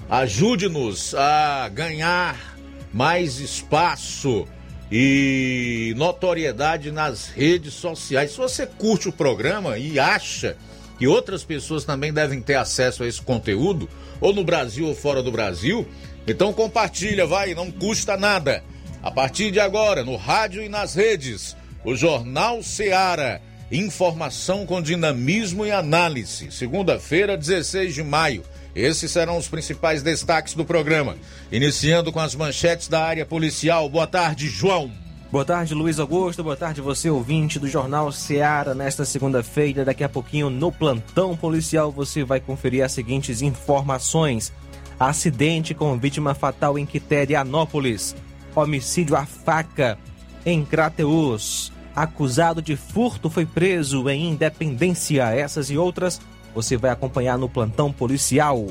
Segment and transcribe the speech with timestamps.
[0.10, 2.56] Ajude-nos a ganhar
[2.94, 4.48] mais espaço
[4.92, 8.32] e notoriedade nas redes sociais.
[8.32, 10.58] Se você curte o programa e acha
[11.00, 15.24] que outras pessoas também devem ter acesso a esse conteúdo, ou no Brasil ou fora
[15.24, 15.88] do Brasil,
[16.28, 18.64] então compartilha, vai, não custa nada.
[19.02, 23.42] A partir de agora, no rádio e nas redes, o Jornal Seara.
[23.72, 26.52] Informação com dinamismo e análise.
[26.52, 28.44] Segunda-feira, 16 de maio.
[28.76, 31.18] Esses serão os principais destaques do programa.
[31.52, 33.90] Iniciando com as manchetes da área policial.
[33.90, 34.92] Boa tarde, João.
[35.32, 36.44] Boa tarde, Luiz Augusto.
[36.44, 38.76] Boa tarde, você ouvinte do Jornal Seara.
[38.76, 44.52] Nesta segunda-feira, daqui a pouquinho, no plantão policial, você vai conferir as seguintes informações:
[45.00, 48.14] acidente com vítima fatal em Quiterianópolis,
[48.54, 49.98] homicídio à faca
[50.46, 55.34] em Crateus, acusado de furto foi preso em Independência.
[55.34, 56.20] Essas e outras
[56.54, 58.68] você vai acompanhar no plantão policial.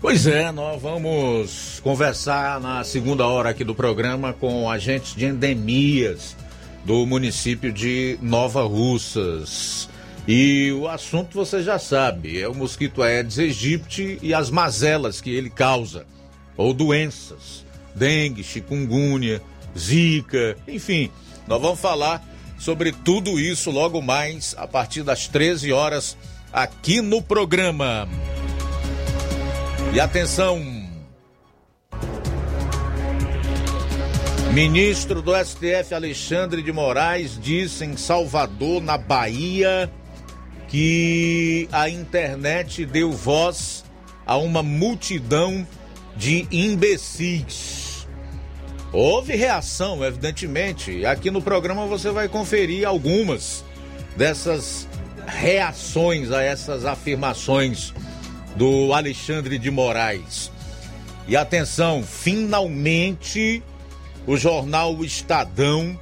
[0.00, 6.36] Pois é, nós vamos conversar na segunda hora aqui do programa com agentes de endemias
[6.84, 9.88] do município de Nova Russas.
[10.26, 15.30] E o assunto você já sabe, é o mosquito Aedes aegypti e as mazelas que
[15.30, 16.06] ele causa,
[16.56, 17.64] ou doenças,
[17.94, 19.42] dengue, chikungunya,
[19.76, 21.10] zika, enfim.
[21.46, 22.22] Nós vamos falar
[22.58, 26.16] sobre tudo isso logo mais a partir das 13 horas
[26.52, 28.08] aqui no programa.
[29.92, 30.78] E atenção!
[34.52, 39.90] Ministro do STF Alexandre de Moraes disse em Salvador, na Bahia,
[40.68, 43.84] que a internet deu voz
[44.26, 45.66] a uma multidão
[46.16, 48.06] de imbecis.
[48.92, 53.64] Houve reação, evidentemente, aqui no programa você vai conferir algumas
[54.16, 54.88] dessas
[55.28, 57.92] reações a essas afirmações
[58.56, 60.50] do Alexandre de Moraes.
[61.26, 63.62] E atenção, finalmente
[64.26, 65.98] o jornal Estadão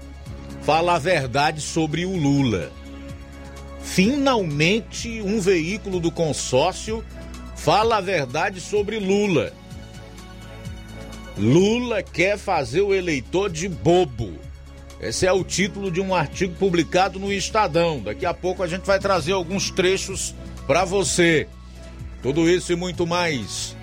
[0.63, 2.71] fala a verdade sobre o Lula.
[3.81, 7.05] Finalmente um veículo do consórcio
[7.55, 9.53] fala a verdade sobre Lula.
[11.37, 14.46] Lula quer fazer o eleitor de bobo.
[15.01, 18.01] Esse é o título de um artigo publicado no Estadão.
[18.01, 20.35] Daqui a pouco a gente vai trazer alguns trechos
[20.67, 21.49] para você.
[22.23, 23.77] Tudo isso e muito mais.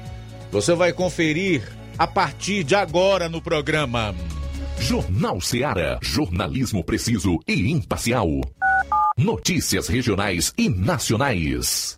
[0.52, 1.64] Você vai conferir
[1.98, 4.14] a partir de agora no programa.
[4.80, 8.28] Jornal Ceará, jornalismo preciso e imparcial.
[9.18, 11.98] Notícias regionais e nacionais.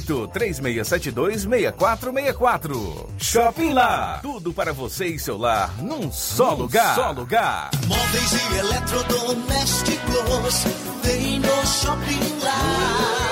[0.00, 3.08] 3672 6464.
[3.18, 4.20] Shopping Lá.
[4.22, 6.94] Tudo para você e seu lar num só num lugar.
[6.94, 7.70] Só lugar.
[7.86, 10.64] Móveis e eletrodomésticos.
[11.02, 13.31] Vem no Shopping Lá.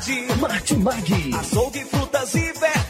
[0.00, 0.40] Variedade.
[0.40, 1.34] Martimag.
[1.38, 2.89] Açougue, frutas e verduras.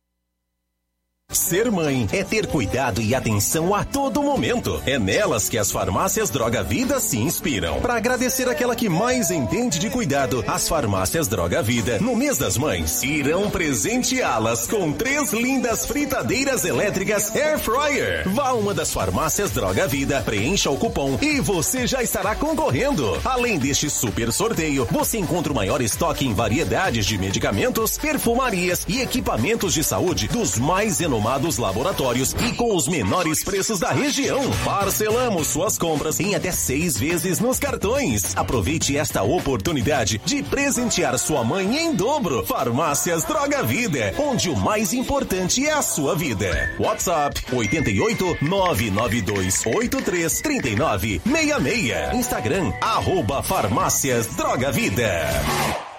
[1.31, 4.81] Ser mãe é ter cuidado e atenção a todo momento.
[4.85, 7.79] É nelas que as farmácias Droga Vida se inspiram.
[7.79, 12.57] Para agradecer aquela que mais entende de cuidado, as farmácias Droga Vida, no mês das
[12.57, 18.27] mães, irão presenteá-las com três lindas fritadeiras elétricas Air Fryer.
[18.29, 23.17] Vá a uma das farmácias Droga Vida, preencha o cupom e você já estará concorrendo.
[23.23, 28.99] Além deste super sorteio, você encontra o maior estoque em variedades de medicamentos, perfumarias e
[29.01, 34.41] equipamentos de saúde dos mais renomados laboratórios e com os menores preços da região.
[34.65, 38.35] Parcelamos suas compras em até seis vezes nos cartões.
[38.35, 42.43] Aproveite esta oportunidade de presentear sua mãe em dobro.
[42.45, 46.73] Farmácias Droga Vida, onde o mais importante é a sua vida.
[46.79, 52.13] WhatsApp 88 992 83 39 66.
[52.15, 55.90] Instagram arroba Farmácias Droga Vida.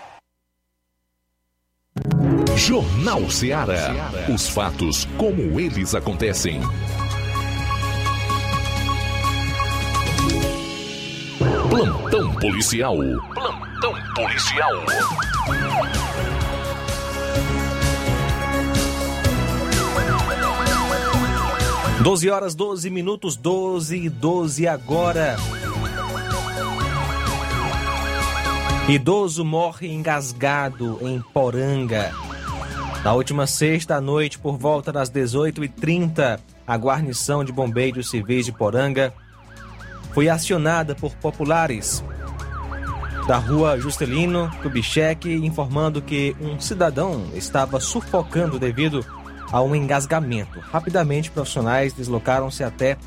[2.56, 4.10] Jornal Ceará.
[4.32, 6.60] Os fatos como eles acontecem.
[11.68, 12.96] Plantão policial.
[13.34, 14.72] Plantão policial.
[22.02, 25.36] Doze horas, 12 minutos, 12 e 12 agora.
[28.88, 32.12] Idoso morre engasgado em Poranga.
[33.04, 38.52] Na última sexta à noite, por volta das 18h30, a guarnição de bombeiros civis de
[38.52, 39.14] Poranga
[40.12, 42.04] foi acionada por populares
[43.26, 49.06] da rua Juscelino Kubitschek, informando que um cidadão estava sufocando devido
[49.52, 50.58] a um engasgamento.
[50.58, 52.98] Rapidamente, profissionais deslocaram-se até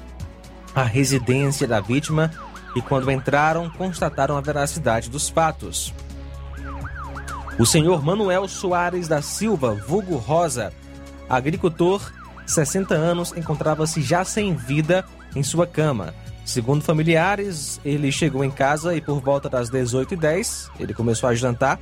[0.73, 2.31] a residência da vítima
[2.75, 5.93] e, quando entraram, constataram a veracidade dos fatos.
[7.57, 10.73] O senhor Manuel Soares da Silva, vulgo Rosa,
[11.29, 12.11] agricultor,
[12.45, 16.13] 60 anos, encontrava-se já sem vida em sua cama.
[16.45, 21.79] Segundo familiares, ele chegou em casa e por volta das 18h10 ele começou a jantar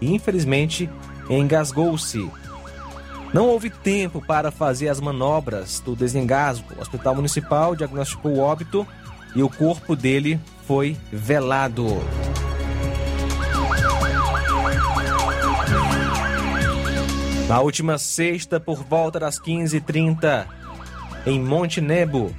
[0.00, 0.90] e infelizmente
[1.30, 2.28] engasgou-se.
[3.32, 6.74] Não houve tempo para fazer as manobras do desengasgo.
[6.76, 8.86] O Hospital Municipal diagnosticou o óbito
[9.34, 11.86] e o corpo dele foi velado.
[17.48, 20.46] Na última sexta, por volta das 15h30,
[21.26, 22.32] em Monte Nebo,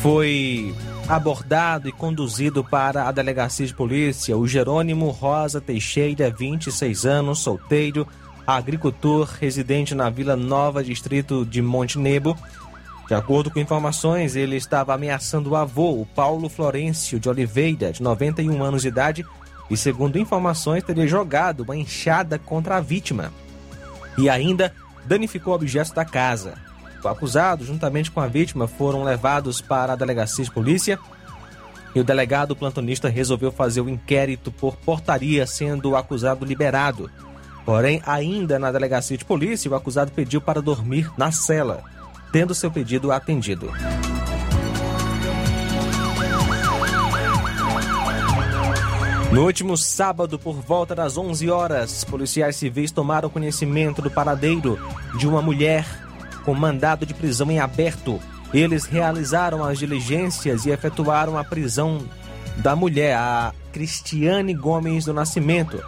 [0.00, 0.74] foi
[1.08, 8.06] abordado e conduzido para a delegacia de polícia o Jerônimo Rosa Teixeira, 26 anos, solteiro,
[8.46, 12.36] agricultor, residente na Vila Nova, distrito de Monte Nebo.
[13.06, 18.02] De acordo com informações, ele estava ameaçando o avô, o Paulo Florencio de Oliveira, de
[18.02, 19.26] 91 anos de idade,
[19.70, 23.32] e, segundo informações, teria jogado uma enxada contra a vítima
[24.16, 24.72] e ainda
[25.04, 26.54] danificou objetos da casa.
[27.02, 30.98] O acusado, juntamente com a vítima, foram levados para a delegacia de polícia
[31.94, 37.10] e o delegado plantonista resolveu fazer o inquérito por portaria, sendo o acusado liberado.
[37.64, 41.84] Porém, ainda na delegacia de polícia, o acusado pediu para dormir na cela,
[42.34, 43.70] tendo seu pedido atendido.
[49.30, 54.76] No último sábado, por volta das 11 horas, policiais civis tomaram conhecimento do paradeiro
[55.16, 55.86] de uma mulher
[56.44, 58.20] com mandado de prisão em aberto.
[58.52, 62.04] Eles realizaram as diligências e efetuaram a prisão
[62.56, 65.80] da mulher, a Cristiane Gomes do Nascimento,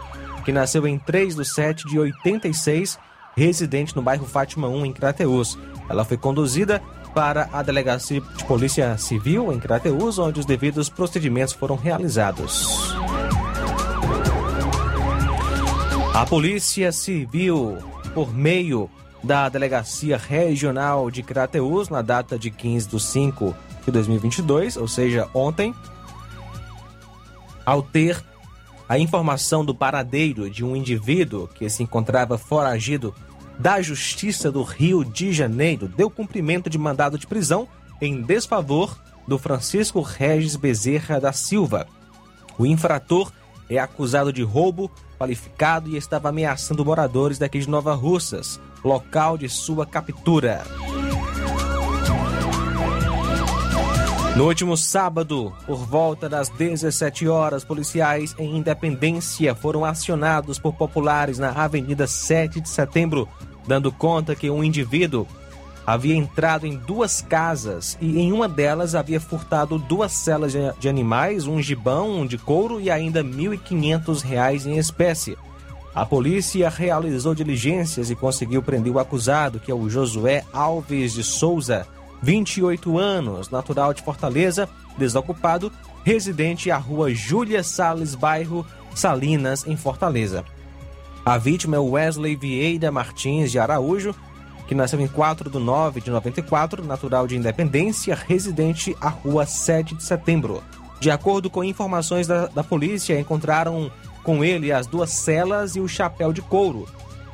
[0.45, 2.97] que nasceu em 3 de 7 de 86,
[3.35, 5.57] residente no bairro Fátima 1, em Crateús.
[5.89, 6.81] Ela foi conduzida
[7.13, 12.95] para a Delegacia de Polícia Civil em Crateús, onde os devidos procedimentos foram realizados.
[16.13, 17.77] A Polícia Civil,
[18.13, 18.89] por meio
[19.23, 25.29] da Delegacia Regional de Crateús, na data de 15 de 5 de 2022, ou seja,
[25.33, 25.73] ontem,
[27.65, 28.23] ao ter
[28.87, 33.13] a informação do paradeiro de um indivíduo que se encontrava foragido
[33.59, 37.67] da Justiça do Rio de Janeiro, deu cumprimento de mandado de prisão
[38.01, 38.97] em desfavor
[39.27, 41.87] do Francisco Regis Bezerra da Silva.
[42.57, 43.31] O infrator
[43.69, 49.49] é acusado de roubo qualificado e estava ameaçando moradores daqui de Nova Russas, local de
[49.49, 50.63] sua captura.
[54.37, 61.39] No último sábado, por volta das 17 horas, policiais em Independência foram acionados por populares
[61.39, 63.27] na Avenida 7 de Setembro,
[63.67, 65.27] dando conta que um indivíduo
[65.85, 71.47] havia entrado em duas casas e em uma delas havia furtado duas celas de animais,
[71.47, 75.37] um gibão de couro e ainda R$ 1.500 em espécie.
[75.95, 81.23] A polícia realizou diligências e conseguiu prender o acusado, que é o Josué Alves de
[81.23, 81.87] Souza,
[82.21, 85.71] 28 anos, natural de Fortaleza, desocupado,
[86.03, 90.43] residente à rua Júlia Salles, bairro Salinas, em Fortaleza.
[91.27, 94.15] A vítima é Wesley Vieira Martins de Araújo,
[94.65, 99.93] que nasceu em 4 de 9 de 94, natural de Independência, residente à rua 7
[99.93, 100.63] de setembro.
[101.01, 103.91] De acordo com informações da, da polícia, encontraram
[104.23, 106.87] com ele as duas celas e o chapéu de couro.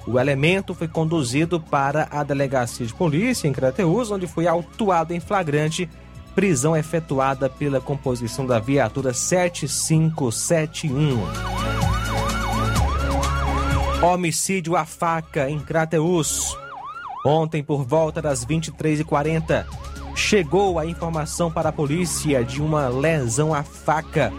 [0.08, 5.20] O elemento foi conduzido para a delegacia de polícia em Crateús, onde foi autuado em
[5.20, 5.88] flagrante,
[6.34, 11.73] prisão efetuada pela composição da viatura 7571.
[14.04, 16.58] Homicídio à faca em Crateús.
[17.26, 19.66] Ontem, por volta das 23h40,
[20.14, 24.30] chegou a informação para a polícia de uma lesão à faca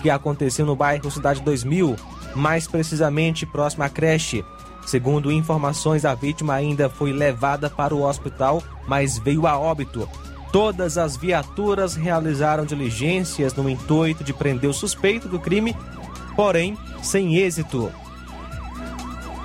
[0.00, 1.96] que aconteceu no bairro Cidade 2000,
[2.34, 4.42] mais precisamente próximo à creche.
[4.86, 10.08] Segundo informações, a vítima ainda foi levada para o hospital, mas veio a óbito.
[10.50, 15.76] Todas as viaturas realizaram diligências no intuito de prender o suspeito do crime,
[16.34, 17.92] porém sem êxito.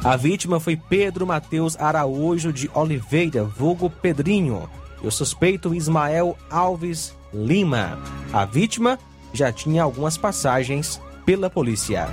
[0.06, 4.70] A vítima foi Pedro Mateus Araújo de Oliveira, vulgo Pedrinho,
[5.02, 7.98] e o suspeito Ismael Alves Lima.
[8.32, 9.00] A vítima
[9.34, 12.08] já tinha algumas passagens pela polícia.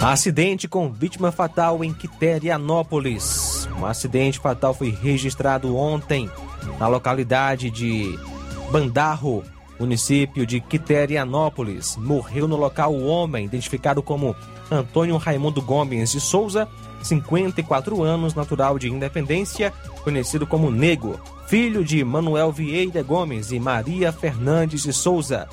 [0.00, 3.68] Acidente com vítima fatal em Quiterianópolis.
[3.80, 6.30] Um acidente fatal foi registrado ontem
[6.78, 8.16] na localidade de
[8.70, 9.42] Bandarro,
[9.78, 11.96] município de Quiterianópolis.
[11.96, 14.34] Morreu no local o homem, identificado como
[14.70, 16.68] Antônio Raimundo Gomes de Souza,
[17.02, 24.12] 54 anos, natural de Independência, conhecido como Nego, filho de Manuel Vieira Gomes e Maria
[24.12, 25.48] Fernandes de Souza.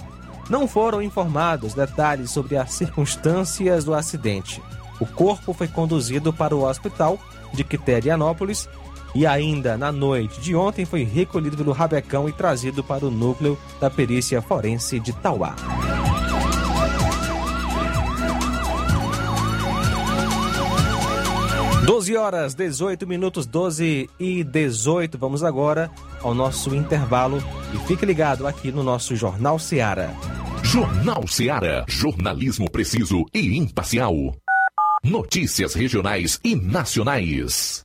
[0.49, 4.61] Não foram informados detalhes sobre as circunstâncias do acidente.
[4.99, 7.19] O corpo foi conduzido para o hospital
[7.53, 8.69] de Quiterianópolis
[9.15, 13.57] e ainda na noite de ontem foi recolhido pelo Rabecão e trazido para o núcleo
[13.79, 15.55] da perícia forense de Tauá.
[21.85, 25.17] Doze horas, 18 minutos, 12 e 18.
[25.17, 25.89] Vamos agora
[26.21, 27.37] ao nosso intervalo
[27.73, 30.09] e fique ligado aqui no nosso Jornal Seara.
[30.63, 31.85] Jornal Seara.
[31.87, 34.13] Jornalismo preciso e imparcial.
[35.03, 37.84] Notícias regionais e nacionais.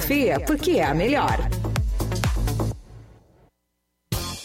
[0.39, 1.37] porque é a melhor.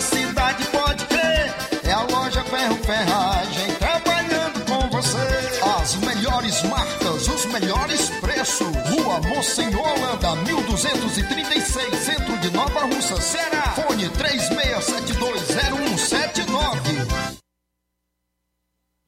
[0.00, 1.54] da cidade, pode crer.
[1.84, 5.18] É a loja Ferro Ferragem trabalhando com você.
[5.78, 8.68] As melhores marcas, os melhores preços.
[8.88, 13.74] Rua Monsenhor Holanda, 1236, centro de Nova Russa, Ceará.
[13.76, 14.69] Fone 36720179.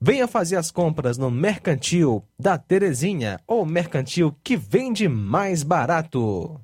[0.00, 6.60] Venha fazer as compras no Mercantil da Terezinha, ou mercantil que vende mais barato.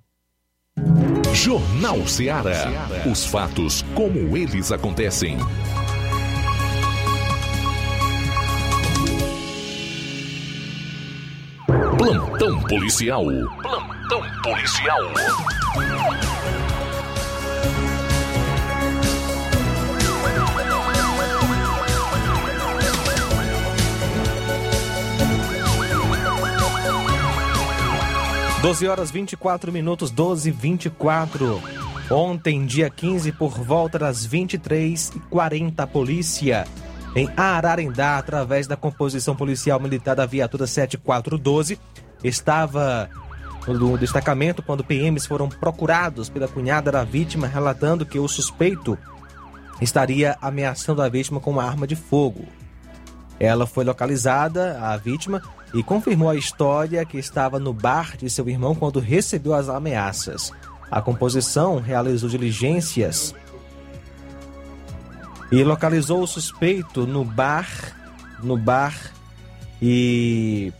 [1.32, 2.66] Jornal Ceará.
[3.10, 5.38] Os fatos como eles acontecem.
[11.96, 13.24] Plantão policial.
[13.62, 15.00] Plantão policial.
[28.62, 31.62] 12 horas 24 minutos, 12 24.
[32.10, 36.66] Ontem, dia 15, por volta das 23h40, a polícia
[37.16, 41.80] em Ararendá, através da composição policial militar da viatura 7412,
[42.22, 43.08] estava
[43.66, 48.98] no destacamento quando PMs foram procurados pela cunhada da vítima, relatando que o suspeito
[49.80, 52.44] estaria ameaçando a vítima com uma arma de fogo.
[53.38, 55.40] Ela foi localizada, a vítima,
[55.72, 60.52] e confirmou a história que estava no bar de seu irmão quando recebeu as ameaças.
[60.90, 63.34] A composição realizou diligências
[65.52, 67.68] e localizou o suspeito no bar,
[68.42, 69.12] no bar
[69.80, 70.72] e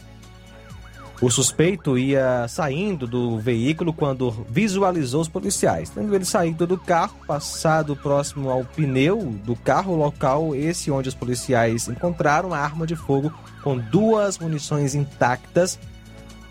[1.21, 5.91] o suspeito ia saindo do veículo quando visualizou os policiais.
[5.91, 11.15] Tendo ele saído do carro, passado próximo ao pneu do carro, local esse onde os
[11.15, 13.31] policiais encontraram a arma de fogo
[13.63, 15.79] com duas munições intactas.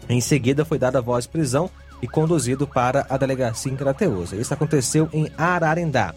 [0.08, 4.34] Em seguida, foi dada a voz prisão e conduzido para a delegacia em Crateus.
[4.34, 6.14] Isso aconteceu em Ararendá.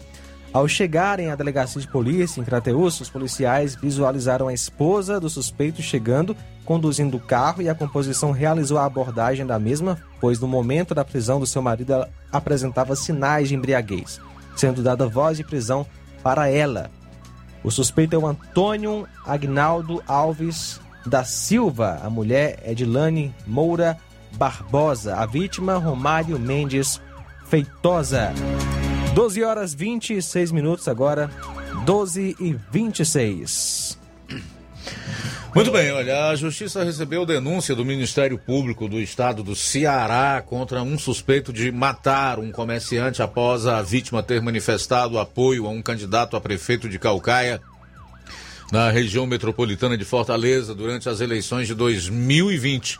[0.53, 5.81] Ao chegarem à delegacia de polícia em Crateus, os policiais visualizaram a esposa do suspeito
[5.81, 10.95] chegando, conduzindo o carro e a composição realizou a abordagem da mesma, pois no momento
[10.95, 14.19] da prisão do seu marido ela apresentava sinais de embriaguez,
[14.55, 15.85] sendo dada voz de prisão
[16.21, 16.89] para ela.
[17.63, 23.97] O suspeito é o Antônio Agnaldo Alves da Silva, a mulher é Edilane Moura
[24.33, 26.99] Barbosa, a vítima Romário Mendes
[27.45, 28.33] Feitosa.
[29.13, 31.29] 12 horas 26 minutos agora,
[31.85, 33.99] 12 e 26.
[35.55, 40.81] Muito bem, olha, a Justiça recebeu denúncia do Ministério Público do Estado do Ceará contra
[40.81, 46.35] um suspeito de matar um comerciante após a vítima ter manifestado apoio a um candidato
[46.35, 47.61] a prefeito de Calcaia
[48.71, 52.97] na região metropolitana de Fortaleza durante as eleições de 2020.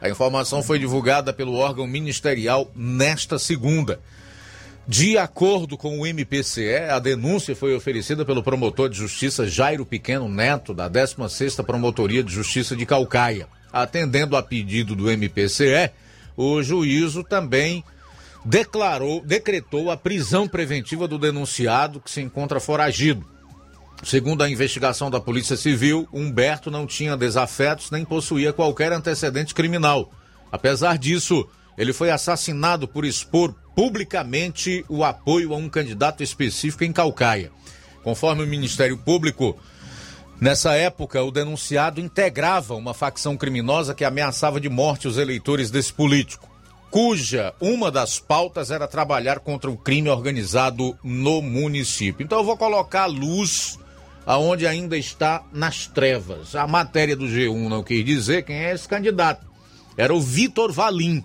[0.00, 3.98] A informação foi divulgada pelo órgão ministerial nesta segunda.
[4.88, 10.28] De acordo com o MPCE, a denúncia foi oferecida pelo promotor de justiça Jairo Pequeno
[10.28, 13.48] Neto, da 16ª Promotoria de Justiça de Calcaia.
[13.72, 15.90] Atendendo a pedido do MPCE,
[16.36, 17.82] o juízo também
[18.44, 23.26] declarou, decretou a prisão preventiva do denunciado que se encontra foragido.
[24.04, 30.12] Segundo a investigação da Polícia Civil, Humberto não tinha desafetos nem possuía qualquer antecedente criminal.
[30.52, 36.92] Apesar disso, ele foi assassinado por expor publicamente o apoio a um candidato específico em
[36.92, 37.52] Calcaia.
[38.02, 39.58] Conforme o Ministério Público,
[40.40, 45.92] nessa época o denunciado integrava uma facção criminosa que ameaçava de morte os eleitores desse
[45.92, 46.48] político,
[46.90, 52.24] cuja uma das pautas era trabalhar contra o crime organizado no município.
[52.24, 53.78] Então eu vou colocar a luz
[54.24, 56.56] aonde ainda está nas trevas.
[56.56, 59.46] A matéria do G1 não quis dizer quem é esse candidato.
[59.96, 61.24] Era o Vitor Valim,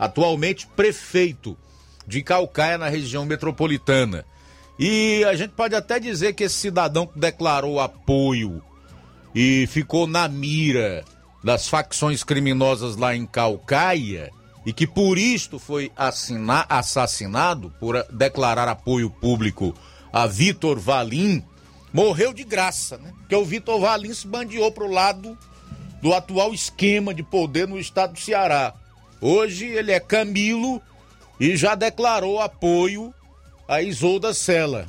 [0.00, 1.54] atualmente prefeito
[2.06, 4.24] de Calcaia, na região metropolitana.
[4.78, 8.62] E a gente pode até dizer que esse cidadão que declarou apoio
[9.34, 11.04] e ficou na mira
[11.44, 14.30] das facções criminosas lá em Calcaia
[14.64, 19.74] e que por isto foi assinar, assassinado por declarar apoio público
[20.10, 21.44] a Vitor Valim,
[21.92, 23.12] morreu de graça, né?
[23.18, 25.36] Porque o Vitor Valim se bandeou para o lado
[26.00, 28.74] do atual esquema de poder no estado do Ceará.
[29.20, 30.80] Hoje ele é Camilo
[31.38, 33.14] e já declarou apoio
[33.68, 34.86] a Isolda Sela,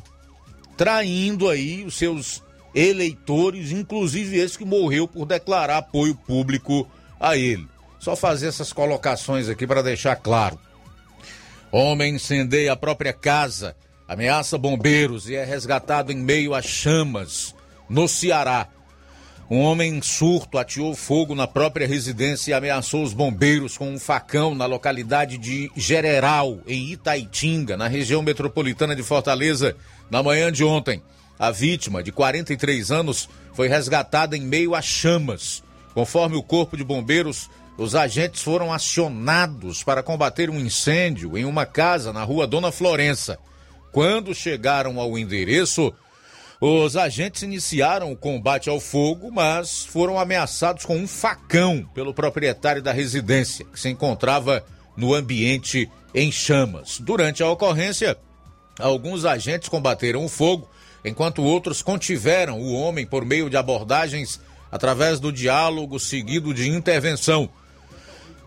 [0.77, 2.41] traindo aí os seus
[2.73, 6.89] eleitores, inclusive esse que morreu por declarar apoio público
[7.19, 7.67] a ele.
[7.99, 10.59] Só fazer essas colocações aqui para deixar claro.
[11.71, 13.75] Homem incendeia a própria casa,
[14.07, 17.53] ameaça bombeiros e é resgatado em meio a chamas
[17.89, 18.67] no Ceará.
[19.51, 23.99] Um homem em surto ateou fogo na própria residência e ameaçou os bombeiros com um
[23.99, 29.75] facão na localidade de General, em Itaitinga, na região metropolitana de Fortaleza,
[30.09, 31.03] na manhã de ontem.
[31.37, 35.61] A vítima, de 43 anos, foi resgatada em meio a chamas.
[35.93, 41.65] Conforme o Corpo de Bombeiros, os agentes foram acionados para combater um incêndio em uma
[41.65, 43.37] casa na rua Dona Florença.
[43.91, 45.93] Quando chegaram ao endereço,
[46.63, 52.83] os agentes iniciaram o combate ao fogo, mas foram ameaçados com um facão pelo proprietário
[52.83, 54.63] da residência, que se encontrava
[54.95, 56.99] no ambiente em chamas.
[56.99, 58.15] Durante a ocorrência,
[58.79, 60.69] alguns agentes combateram o fogo,
[61.03, 64.39] enquanto outros contiveram o homem por meio de abordagens
[64.71, 67.49] através do diálogo seguido de intervenção.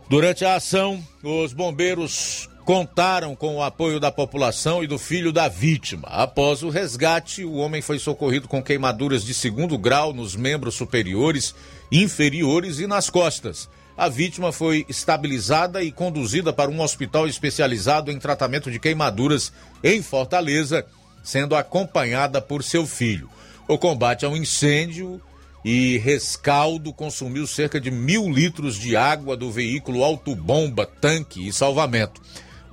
[0.09, 5.49] Durante a ação, os bombeiros contaram com o apoio da população e do filho da
[5.49, 6.09] vítima.
[6.09, 11.55] Após o resgate, o homem foi socorrido com queimaduras de segundo grau nos membros superiores,
[11.93, 13.69] inferiores e nas costas.
[13.97, 20.03] A vítima foi estabilizada e conduzida para um hospital especializado em tratamento de queimaduras em
[20.03, 20.85] Fortaleza,
[21.23, 23.29] sendo acompanhada por seu filho.
[23.69, 25.21] O combate ao incêndio
[25.65, 32.21] e rescaldo consumiu cerca de mil litros de água do veículo autobomba, tanque e salvamento.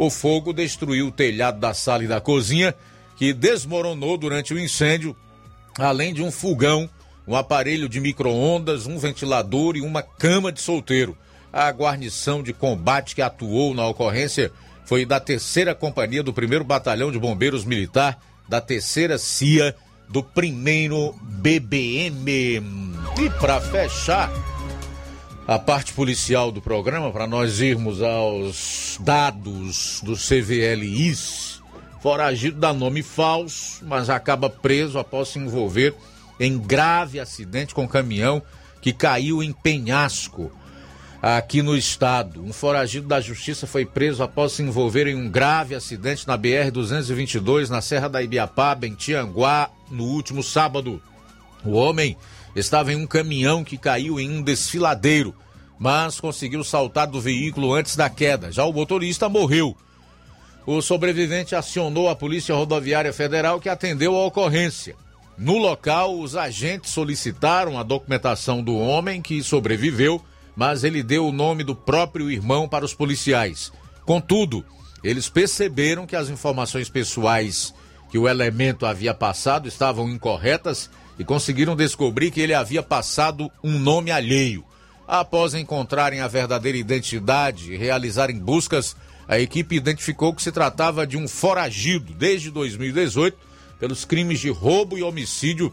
[0.02, 2.74] O fogo destruiu o telhado da sala e da cozinha,
[3.16, 5.16] que desmoronou durante o incêndio,
[5.78, 6.90] além de um fogão,
[7.28, 11.16] um aparelho de micro-ondas, um ventilador e uma cama de solteiro.
[11.54, 14.52] A guarnição de combate que atuou na ocorrência
[14.86, 19.76] foi da terceira companhia do primeiro batalhão de bombeiros militar da terceira CIA
[20.10, 22.60] do primeiro BBM.
[23.22, 24.32] E para fechar
[25.48, 31.62] a parte policial do programa, para nós irmos aos dados do CVLIs,
[32.02, 35.96] foragido dá nome falso, mas acaba preso após se envolver
[36.40, 38.42] em grave acidente com caminhão
[38.82, 40.52] que caiu em penhasco
[41.22, 42.44] aqui no estado.
[42.44, 47.70] Um foragido da justiça foi preso após se envolver em um grave acidente na BR-222
[47.70, 51.02] na Serra da Ibiapaba, em Tianguá, no último sábado.
[51.64, 52.18] O homem
[52.56, 55.36] estava em um caminhão que caiu em um desfiladeiro,
[55.80, 58.52] mas conseguiu saltar do veículo antes da queda.
[58.52, 59.76] Já o motorista morreu.
[60.66, 64.96] O sobrevivente acionou a Polícia Rodoviária Federal que atendeu a ocorrência.
[65.38, 70.24] No local, os agentes solicitaram a documentação do homem que sobreviveu
[70.56, 73.72] mas ele deu o nome do próprio irmão para os policiais.
[74.06, 74.66] Contudo,
[75.04, 77.74] eles perceberam que as informações pessoais
[78.10, 80.90] que o elemento havia passado estavam incorretas
[81.22, 84.66] e conseguiram descobrir que ele havia passado um nome alheio.
[85.08, 88.96] Após encontrarem a verdadeira identidade e realizarem buscas,
[89.28, 93.38] a equipe identificou que se tratava de um foragido desde 2018
[93.80, 95.72] pelos crimes de roubo e homicídio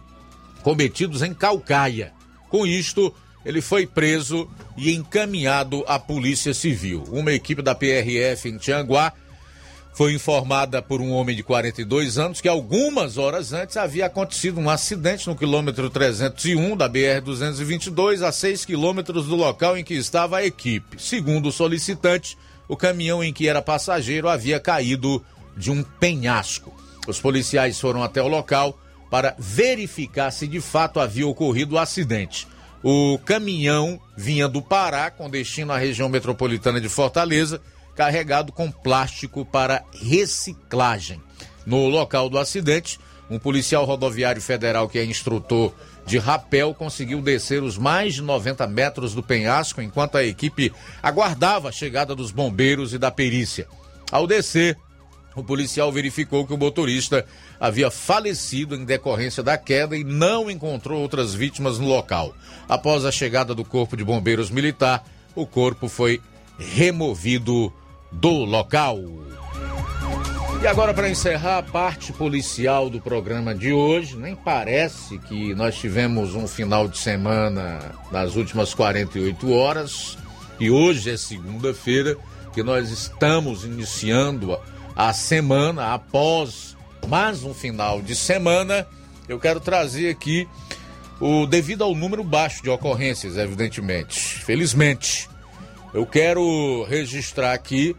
[0.62, 2.12] cometidos em Calcaia.
[2.50, 7.04] Com isto, ele foi preso e encaminhado à Polícia Civil.
[7.10, 9.14] Uma equipe da PRF em Tianguá
[9.98, 14.70] foi informada por um homem de 42 anos que algumas horas antes havia acontecido um
[14.70, 20.46] acidente no quilômetro 301 da BR-222, a 6 quilômetros do local em que estava a
[20.46, 21.02] equipe.
[21.02, 25.20] Segundo o solicitante, o caminhão em que era passageiro havia caído
[25.56, 26.72] de um penhasco.
[27.08, 28.78] Os policiais foram até o local
[29.10, 32.46] para verificar se de fato havia ocorrido o acidente.
[32.84, 37.60] O caminhão vinha do Pará com destino à região metropolitana de Fortaleza,
[37.98, 41.20] carregado com plástico para reciclagem.
[41.66, 42.96] No local do acidente,
[43.28, 45.74] um policial rodoviário federal que é instrutor
[46.06, 51.70] de rapel conseguiu descer os mais de 90 metros do penhasco enquanto a equipe aguardava
[51.70, 53.66] a chegada dos bombeiros e da perícia.
[54.12, 54.78] Ao descer,
[55.34, 57.26] o policial verificou que o motorista
[57.58, 62.32] havia falecido em decorrência da queda e não encontrou outras vítimas no local.
[62.68, 66.22] Após a chegada do Corpo de Bombeiros Militar, o corpo foi
[66.58, 67.72] removido
[68.10, 68.98] do local.
[70.60, 75.76] E agora, para encerrar a parte policial do programa de hoje, nem parece que nós
[75.76, 80.18] tivemos um final de semana nas últimas 48 horas,
[80.58, 82.16] e hoje é segunda-feira,
[82.52, 84.58] que nós estamos iniciando
[84.96, 88.84] a semana após mais um final de semana.
[89.28, 90.48] Eu quero trazer aqui
[91.20, 94.18] o devido ao número baixo de ocorrências, evidentemente.
[94.44, 95.28] Felizmente,
[95.92, 97.96] eu quero registrar aqui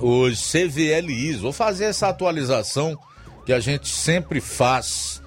[0.00, 1.40] os CVLIs.
[1.40, 2.98] Vou fazer essa atualização
[3.44, 5.22] que a gente sempre faz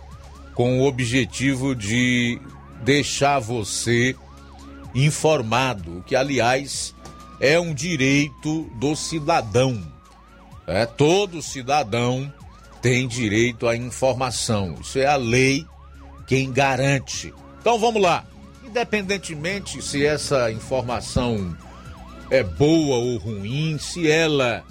[0.53, 2.39] com o objetivo de
[2.81, 4.15] deixar você
[4.93, 6.95] informado, que aliás
[7.39, 9.81] é um direito do cidadão.
[10.65, 12.33] É, todo cidadão
[12.81, 14.75] tem direito à informação.
[14.79, 15.65] Isso é a lei
[16.25, 17.33] quem garante.
[17.59, 18.25] Então vamos lá.
[18.63, 21.55] Independentemente se essa informação
[22.29, 24.63] é boa ou ruim, se ela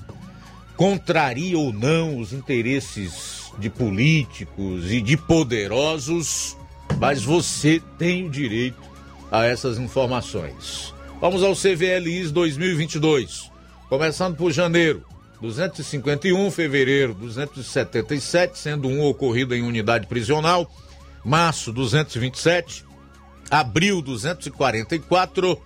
[0.76, 6.56] contraria ou não os interesses de políticos e de poderosos,
[6.98, 8.82] mas você tem o direito
[9.30, 10.92] a essas informações.
[11.20, 13.50] Vamos ao CVLIs 2022.
[13.88, 15.04] Começando por janeiro.
[15.40, 20.70] 251, fevereiro 277, sendo um ocorrido em unidade prisional,
[21.22, 22.84] março 227,
[23.50, 25.60] abril 244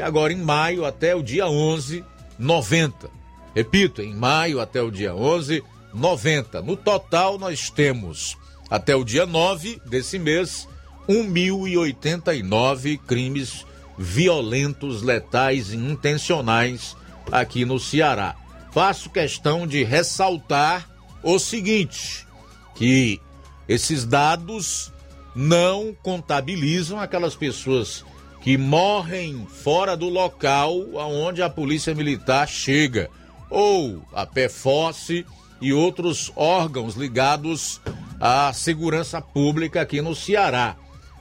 [0.00, 2.04] agora em maio até o dia 11,
[2.38, 3.10] 90.
[3.54, 6.62] Repito, em maio até o dia 11, 90.
[6.62, 8.36] No total nós temos
[8.68, 10.68] até o dia 9 desse mês
[11.08, 13.66] 1.089 crimes
[13.98, 16.96] violentos, letais e intencionais
[17.30, 18.36] aqui no Ceará
[18.70, 20.88] faço questão de ressaltar
[21.22, 22.26] o seguinte:
[22.74, 23.20] que
[23.68, 24.92] esses dados
[25.34, 28.04] não contabilizam aquelas pessoas
[28.40, 33.10] que morrem fora do local aonde a polícia militar chega,
[33.50, 35.26] ou a PFOSSE
[35.60, 37.80] e outros órgãos ligados
[38.18, 40.76] à segurança pública aqui no Ceará.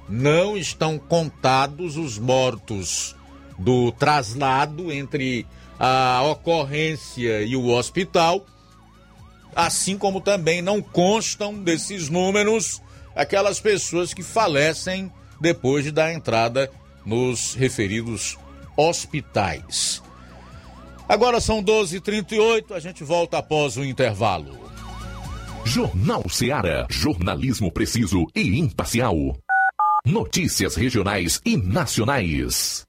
[0.08, 3.16] Não estão contados os mortos
[3.58, 5.46] do traslado entre
[5.78, 8.46] a ocorrência e o hospital,
[9.56, 12.82] assim como também não constam desses números
[13.16, 16.72] aquelas pessoas que falecem depois de dar entrada
[17.10, 18.38] nos referidos
[18.78, 20.04] hospitais.
[21.08, 24.70] Agora são 12h38, a gente volta após o intervalo.
[25.66, 26.86] Jornal Seara.
[26.88, 29.16] Jornalismo preciso e imparcial.
[30.06, 32.89] Notícias regionais e nacionais.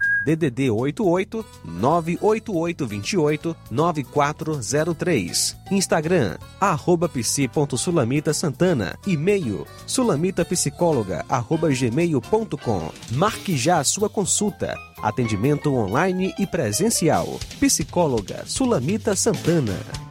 [0.25, 5.57] DDD 88 98828 9403.
[5.71, 8.97] Instagram, arroba psi.sulamita Santana.
[9.05, 11.25] E-mail, sulamitapsicóloga.
[13.11, 14.75] Marque já a sua consulta.
[15.01, 17.39] Atendimento online e presencial.
[17.59, 20.10] Psicóloga Sulamita Santana.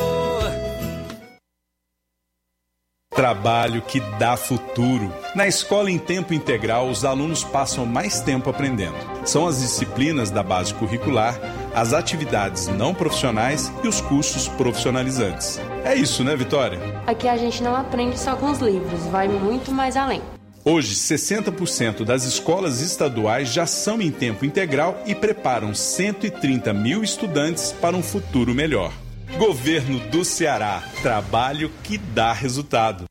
[3.13, 5.13] Trabalho que dá futuro.
[5.35, 8.95] Na escola em tempo integral, os alunos passam mais tempo aprendendo.
[9.25, 11.37] São as disciplinas da base curricular,
[11.75, 15.59] as atividades não profissionais e os cursos profissionalizantes.
[15.83, 16.79] É isso, né, Vitória?
[17.05, 20.21] Aqui a gente não aprende só com os livros, vai muito mais além.
[20.63, 27.73] Hoje, 60% das escolas estaduais já são em tempo integral e preparam 130 mil estudantes
[27.73, 28.93] para um futuro melhor.
[29.37, 30.83] Governo do Ceará.
[31.01, 33.05] Trabalho que dá resultado.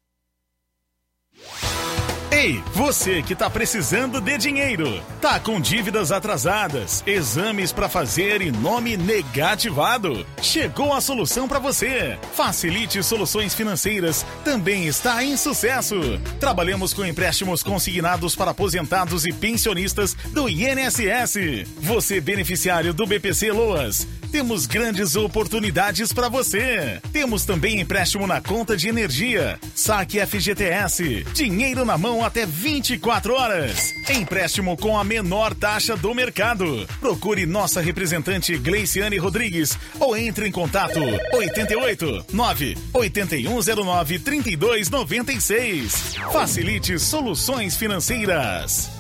[2.30, 8.52] Ei, você que tá precisando de dinheiro, tá com dívidas atrasadas, exames para fazer e
[8.52, 10.24] nome negativado.
[10.40, 12.18] Chegou a solução para você.
[12.35, 15.96] Facilite Soluções Financeiras também está em sucesso.
[16.38, 21.66] Trabalhamos com empréstimos consignados para aposentados e pensionistas do INSS.
[21.80, 27.01] Você beneficiário do BPC Loas, temos grandes oportunidades para você.
[27.12, 33.93] Temos também empréstimo na conta de energia, saque FGTS, dinheiro na mão até 24 horas.
[34.09, 36.87] Empréstimo com a menor taxa do mercado.
[37.01, 41.00] Procure nossa representante Gleiciane Rodrigues ou entre em contato
[41.33, 46.17] 88 9 8109 3296.
[46.33, 49.00] Facilite soluções financeiras.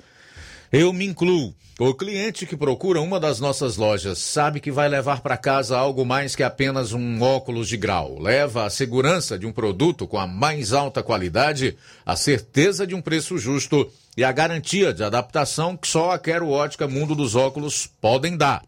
[0.69, 1.55] eu me incluo.
[1.79, 6.05] O cliente que procura uma das nossas lojas sabe que vai levar para casa algo
[6.05, 8.19] mais que apenas um óculos de grau.
[8.19, 13.01] Leva a segurança de um produto com a mais alta qualidade, a certeza de um
[13.01, 17.87] preço justo e a garantia de adaptação que só a Quero Ótica Mundo dos Óculos
[17.99, 18.63] podem dar.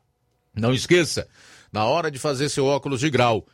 [0.55, 1.27] Não esqueça,
[1.71, 3.45] na hora de fazer seu óculos de grau,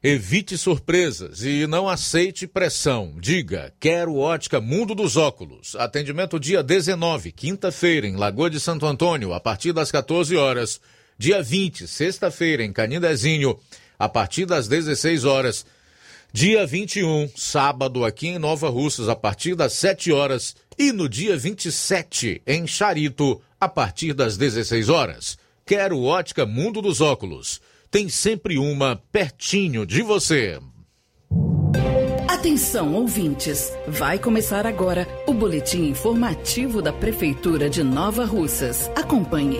[0.00, 3.16] Evite surpresas e não aceite pressão.
[3.18, 5.74] Diga, quero ótica Mundo dos Óculos.
[5.74, 10.80] Atendimento dia 19, quinta-feira, em Lagoa de Santo Antônio, a partir das 14 horas.
[11.18, 13.58] Dia 20, sexta-feira, em Canindezinho,
[13.98, 15.66] a partir das 16 horas.
[16.32, 20.54] Dia 21, sábado, aqui em Nova Russas, a partir das 7 horas.
[20.78, 25.36] E no dia 27, em Charito, a partir das 16 horas.
[25.66, 27.60] Quero ótica Mundo dos Óculos
[27.90, 30.58] tem sempre uma pertinho de você.
[32.28, 33.72] Atenção, ouvintes!
[33.86, 38.90] Vai começar agora o boletim informativo da Prefeitura de Nova Russas.
[38.94, 39.58] Acompanhe.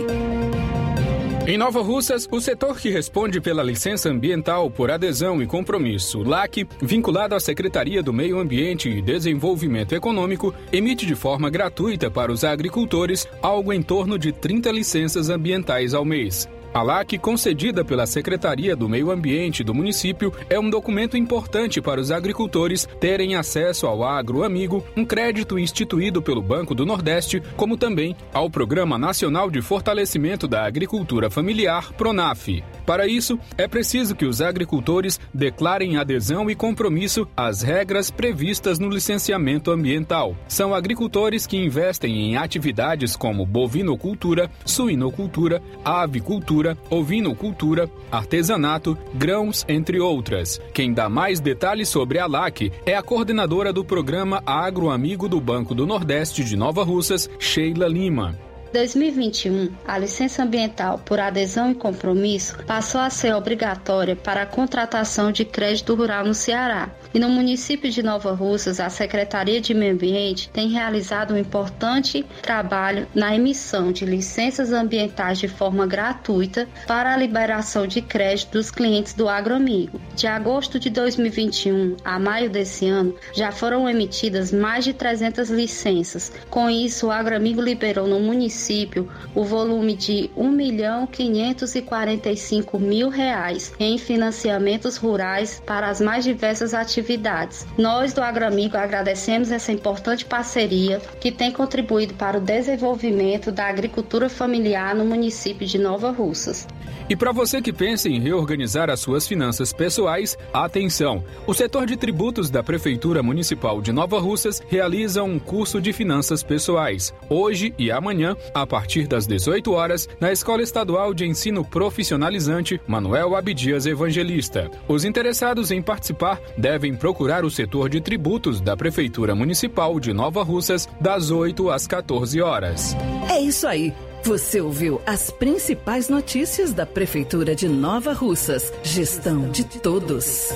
[1.49, 6.69] Em Nova Russas, o setor que responde pela licença ambiental por adesão e compromisso, LAC,
[6.79, 12.45] vinculado à Secretaria do Meio Ambiente e Desenvolvimento Econômico, emite de forma gratuita para os
[12.45, 16.47] agricultores algo em torno de 30 licenças ambientais ao mês.
[16.73, 22.01] A LAC, concedida pela Secretaria do Meio Ambiente do município, é um documento importante para
[22.01, 27.77] os agricultores terem acesso ao Agro Amigo, um crédito instituído pelo Banco do Nordeste, como
[27.77, 32.63] também ao Programa Nacional de Fortalecimento da Agricultura Familiar, PRONAF.
[32.85, 38.89] Para isso, é preciso que os agricultores declarem adesão e compromisso às regras previstas no
[38.89, 40.37] licenciamento ambiental.
[40.49, 46.58] São agricultores que investem em atividades como bovinocultura, suinocultura, avicultura,
[46.91, 50.61] ovinocultura, artesanato, grãos, entre outras.
[50.73, 55.41] Quem dá mais detalhes sobre a LAC é a coordenadora do programa Agro Amigo do
[55.41, 58.37] Banco do Nordeste de Nova Russas, Sheila Lima.
[58.73, 65.33] 2021, a licença ambiental por adesão e compromisso passou a ser obrigatória para a contratação
[65.33, 66.91] de crédito rural no Ceará.
[67.15, 72.25] E no município de Nova Russas, a Secretaria de Meio Ambiente tem realizado um importante
[72.43, 78.71] trabalho na emissão de licenças ambientais de forma gratuita para a liberação de crédito dos
[78.71, 79.99] clientes do Agroamigo.
[80.15, 86.31] De agosto de 2021 a maio desse ano, já foram emitidas mais de 300 licenças.
[86.51, 93.09] Com isso, o Agroamigo liberou no município o volume de R$ 1 milhão 545 mil
[93.09, 97.67] reais em financiamentos rurais para as mais diversas atividades atividades.
[97.77, 104.29] Nós do Agramigo agradecemos essa importante parceria que tem contribuído para o desenvolvimento da agricultura
[104.29, 106.67] familiar no município de Nova Russas.
[107.09, 111.25] E para você que pensa em reorganizar as suas finanças pessoais, atenção!
[111.47, 116.43] O setor de tributos da Prefeitura Municipal de Nova Russas realiza um curso de finanças
[116.43, 122.79] pessoais, hoje e amanhã, a partir das 18 horas, na Escola Estadual de Ensino Profissionalizante
[122.87, 124.71] Manuel Abdias Evangelista.
[124.87, 130.43] Os interessados em participar devem procurar o setor de tributos da Prefeitura Municipal de Nova
[130.43, 132.95] Russas das 8 às 14 horas.
[133.31, 133.95] É isso aí.
[134.25, 138.73] Você ouviu as principais notícias da Prefeitura de Nova Russas.
[138.83, 140.49] Gestão de todos.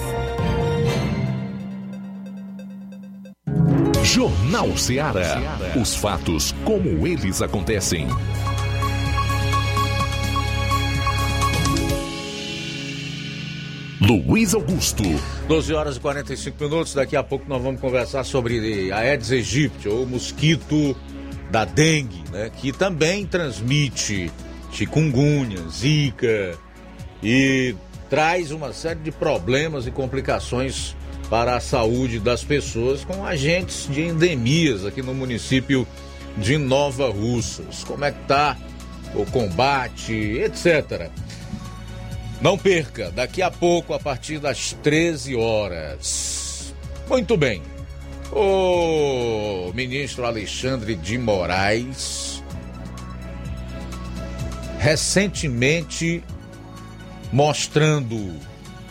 [4.02, 5.58] Jornal Ceará.
[5.80, 8.08] Os fatos como eles acontecem.
[14.00, 15.04] Luiz Augusto.
[15.46, 16.92] 12 horas e 45 minutos.
[16.92, 20.96] Daqui a pouco nós vamos conversar sobre a Aedes aegypti, ou mosquito
[21.52, 22.50] da dengue, né?
[22.56, 24.32] Que também transmite
[24.72, 26.58] chikungunya, zika
[27.22, 27.74] e
[28.08, 30.96] traz uma série de problemas e complicações
[31.28, 35.86] para a saúde das pessoas com agentes de endemias aqui no município
[36.38, 37.84] de Nova Russas.
[37.84, 38.56] Como é que tá
[39.14, 41.10] o combate, etc.
[42.40, 46.74] Não perca, daqui a pouco, a partir das 13 horas.
[47.06, 47.62] Muito bem.
[48.34, 52.42] O ministro Alexandre de Moraes
[54.78, 56.24] recentemente
[57.30, 58.34] mostrando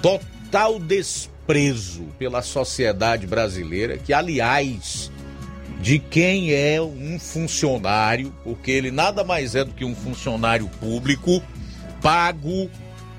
[0.01, 5.11] total desprezo pela sociedade brasileira, que aliás,
[5.81, 11.43] de quem é um funcionário, porque ele nada mais é do que um funcionário público
[12.01, 12.69] pago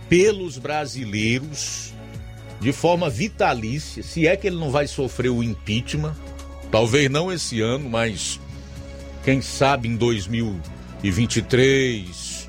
[0.08, 1.91] pelos brasileiros
[2.62, 6.14] de forma vitalícia, se é que ele não vai sofrer o impeachment,
[6.70, 8.38] talvez não esse ano, mas
[9.24, 12.48] quem sabe em 2023,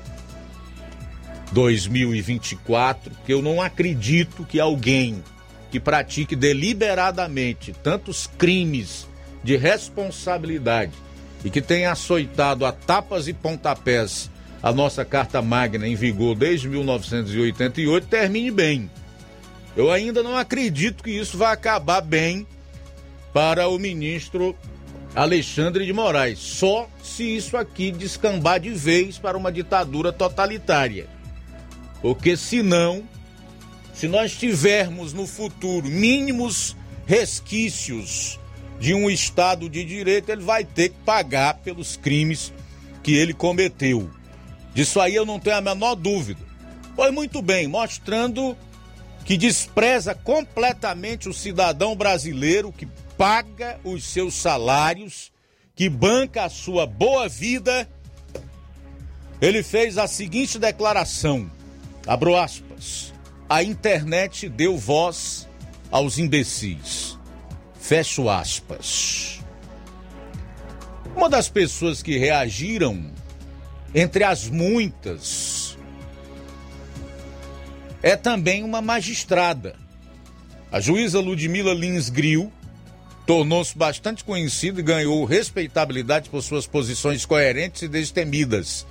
[1.50, 5.20] 2024, que eu não acredito que alguém
[5.68, 9.08] que pratique deliberadamente tantos crimes
[9.42, 10.92] de responsabilidade
[11.44, 14.30] e que tenha açoitado a tapas e pontapés
[14.62, 18.88] a nossa Carta Magna em vigor desde 1988 termine bem.
[19.76, 22.46] Eu ainda não acredito que isso vai acabar bem
[23.32, 24.56] para o ministro
[25.14, 31.08] Alexandre de Moraes, só se isso aqui descambar de vez para uma ditadura totalitária.
[32.02, 33.02] Porque senão,
[33.92, 38.38] se nós tivermos no futuro mínimos resquícios
[38.78, 42.52] de um Estado de direito, ele vai ter que pagar pelos crimes
[43.02, 44.10] que ele cometeu.
[44.74, 46.40] Disso aí eu não tenho a menor dúvida.
[46.96, 48.56] Foi muito bem, mostrando
[49.24, 55.32] que despreza completamente o cidadão brasileiro que paga os seus salários,
[55.74, 57.88] que banca a sua boa vida.
[59.40, 61.50] Ele fez a seguinte declaração:
[62.06, 63.12] abro aspas.
[63.48, 65.48] A internet deu voz
[65.90, 67.18] aos imbecis.
[67.78, 69.40] Fecho aspas.
[71.14, 73.12] Uma das pessoas que reagiram,
[73.94, 75.53] entre as muitas,
[78.04, 79.74] é também uma magistrada.
[80.70, 82.52] A juíza Ludmila Lins Grill
[83.26, 88.86] tornou-se bastante conhecida e ganhou respeitabilidade por suas posições coerentes e destemidas.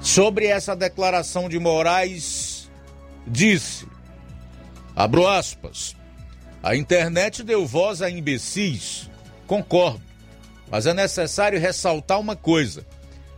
[0.00, 2.70] Sobre essa declaração de Moraes,
[3.26, 3.88] disse,
[4.94, 5.96] abro aspas,
[6.62, 9.10] a internet deu voz a imbecis,
[9.48, 10.00] concordo,
[10.70, 12.86] mas é necessário ressaltar uma coisa,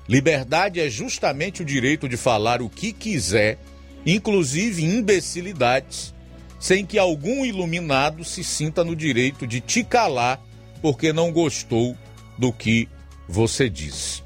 [0.07, 3.59] liberdade é justamente o direito de falar o que quiser
[4.07, 6.15] inclusive imbecilidades,
[6.59, 10.41] sem que algum iluminado se sinta no direito de te calar
[10.81, 11.97] porque não gostou
[12.39, 12.89] do que
[13.29, 14.23] você disse.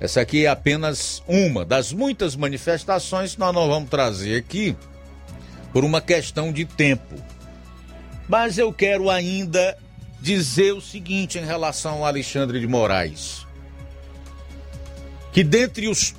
[0.00, 4.76] Essa aqui é apenas uma das muitas manifestações que nós não vamos trazer aqui
[5.72, 7.14] por uma questão de tempo.
[8.28, 9.76] Mas eu quero ainda
[10.20, 13.46] dizer o seguinte em relação ao Alexandre de Moraes:
[15.32, 16.14] que dentre os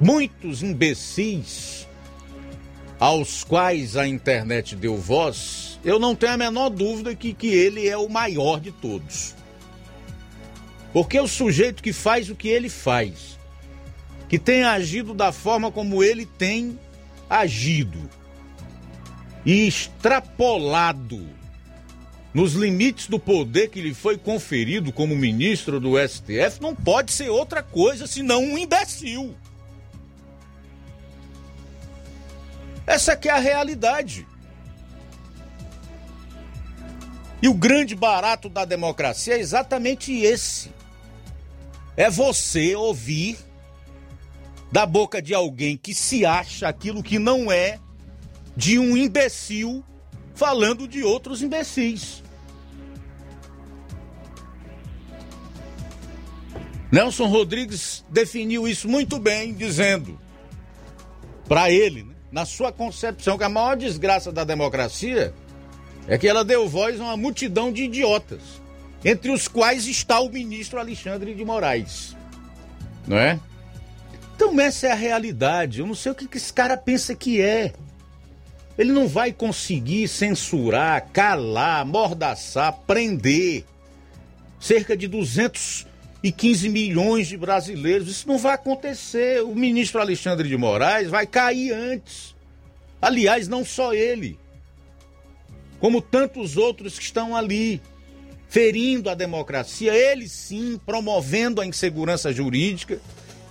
[0.00, 1.77] muitos imbecis
[2.98, 7.88] aos quais a internet deu voz, eu não tenho a menor dúvida que, que ele
[7.88, 9.34] é o maior de todos.
[10.92, 13.38] Porque é o sujeito que faz o que ele faz,
[14.28, 16.78] que tem agido da forma como ele tem
[17.30, 17.98] agido
[19.44, 21.26] e extrapolado
[22.34, 27.30] nos limites do poder que lhe foi conferido como ministro do STF, não pode ser
[27.30, 29.34] outra coisa senão um imbecil.
[32.88, 34.26] Essa é a realidade.
[37.42, 40.72] E o grande barato da democracia é exatamente esse.
[41.94, 43.36] É você ouvir
[44.72, 47.78] da boca de alguém que se acha aquilo que não é,
[48.56, 49.84] de um imbecil
[50.34, 52.22] falando de outros imbecis.
[56.90, 60.18] Nelson Rodrigues definiu isso muito bem, dizendo
[61.46, 62.07] para ele?
[62.30, 65.32] Na sua concepção, que a maior desgraça da democracia
[66.06, 68.40] é que ela deu voz a uma multidão de idiotas,
[69.04, 72.16] entre os quais está o ministro Alexandre de Moraes.
[73.06, 73.38] Não é?
[74.34, 75.80] Então essa é a realidade.
[75.80, 77.72] Eu não sei o que esse cara pensa que é.
[78.76, 83.64] Ele não vai conseguir censurar, calar, mordaçar, prender
[84.60, 85.08] cerca de
[86.22, 88.08] 215 milhões de brasileiros.
[88.08, 89.42] Isso não vai acontecer.
[89.42, 92.34] O ministro Alexandre de Moraes vai cair antes.
[93.00, 94.38] Aliás, não só ele,
[95.78, 97.80] como tantos outros que estão ali,
[98.48, 103.00] ferindo a democracia, eles sim promovendo a insegurança jurídica,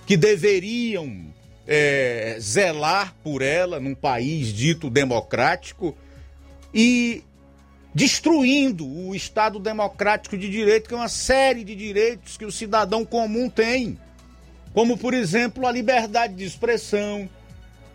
[0.06, 1.26] que deveriam
[1.66, 5.96] é, zelar por ela num país dito democrático,
[6.74, 7.22] e
[7.98, 13.04] destruindo o Estado democrático de direito, que é uma série de direitos que o cidadão
[13.04, 13.98] comum tem.
[14.72, 17.28] Como, por exemplo, a liberdade de expressão,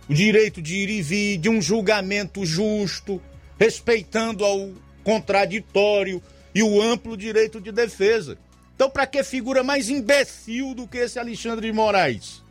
[0.09, 3.21] o direito de ir e vir, de um julgamento justo,
[3.57, 4.71] respeitando ao
[5.05, 6.21] contraditório
[6.53, 8.37] e o amplo direito de defesa.
[8.75, 12.42] Então, para que figura mais imbecil do que esse Alexandre de Moraes?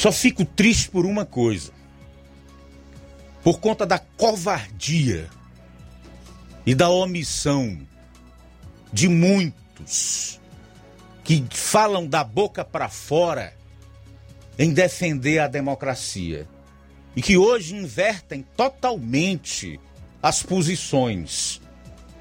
[0.00, 1.72] Só fico triste por uma coisa.
[3.44, 5.28] Por conta da covardia
[6.64, 7.78] e da omissão
[8.90, 10.40] de muitos
[11.22, 13.54] que falam da boca para fora
[14.58, 16.48] em defender a democracia
[17.14, 19.78] e que hoje invertem totalmente
[20.22, 21.60] as posições.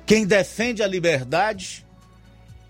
[0.06, 1.86] Quem defende a liberdade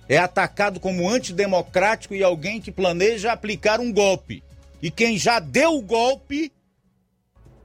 [0.07, 4.43] é atacado como antidemocrático e alguém que planeja aplicar um golpe.
[4.81, 6.51] E quem já deu o golpe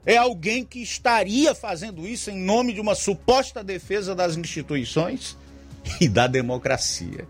[0.05, 5.37] é alguém que estaria fazendo isso em nome de uma suposta defesa das instituições
[6.01, 7.27] e da democracia.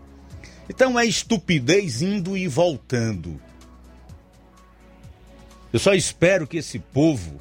[0.67, 3.39] Então é estupidez indo e voltando.
[5.71, 7.37] Eu só espero que esse povo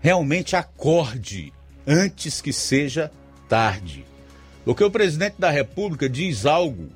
[0.00, 1.52] realmente acorde
[1.86, 3.10] antes que seja
[3.48, 4.04] tarde.
[4.64, 6.90] Porque o presidente da República diz algo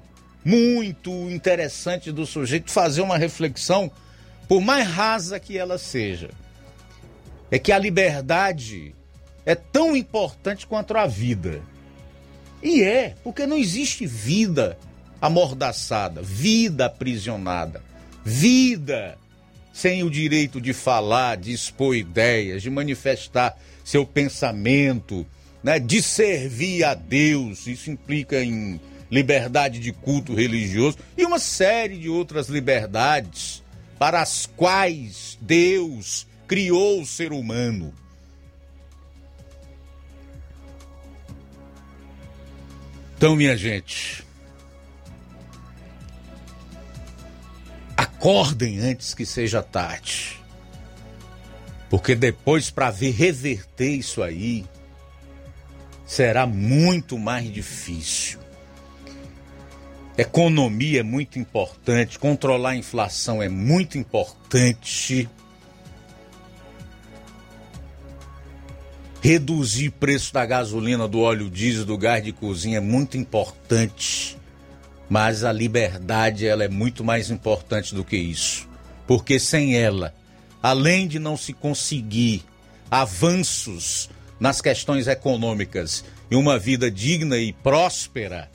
[0.45, 3.91] muito interessante do sujeito fazer uma reflexão
[4.49, 6.31] por mais rasa que ela seja,
[7.51, 8.95] é que a liberdade
[9.47, 11.63] é tão importante quanto a vida.
[12.63, 14.79] E é, porque não existe vida
[15.21, 17.83] amordaçada, vida aprisionada,
[18.25, 19.17] vida
[19.73, 25.27] sem o direito de falar, de expor ideias, de manifestar seu pensamento,
[25.63, 27.67] né, de servir a Deus.
[27.67, 28.79] Isso implica em
[29.13, 33.63] liberdade de culto religioso e uma série de outras liberdades
[33.99, 37.93] para as quais Deus criou o ser humano.
[43.15, 44.25] Então, minha gente,
[47.95, 50.41] acordem antes que seja tarde.
[51.91, 54.65] Porque depois, para ver reverter isso aí,
[56.07, 58.42] será muito mais difícil.
[60.17, 65.29] Economia é muito importante, controlar a inflação é muito importante.
[69.23, 74.37] Reduzir o preço da gasolina, do óleo diesel, do gás de cozinha é muito importante.
[75.09, 78.69] Mas a liberdade ela é muito mais importante do que isso.
[79.07, 80.15] Porque sem ela,
[80.63, 82.45] além de não se conseguir
[82.91, 88.51] avanços nas questões econômicas e uma vida digna e próspera,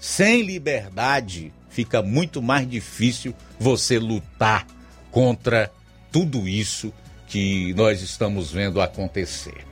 [0.00, 4.66] sem liberdade, fica muito mais difícil você lutar
[5.10, 5.70] contra
[6.10, 6.92] tudo isso
[7.26, 9.66] que nós estamos vendo acontecer.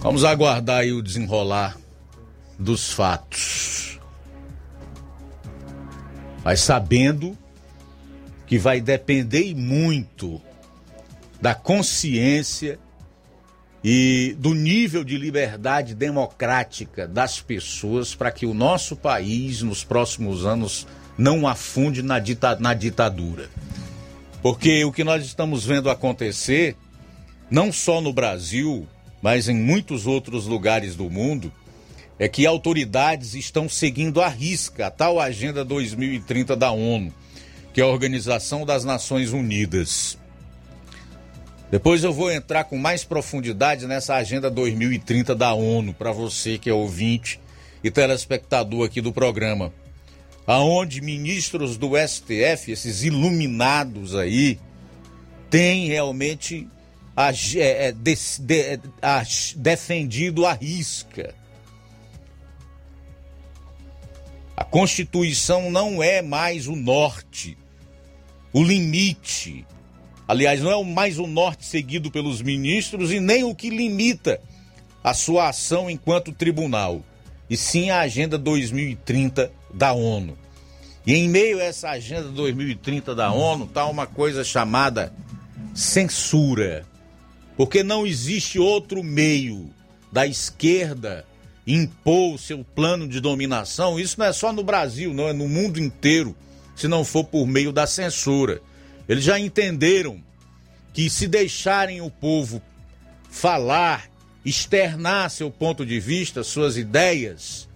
[0.00, 1.76] Vamos aguardar aí o desenrolar
[2.58, 4.00] dos fatos.
[6.44, 7.38] Mas sabendo
[8.46, 10.40] que vai depender muito
[11.40, 12.78] da consciência
[13.84, 20.46] e do nível de liberdade democrática das pessoas para que o nosso país, nos próximos
[20.46, 20.86] anos,
[21.18, 23.50] não afunde na, dita na ditadura.
[24.40, 26.76] Porque o que nós estamos vendo acontecer,
[27.50, 28.86] não só no Brasil,
[29.20, 31.52] mas em muitos outros lugares do mundo,
[32.18, 37.12] é que autoridades estão seguindo à risca a tal Agenda 2030 da ONU,
[37.72, 40.18] que é a Organização das Nações Unidas.
[41.72, 46.68] Depois eu vou entrar com mais profundidade nessa Agenda 2030 da ONU, para você que
[46.68, 47.40] é ouvinte
[47.82, 49.72] e telespectador aqui do programa.
[50.46, 54.60] Aonde ministros do STF, esses iluminados aí,
[55.48, 56.68] têm realmente
[57.56, 59.22] é, é, de, de, a,
[59.56, 61.34] defendido a risca.
[64.54, 67.56] A Constituição não é mais o norte,
[68.52, 69.64] o limite
[70.26, 74.40] Aliás, não é mais o norte seguido pelos ministros e nem o que limita
[75.02, 77.02] a sua ação enquanto tribunal,
[77.50, 80.38] e sim a Agenda 2030 da ONU.
[81.06, 85.12] E em meio a essa Agenda 2030 da ONU está uma coisa chamada
[85.74, 86.86] censura.
[87.56, 89.70] Porque não existe outro meio
[90.12, 91.26] da esquerda
[91.66, 93.98] impor o seu plano de dominação.
[93.98, 96.34] Isso não é só no Brasil, não, é no mundo inteiro,
[96.76, 98.60] se não for por meio da censura.
[99.08, 100.22] Eles já entenderam
[100.92, 102.62] que se deixarem o povo
[103.30, 104.10] falar,
[104.44, 107.68] externar seu ponto de vista, suas ideias,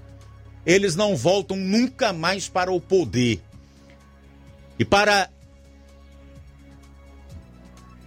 [0.65, 3.41] eles não voltam nunca mais para o poder.
[4.79, 5.31] E para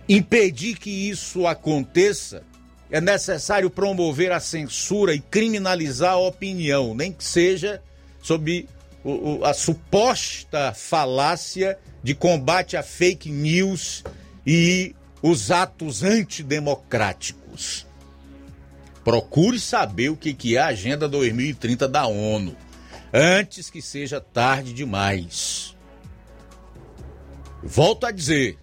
[0.07, 2.43] impedir que isso aconteça,
[2.91, 7.81] é necessário promover a censura e criminalizar a opinião, nem que seja
[8.21, 8.67] sob
[9.03, 14.03] o, o, a suposta falácia de combate a fake news
[14.45, 17.85] e os atos antidemocráticos.
[19.03, 22.55] Procure saber o que é a Agenda 2030 da ONU,
[23.13, 25.75] antes que seja tarde demais.
[27.63, 28.57] Volto a dizer: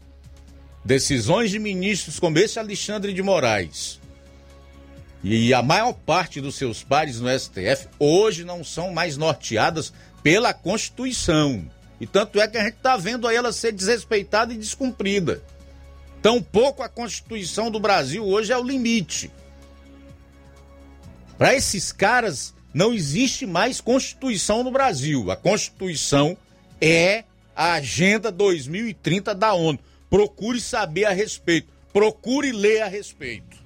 [0.84, 4.00] decisões de ministros como esse Alexandre de Moraes
[5.28, 9.92] e a maior parte dos seus pares no STF hoje não são mais norteadas
[10.26, 11.70] pela Constituição.
[12.00, 15.40] E tanto é que a gente está vendo ela ser desrespeitada e descumprida.
[16.20, 19.30] Tampouco a Constituição do Brasil hoje é o limite.
[21.38, 25.30] Para esses caras, não existe mais Constituição no Brasil.
[25.30, 26.36] A Constituição
[26.80, 27.22] é
[27.54, 29.78] a Agenda 2030 da ONU.
[30.10, 31.72] Procure saber a respeito.
[31.92, 33.56] Procure ler a respeito.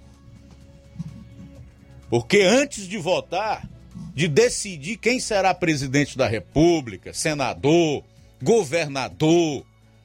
[2.10, 3.66] Porque antes de votar,
[4.14, 8.04] de decidir quem será presidente da República, senador,
[8.42, 9.64] governador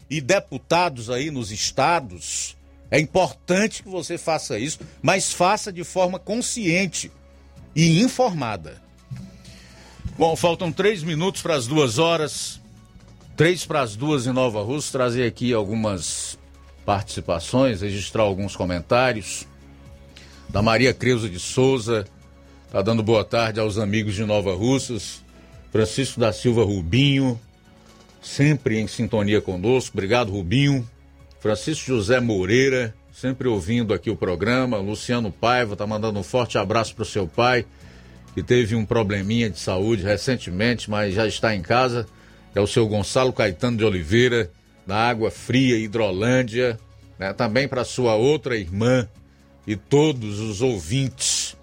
[0.10, 2.56] e deputados aí nos estados,
[2.92, 7.12] é importante que você faça isso, mas faça de forma consciente
[7.76, 8.82] e informada.
[10.18, 12.62] Bom, faltam três minutos para as duas horas.
[13.36, 14.94] Três para as duas em Nova Rússia.
[14.94, 16.40] Trazer aqui algumas
[16.86, 19.46] participações, registrar alguns comentários.
[20.48, 22.06] Da Maria Creuza de Souza,
[22.72, 25.24] tá dando boa tarde aos amigos de Nova Russas.
[25.72, 27.40] Francisco da Silva Rubinho,
[28.22, 29.96] sempre em sintonia conosco.
[29.96, 30.88] Obrigado, Rubinho.
[31.40, 34.78] Francisco José Moreira, sempre ouvindo aqui o programa.
[34.78, 37.66] Luciano Paiva tá mandando um forte abraço para o seu pai,
[38.34, 42.08] que teve um probleminha de saúde recentemente, mas já está em casa.
[42.56, 44.50] É o seu Gonçalo Caetano de Oliveira,
[44.88, 46.80] da Água Fria, Hidrolândia.
[47.20, 47.34] Né?
[47.34, 49.08] Também para sua outra irmã
[49.68, 51.55] e todos os ouvintes.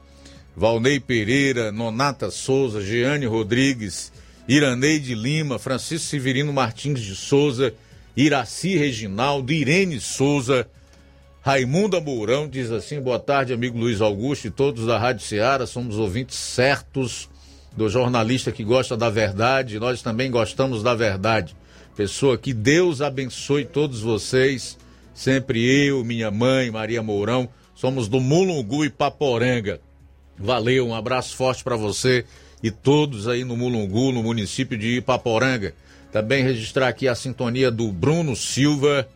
[0.56, 4.12] Valnei Pereira, Nonata Souza, Jeane Rodrigues,
[4.46, 7.74] Iraneide Lima, Francisco Severino Martins de Souza,
[8.16, 10.66] Iraci Reginaldo, Irene Souza,
[11.44, 15.66] Raimunda Mourão diz assim: boa tarde, amigo Luiz Augusto e todos da Rádio Ceará.
[15.66, 17.28] Somos ouvintes certos
[17.76, 19.80] do jornalista que gosta da verdade.
[19.80, 21.56] Nós também gostamos da verdade.
[21.96, 24.78] Pessoa que Deus abençoe todos vocês.
[25.12, 29.80] Sempre eu, minha mãe, Maria Mourão, somos do Mulungu e Paporanga.
[30.38, 32.24] Valeu, um abraço forte para você
[32.62, 35.74] e todos aí no Mulungu, no município de Ipaporanga.
[36.12, 39.08] Também registrar aqui a sintonia do Bruno Silva.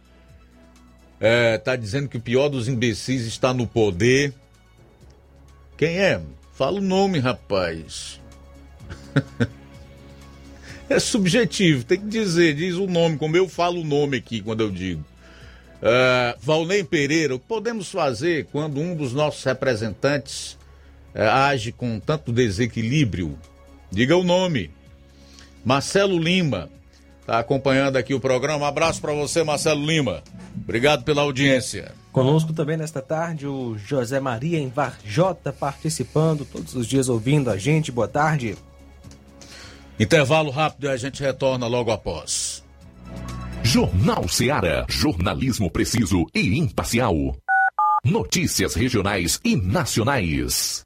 [1.20, 4.32] É, tá dizendo que o pior dos imbecis está no poder.
[5.76, 6.20] Quem é?
[6.54, 8.20] Fala o nome, rapaz.
[10.88, 14.62] é subjetivo, tem que dizer, diz o nome, como eu falo o nome aqui quando
[14.62, 15.04] eu digo.
[15.76, 20.55] Uh, Valnei Pereira, o que podemos fazer quando um dos nossos representantes
[21.22, 23.38] age com tanto desequilíbrio?
[23.90, 24.70] Diga o nome.
[25.64, 26.68] Marcelo Lima,
[27.20, 28.68] está acompanhando aqui o programa.
[28.68, 30.22] Abraço para você, Marcelo Lima.
[30.56, 31.92] Obrigado pela audiência.
[32.12, 37.58] Conosco também nesta tarde o José Maria em Varjota participando, todos os dias ouvindo a
[37.58, 37.92] gente.
[37.92, 38.56] Boa tarde.
[39.98, 42.64] Intervalo rápido e a gente retorna logo após.
[43.62, 44.86] Jornal Seara.
[44.88, 47.36] Jornalismo preciso e imparcial.
[48.04, 50.85] Notícias regionais e nacionais.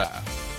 [0.00, 0.49] Florida.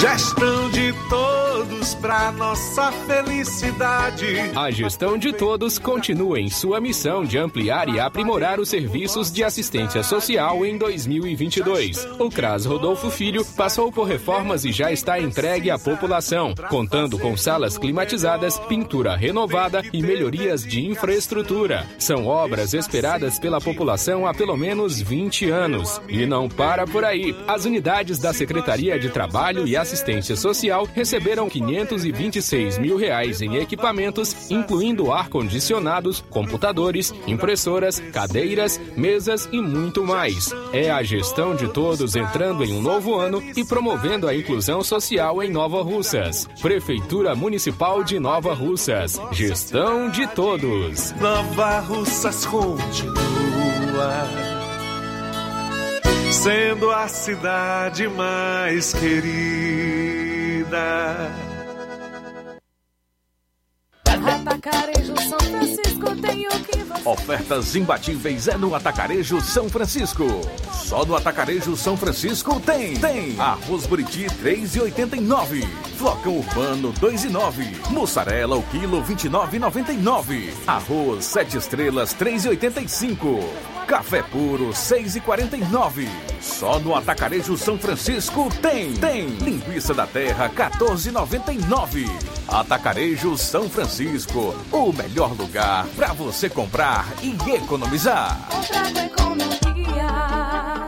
[0.00, 4.26] Gestão de todos para nossa felicidade.
[4.54, 9.42] A gestão de todos continua em sua missão de ampliar e aprimorar os serviços de
[9.42, 12.06] assistência social em 2022.
[12.16, 17.36] O CRAS Rodolfo Filho passou por reformas e já está entregue à população, contando com
[17.36, 21.84] salas climatizadas, pintura renovada e melhorias de infraestrutura.
[21.98, 26.00] São obras esperadas pela população há pelo menos 20 anos.
[26.08, 27.34] E não para por aí.
[27.48, 29.87] As unidades da Secretaria de Trabalho e Assistência
[30.36, 40.04] Social receberam 526 mil reais em equipamentos, incluindo ar-condicionados, computadores, impressoras, cadeiras, mesas e muito
[40.04, 40.52] mais.
[40.72, 45.42] É a gestão de todos entrando em um novo ano e promovendo a inclusão social
[45.42, 46.48] em Nova Russas.
[46.60, 49.20] Prefeitura Municipal de Nova Russas.
[49.32, 51.12] Gestão de todos.
[51.20, 54.57] Nova Russas continua
[56.38, 60.68] sendo a cidade mais querida.
[64.58, 67.08] Atacarejo São Francisco tem o que você...
[67.08, 70.24] Ofertas imbatíveis é no Atacarejo São Francisco.
[70.72, 72.98] Só no Atacarejo São Francisco tem.
[72.98, 75.64] Tem arroz buriti 3,89.
[75.96, 77.90] Flocão urbano 2,9.
[77.90, 80.52] Mussarela o quilo 29,99.
[80.66, 83.44] Arroz 7 estrelas 3,85.
[83.86, 86.08] Café puro 6,49.
[86.40, 88.92] Só no Atacarejo São Francisco tem.
[88.94, 92.06] Tem linguiça da terra 14,99.
[92.48, 98.48] Atacarejo São Francisco, o melhor lugar para você comprar e economizar.
[98.50, 100.87] Comprar com economia.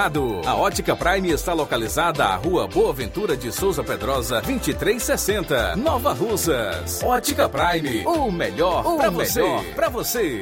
[0.01, 7.03] A Ótica Prime está localizada à Rua Boa Ventura de Souza Pedrosa, 2360, Nova Russas.
[7.03, 9.43] Ótica Prime, o melhor para você.
[9.75, 10.41] Pra você.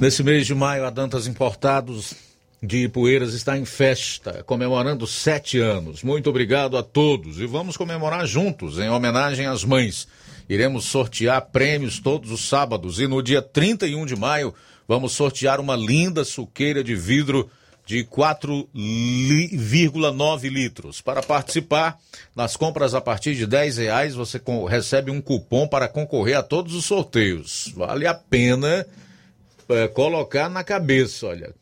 [0.00, 2.12] Nesse mês de maio, a Dantas Importados
[2.60, 6.02] de Ipueiras está em festa, comemorando sete anos.
[6.02, 10.08] Muito obrigado a todos e vamos comemorar juntos, em homenagem às mães.
[10.48, 14.52] Iremos sortear prêmios todos os sábados e no dia 31 de maio
[14.90, 17.48] vamos sortear uma linda suqueira de vidro
[17.86, 21.00] de 4,9 litros.
[21.00, 21.96] Para participar,
[22.34, 26.74] nas compras a partir de 10 reais, você recebe um cupom para concorrer a todos
[26.74, 27.72] os sorteios.
[27.76, 28.84] Vale a pena
[29.68, 31.54] é, colocar na cabeça, olha.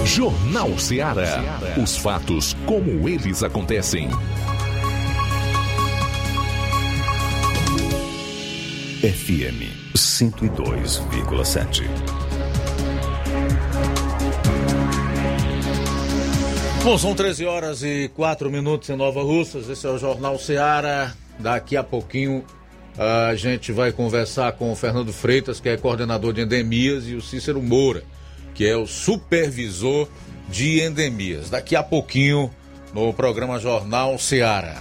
[0.06, 1.42] Jornal Ceará.
[1.82, 4.08] Os fatos como eles acontecem.
[9.02, 11.86] FM 102,7.
[16.84, 19.68] Bom, são 13 horas e 4 minutos em Nova Russas.
[19.70, 21.16] Esse é o Jornal Ceará.
[21.40, 22.46] Daqui a pouquinho
[22.98, 27.22] A gente vai conversar com o Fernando Freitas, que é coordenador de endemias, e o
[27.22, 28.04] Cícero Moura,
[28.56, 30.10] que é o supervisor
[30.50, 31.50] de endemias.
[31.50, 32.50] Daqui a pouquinho
[32.94, 34.78] no programa Jornal Seara.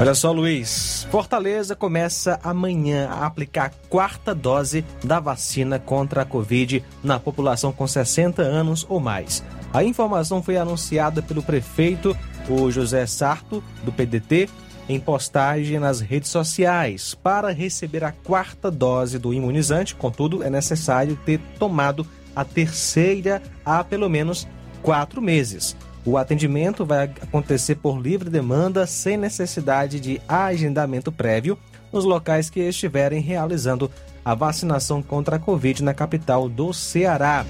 [0.00, 1.06] Olha só, Luiz.
[1.10, 7.72] Fortaleza começa amanhã a aplicar a quarta dose da vacina contra a Covid na população
[7.72, 9.42] com 60 anos ou mais.
[9.72, 12.16] A informação foi anunciada pelo prefeito,
[12.48, 14.48] o José Sarto, do PDT,
[14.88, 17.14] em postagem nas redes sociais.
[17.14, 23.84] Para receber a quarta dose do imunizante, contudo, é necessário ter tomado a terceira há
[23.84, 24.46] pelo menos
[24.82, 25.76] quatro meses.
[26.04, 31.58] O atendimento vai acontecer por livre demanda, sem necessidade de agendamento prévio,
[31.92, 33.90] nos locais que estiverem realizando
[34.24, 37.44] a vacinação contra a Covid na capital do Ceará.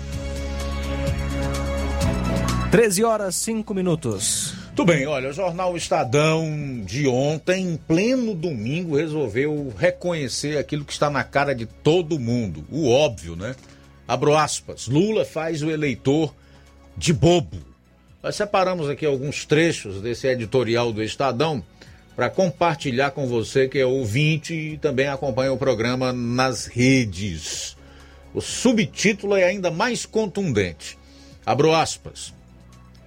[2.70, 4.57] 13 horas 5 minutos.
[4.78, 10.92] Tudo bem, olha, o jornal Estadão de ontem, em pleno domingo, resolveu reconhecer aquilo que
[10.92, 13.56] está na cara de todo mundo, o óbvio, né?
[14.06, 16.32] Abro aspas, Lula faz o eleitor
[16.96, 17.56] de bobo.
[18.22, 21.60] Nós separamos aqui alguns trechos desse editorial do Estadão
[22.14, 27.76] para compartilhar com você que é ouvinte e também acompanha o programa nas redes.
[28.32, 30.96] O subtítulo é ainda mais contundente.
[31.44, 32.32] Abro aspas.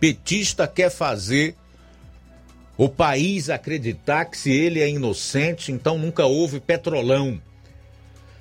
[0.02, 1.56] Petista quer fazer
[2.84, 7.40] o país acreditar que se ele é inocente, então nunca houve petrolão.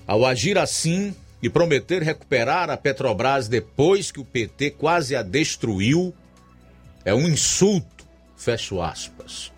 [0.07, 6.14] Ao agir assim e prometer recuperar a Petrobras depois que o PT quase a destruiu,
[7.05, 9.53] é um insulto, fecho aspas.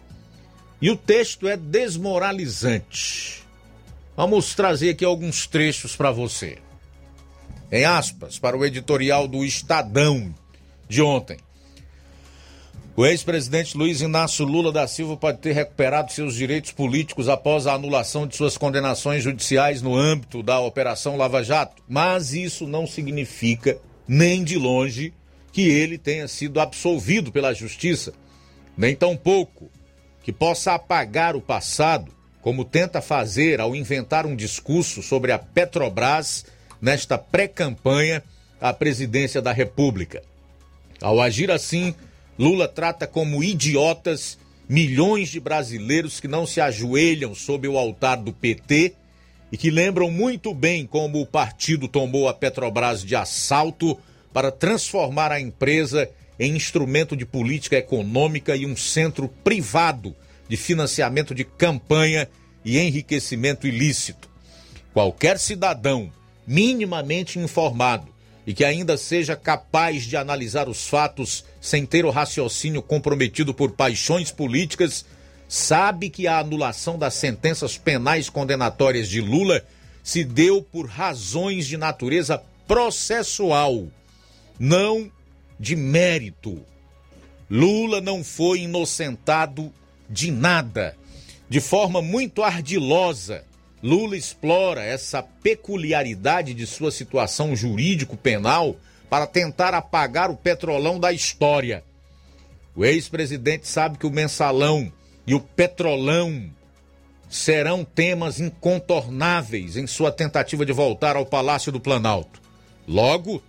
[0.80, 3.44] E o texto é desmoralizante.
[4.16, 6.58] Vamos trazer aqui alguns trechos para você.
[7.70, 10.34] Em aspas, para o editorial do Estadão
[10.88, 11.38] de ontem.
[12.94, 17.72] O ex-presidente Luiz Inácio Lula da Silva pode ter recuperado seus direitos políticos após a
[17.72, 23.78] anulação de suas condenações judiciais no âmbito da Operação Lava Jato, mas isso não significa,
[24.06, 25.14] nem de longe,
[25.52, 28.12] que ele tenha sido absolvido pela justiça,
[28.76, 29.70] nem tampouco
[30.22, 32.12] que possa apagar o passado,
[32.42, 36.44] como tenta fazer ao inventar um discurso sobre a Petrobras
[36.78, 38.22] nesta pré-campanha
[38.60, 40.22] à presidência da República.
[41.00, 41.94] Ao agir assim,
[42.38, 48.32] Lula trata como idiotas milhões de brasileiros que não se ajoelham sob o altar do
[48.32, 48.94] PT
[49.50, 53.98] e que lembram muito bem como o partido tomou a Petrobras de assalto
[54.32, 56.08] para transformar a empresa
[56.38, 60.16] em instrumento de política econômica e um centro privado
[60.48, 62.28] de financiamento de campanha
[62.64, 64.30] e enriquecimento ilícito.
[64.94, 66.10] Qualquer cidadão
[66.46, 68.11] minimamente informado
[68.46, 73.72] e que ainda seja capaz de analisar os fatos sem ter o raciocínio comprometido por
[73.72, 75.04] paixões políticas,
[75.48, 79.64] sabe que a anulação das sentenças penais condenatórias de Lula
[80.02, 83.86] se deu por razões de natureza processual,
[84.58, 85.10] não
[85.58, 86.60] de mérito.
[87.48, 89.72] Lula não foi inocentado
[90.08, 90.96] de nada.
[91.48, 93.44] De forma muito ardilosa,
[93.82, 98.76] Lula explora essa peculiaridade de sua situação jurídico-penal
[99.10, 101.82] para tentar apagar o petrolão da história.
[102.74, 104.90] O ex-presidente sabe que o mensalão
[105.26, 106.50] e o petrolão
[107.28, 112.40] serão temas incontornáveis em sua tentativa de voltar ao Palácio do Planalto.
[112.86, 113.42] Logo,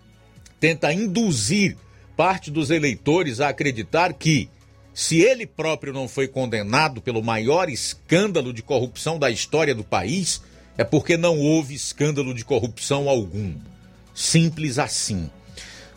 [0.59, 1.77] tenta induzir
[2.15, 4.49] parte dos eleitores a acreditar que,
[4.93, 10.41] se ele próprio não foi condenado pelo maior escândalo de corrupção da história do país,
[10.77, 13.55] é porque não houve escândalo de corrupção algum.
[14.13, 15.29] Simples assim.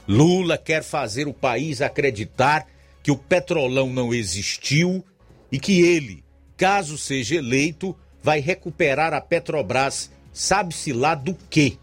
[0.09, 2.67] Lula quer fazer o país acreditar
[3.03, 5.05] que o petrolão não existiu
[5.51, 6.25] e que ele,
[6.57, 11.77] caso seja eleito, vai recuperar a Petrobras, sabe-se lá do quê.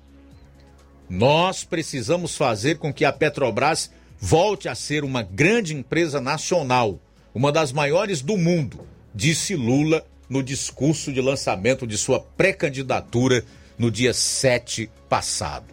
[1.09, 3.91] Nós precisamos fazer com que a Petrobras
[4.25, 6.97] volte a ser uma grande empresa nacional,
[7.35, 13.43] uma das maiores do mundo, disse Lula no discurso de lançamento de sua pré-candidatura
[13.77, 15.65] no dia 7 passado.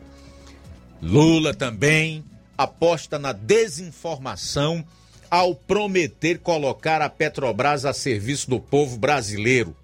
[1.01, 2.25] Lula também
[2.59, 4.85] aposta na desinformação
[5.31, 9.77] ao prometer colocar a Petrobras a serviço do povo brasileiro.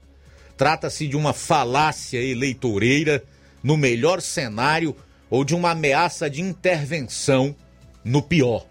[0.57, 3.23] Trata-se de uma falácia eleitoreira
[3.63, 4.97] no melhor cenário
[5.31, 7.55] ou de uma ameaça de intervenção
[8.07, 8.65] no pior.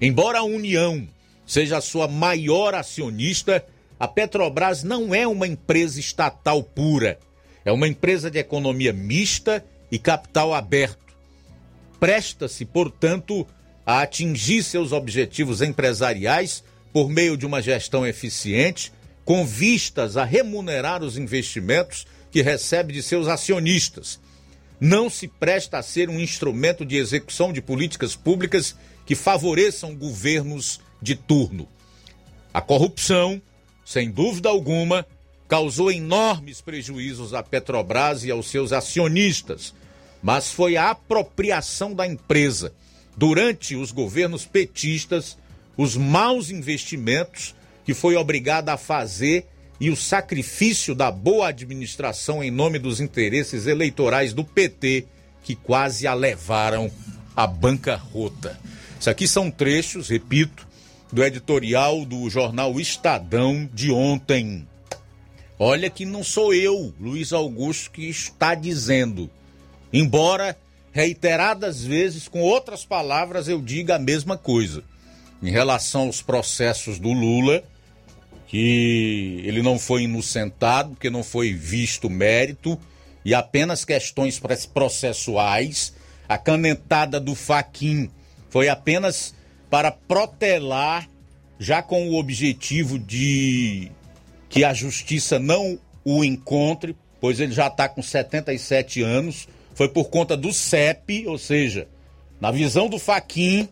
[0.00, 1.06] Embora a União
[1.46, 3.64] seja a sua maior acionista,
[4.00, 7.18] a Petrobras não é uma empresa estatal pura.
[7.64, 11.08] É uma empresa de economia mista e capital aberto
[11.98, 13.46] presta-se, portanto,
[13.84, 18.92] a atingir seus objetivos empresariais por meio de uma gestão eficiente,
[19.24, 24.18] com vistas a remunerar os investimentos que recebe de seus acionistas.
[24.80, 30.80] Não se presta a ser um instrumento de execução de políticas públicas que favoreçam governos
[31.02, 31.68] de turno.
[32.54, 33.40] A corrupção,
[33.84, 35.06] sem dúvida alguma,
[35.48, 39.74] causou enormes prejuízos à Petrobras e aos seus acionistas,
[40.22, 42.72] mas foi a apropriação da empresa
[43.16, 45.36] durante os governos petistas,
[45.76, 47.54] os maus investimentos
[47.84, 49.46] que foi obrigada a fazer
[49.80, 55.06] e o sacrifício da boa administração em nome dos interesses eleitorais do PT
[55.44, 56.90] que quase a levaram
[57.36, 58.58] à bancarrota.
[58.98, 60.66] Isso aqui são trechos, repito,
[61.12, 64.66] do editorial do jornal Estadão de ontem.
[65.58, 69.30] Olha que não sou eu, Luiz Augusto, que está dizendo.
[69.92, 70.56] Embora
[70.92, 74.82] reiteradas vezes, com outras palavras, eu diga a mesma coisa.
[75.42, 77.62] Em relação aos processos do Lula,
[78.48, 82.78] que ele não foi inocentado, porque não foi visto mérito,
[83.24, 84.40] e apenas questões
[84.72, 85.92] processuais,
[86.26, 88.10] a canetada do Faquin
[88.48, 89.34] foi apenas
[89.68, 91.06] para protelar,
[91.58, 93.92] já com o objetivo de
[94.48, 100.08] que a justiça não o encontre, pois ele já está com 77 anos, foi por
[100.08, 101.86] conta do CEP, ou seja,
[102.40, 103.68] na visão do Faquin,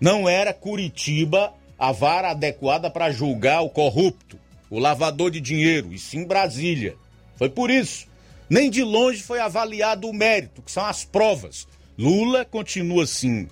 [0.00, 1.52] não era Curitiba
[1.88, 4.38] a vara adequada para julgar o corrupto,
[4.70, 6.96] o lavador de dinheiro, e sim Brasília.
[7.36, 8.06] Foi por isso.
[8.48, 11.66] Nem de longe foi avaliado o mérito, que são as provas.
[11.98, 13.48] Lula continua assim,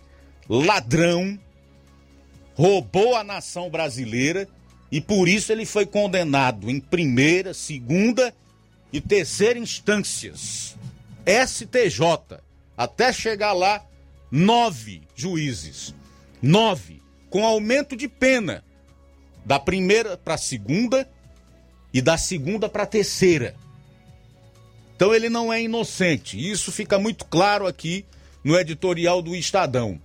[0.49, 1.39] ladrão,
[2.55, 4.49] roubou a nação brasileira
[4.91, 8.35] e por isso ele foi condenado em primeira, segunda
[8.93, 10.77] e terceira instâncias.
[11.27, 12.39] STJ,
[12.77, 13.85] até chegar lá,
[14.31, 15.95] nove juízes.
[16.41, 17.02] Nove,
[17.33, 18.63] com aumento de pena,
[19.43, 21.11] da primeira para a segunda
[21.93, 23.57] e da segunda para a terceira.
[24.95, 26.39] Então ele não é inocente.
[26.39, 28.05] Isso fica muito claro aqui
[28.45, 29.99] no editorial do Estadão.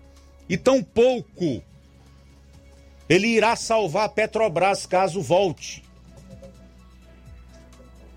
[0.48, 1.62] E tão pouco
[3.10, 5.84] ele irá salvar a Petrobras caso volte.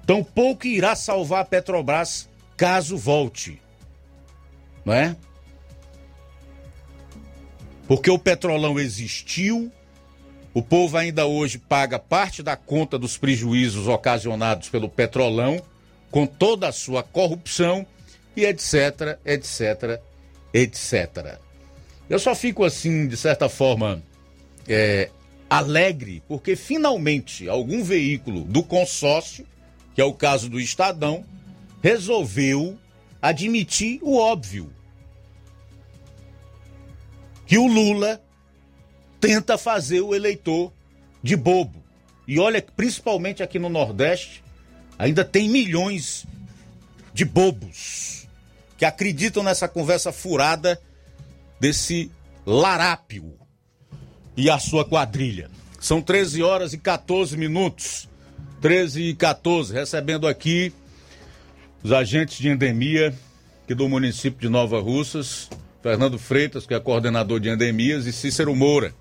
[0.06, 3.60] Tampouco irá salvar a Petrobras caso volte.
[4.84, 5.16] Não é?
[7.90, 9.68] Porque o petrolão existiu,
[10.54, 15.60] o povo ainda hoje paga parte da conta dos prejuízos ocasionados pelo petrolão,
[16.08, 17.84] com toda a sua corrupção
[18.36, 20.00] e etc, etc,
[20.54, 21.40] etc.
[22.08, 24.00] Eu só fico assim, de certa forma,
[24.68, 25.10] é,
[25.50, 29.44] alegre, porque finalmente algum veículo do consórcio,
[29.96, 31.24] que é o caso do Estadão,
[31.82, 32.78] resolveu
[33.20, 34.70] admitir o óbvio.
[37.50, 38.22] Que o Lula
[39.20, 40.72] tenta fazer o eleitor
[41.20, 41.82] de bobo.
[42.24, 44.40] E olha, principalmente aqui no Nordeste,
[44.96, 46.24] ainda tem milhões
[47.12, 48.28] de bobos
[48.78, 50.80] que acreditam nessa conversa furada
[51.58, 52.08] desse
[52.46, 53.34] larápio
[54.36, 55.50] e a sua quadrilha.
[55.80, 58.08] São 13 horas e 14 minutos.
[58.60, 60.72] 13 e 14, recebendo aqui
[61.82, 63.12] os agentes de endemia
[63.64, 65.50] aqui do município de Nova Russas,
[65.82, 68.92] Fernando Freitas, que é coordenador de endemias, e Cícero Moura,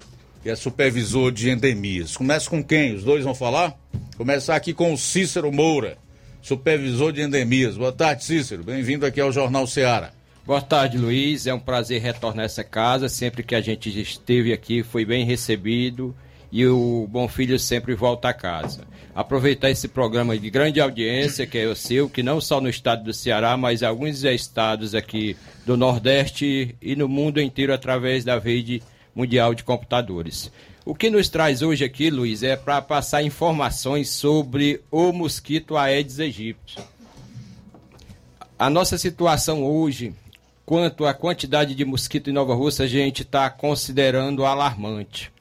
[0.42, 2.16] que é supervisor de endemias.
[2.16, 2.96] Começa com quem?
[2.96, 3.78] Os dois vão falar?
[4.16, 5.98] Começar aqui com o Cícero Moura,
[6.42, 7.76] supervisor de endemias.
[7.76, 8.64] Boa tarde, Cícero.
[8.64, 10.12] Bem-vindo aqui ao Jornal Ceará.
[10.46, 11.46] Boa tarde, Luiz.
[11.48, 13.10] É um prazer retornar a essa casa.
[13.10, 16.16] Sempre que a gente esteve aqui, foi bem recebido
[16.52, 18.88] e o Bom Filho sempre volta a casa.
[19.14, 23.04] Aproveitar esse programa de grande audiência, que é o seu, que não só no estado
[23.04, 25.38] do Ceará, mas alguns estados aqui
[25.70, 28.82] do Nordeste e no mundo inteiro através da rede
[29.14, 30.52] mundial de computadores.
[30.84, 36.20] O que nos traz hoje aqui, Luiz, é para passar informações sobre o mosquito Aedes
[36.20, 36.80] aegypti.
[38.58, 40.12] A nossa situação hoje
[40.66, 45.32] quanto à quantidade de mosquito em Nova Rússia, a gente está considerando alarmante.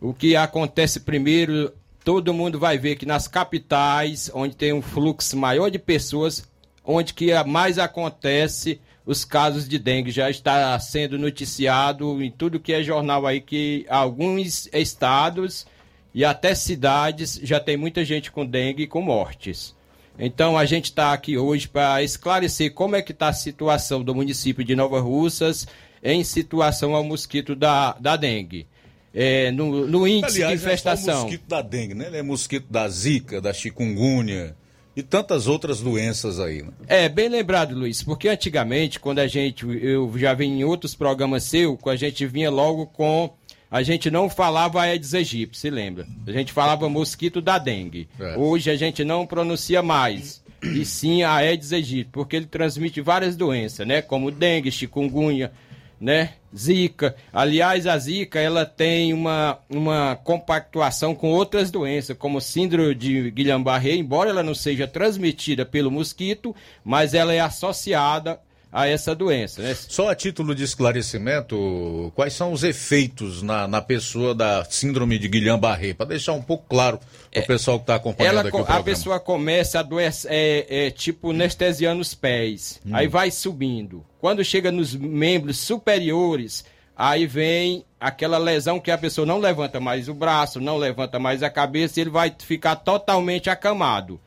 [0.00, 1.72] O que acontece primeiro,
[2.04, 6.48] todo mundo vai ver que nas capitais, onde tem um fluxo maior de pessoas,
[6.84, 8.80] onde que mais acontece
[9.10, 10.12] os casos de dengue.
[10.12, 15.66] Já está sendo noticiado em tudo que é jornal aí que alguns estados
[16.14, 19.74] e até cidades já tem muita gente com dengue e com mortes.
[20.16, 24.14] Então a gente está aqui hoje para esclarecer como é que está a situação do
[24.14, 25.66] município de Nova Russas
[26.02, 28.66] em situação ao mosquito da, da dengue.
[29.12, 31.14] É, no, no, índice Aliás, de infestação.
[31.14, 32.06] é o mosquito da dengue, né?
[32.06, 34.54] Ele é mosquito da zika, da chikungunya
[34.94, 36.62] e tantas outras doenças aí.
[36.62, 36.70] Né?
[36.86, 41.44] É, bem lembrado, Luiz, porque antigamente, quando a gente, eu já vi em outros programas
[41.44, 43.32] seu, a gente vinha logo com
[43.70, 46.04] a gente não falava Aedes aegypti, se lembra?
[46.26, 48.08] A gente falava mosquito da dengue.
[48.18, 48.36] É.
[48.36, 50.42] Hoje a gente não pronuncia mais.
[50.60, 54.02] E sim a Aedes aegypti, porque ele transmite várias doenças, né?
[54.02, 55.52] Como dengue, chikungunya,
[56.00, 56.30] né?
[56.56, 57.14] Zika.
[57.32, 63.94] Aliás, a Zika, ela tem uma, uma compactuação com outras doenças, como síndrome de Guillain-Barré,
[63.94, 66.54] embora ela não seja transmitida pelo mosquito,
[66.84, 68.40] mas ela é associada
[68.72, 69.74] a essa doença, né?
[69.74, 75.28] Só a título de esclarecimento, quais são os efeitos na, na pessoa da síndrome de
[75.28, 75.92] Guillain-Barré?
[75.94, 76.98] Para deixar um pouco claro
[77.32, 78.84] para o pessoal que está acompanhando Ela, aqui o a programa.
[78.84, 82.90] pessoa começa a adoecer, é, é, tipo anestesiando os pés, Hum.
[82.94, 84.04] aí vai subindo.
[84.20, 86.64] Quando chega nos membros superiores,
[86.96, 91.42] aí vem aquela lesão que a pessoa não levanta mais o braço, não levanta mais
[91.42, 94.20] a cabeça, e ele vai ficar totalmente acamado.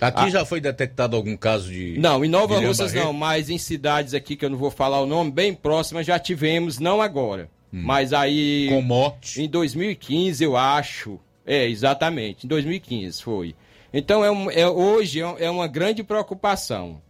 [0.00, 0.30] Aqui Ah.
[0.30, 1.96] já foi detectado algum caso de.
[1.98, 5.06] Não, em Nova Russas não, mas em cidades aqui que eu não vou falar o
[5.06, 7.48] nome, bem próximas já tivemos, não agora.
[7.72, 8.66] Mas aí.
[8.68, 9.40] Com morte?
[9.42, 11.18] Em 2015, eu acho.
[11.46, 13.54] É, exatamente, em 2015 foi.
[13.92, 17.00] Então é, um- é- hoje é é uma grande preocupação.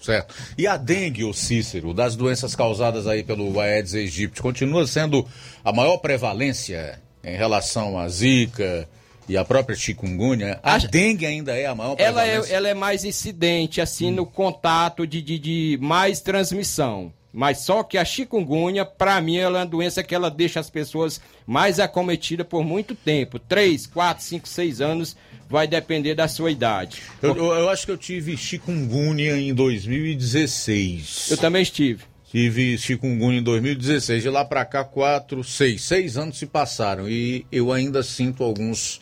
[0.00, 0.34] Certo.
[0.56, 5.26] E a dengue, o Cícero, das doenças causadas aí pelo Aedes aegypti, continua sendo
[5.64, 8.88] a maior prevalência em relação à zika
[9.28, 10.58] e à própria chikungunya?
[10.62, 12.52] A dengue ainda é a maior Ela prevalência?
[12.52, 17.12] é, ela é mais incidente, assim, no contato de, de, de mais transmissão.
[17.32, 20.70] Mas só que a chikungunya, para mim, ela é uma doença que ela deixa as
[20.70, 23.38] pessoas mais acometidas por muito tempo.
[23.38, 25.16] 3, 4, 5, 6 anos,
[25.48, 27.02] vai depender da sua idade.
[27.22, 31.30] Eu, eu- eu acho que eu tive chikungunya em 2016.
[31.30, 32.02] Eu também estive.
[32.30, 34.22] Tive chikungunya em 2016.
[34.22, 35.82] De lá pra cá, quatro, seis.
[35.82, 37.08] Seis anos se passaram.
[37.08, 39.00] E eu ainda sinto alguns,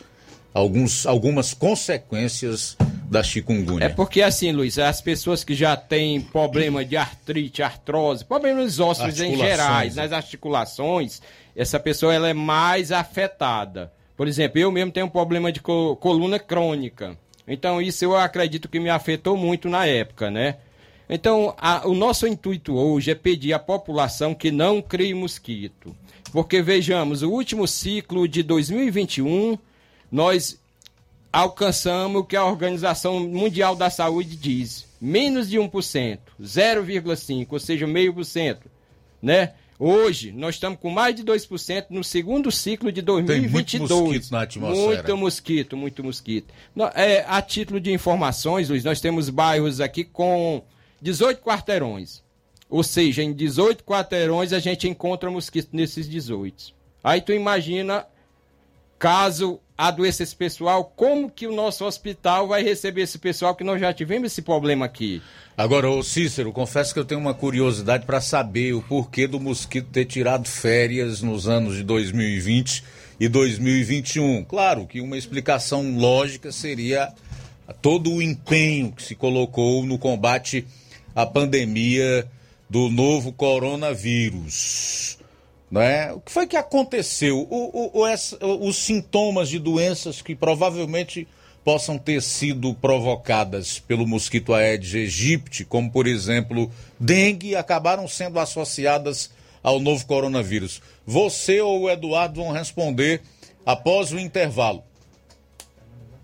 [0.53, 2.77] alguns, algumas consequências
[3.07, 3.85] da chikungunya.
[3.85, 9.19] É porque assim, Luiz, as pessoas que já têm problema de artrite, artrose, problemas ósseos
[9.19, 10.01] em Articulações, gerais, né?
[10.03, 11.21] nas articulações,
[11.55, 13.91] essa pessoa ela é mais afetada.
[14.15, 17.17] Por exemplo, eu mesmo tenho um problema de co- coluna crônica.
[17.47, 20.57] Então isso eu acredito que me afetou muito na época, né?
[21.09, 25.95] Então, a- o nosso intuito hoje é pedir à população que não crie mosquito.
[26.33, 29.57] Porque vejamos, o último ciclo de 2021,
[30.11, 30.59] nós
[31.37, 37.85] alcançamos o que a Organização Mundial da Saúde diz, menos de 1%, 0,5%, ou seja,
[37.85, 38.67] meio por cento,
[39.21, 39.53] né?
[39.79, 43.91] Hoje, nós estamos com mais de 2% no segundo ciclo de 2022.
[43.91, 44.87] mosquito na atmosfera.
[44.87, 46.51] Muito mosquito, muito mosquito.
[46.95, 50.63] É, a título de informações, Luiz, nós temos bairros aqui com
[50.99, 52.23] 18 quarteirões.
[52.67, 56.73] Ou seja, em 18 quarteirões a gente encontra mosquito nesses 18.
[57.03, 58.07] Aí tu imagina,
[58.97, 63.79] caso adoeça esse pessoal, como que o nosso hospital vai receber esse pessoal que nós
[63.79, 65.21] já tivemos esse problema aqui?
[65.55, 69.89] Agora, ô Cícero, confesso que eu tenho uma curiosidade para saber o porquê do mosquito
[69.91, 72.83] ter tirado férias nos anos de 2020
[73.19, 74.43] e 2021.
[74.45, 77.13] Claro que uma explicação lógica seria
[77.81, 80.65] todo o empenho que se colocou no combate
[81.15, 82.27] à pandemia
[82.69, 85.16] do novo coronavírus.
[85.69, 86.13] Né?
[86.13, 87.39] O que foi que aconteceu?
[87.49, 91.27] O- o- o- os sintomas de doenças que provavelmente
[91.63, 99.29] possam ter sido provocadas pelo mosquito Aedes aegypti, como por exemplo dengue, acabaram sendo associadas
[99.61, 100.81] ao novo coronavírus.
[101.05, 103.21] Você ou o Eduardo vão responder
[103.65, 104.81] após o intervalo.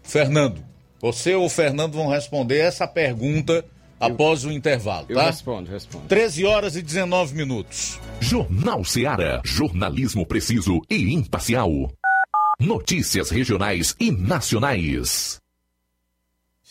[0.01, 0.63] Fernando,
[1.01, 3.65] você ou o Fernando vão responder essa pergunta
[4.05, 5.25] após o intervalo, Eu tá?
[5.25, 6.05] respondo, respondo.
[6.07, 7.99] 13 horas e 19 minutos.
[8.19, 9.41] Jornal Seara.
[9.43, 11.69] Jornalismo preciso e imparcial.
[12.59, 15.42] Notícias regionais e nacionais.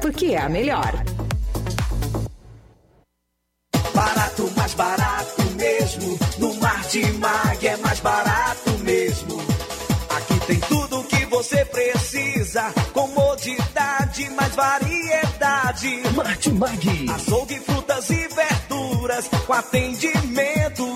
[0.00, 0.92] porque é a melhor.
[3.94, 6.18] Barato, mais barato mesmo.
[6.38, 8.66] No Mar de Mag é mais barato
[10.46, 12.72] tem tudo que você precisa.
[12.92, 16.02] Comodidade, mais variedade.
[16.14, 17.10] Martimag.
[17.10, 19.28] Açougue, frutas e verduras.
[19.46, 20.95] Com atendimento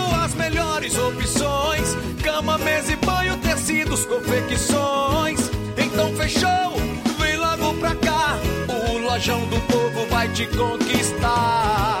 [0.41, 5.39] melhores opções: cama, mesa e banho, tecidos, confecções.
[5.77, 6.75] Então fechou,
[7.19, 8.37] vem logo pra cá.
[8.67, 12.00] O Lojão do Povo vai te conquistar.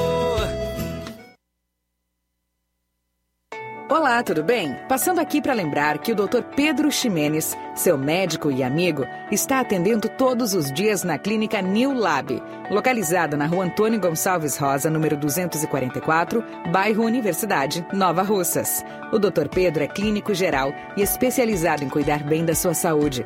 [3.91, 4.73] Olá, tudo bem?
[4.87, 6.43] Passando aqui para lembrar que o Dr.
[6.55, 12.41] Pedro Ximenes, seu médico e amigo, está atendendo todos os dias na clínica New Lab,
[12.69, 16.41] localizada na rua Antônio Gonçalves Rosa, número 244,
[16.71, 18.81] bairro Universidade, Nova Russas.
[19.11, 19.49] O Dr.
[19.53, 23.25] Pedro é clínico geral e especializado em cuidar bem da sua saúde,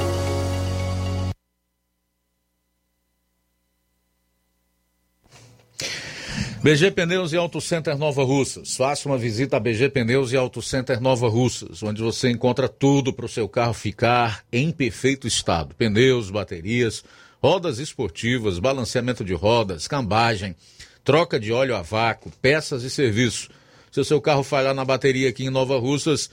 [6.63, 8.75] BG Pneus e Auto Center Nova Russas.
[8.75, 13.11] Faça uma visita a BG Pneus e Auto Center Nova Russas, onde você encontra tudo
[13.11, 17.03] para o seu carro ficar em perfeito estado: pneus, baterias,
[17.41, 20.55] rodas esportivas, balanceamento de rodas, cambagem,
[21.03, 23.49] troca de óleo a vácuo, peças e serviço.
[23.91, 26.29] Se o seu carro falhar na bateria aqui em Nova Russas,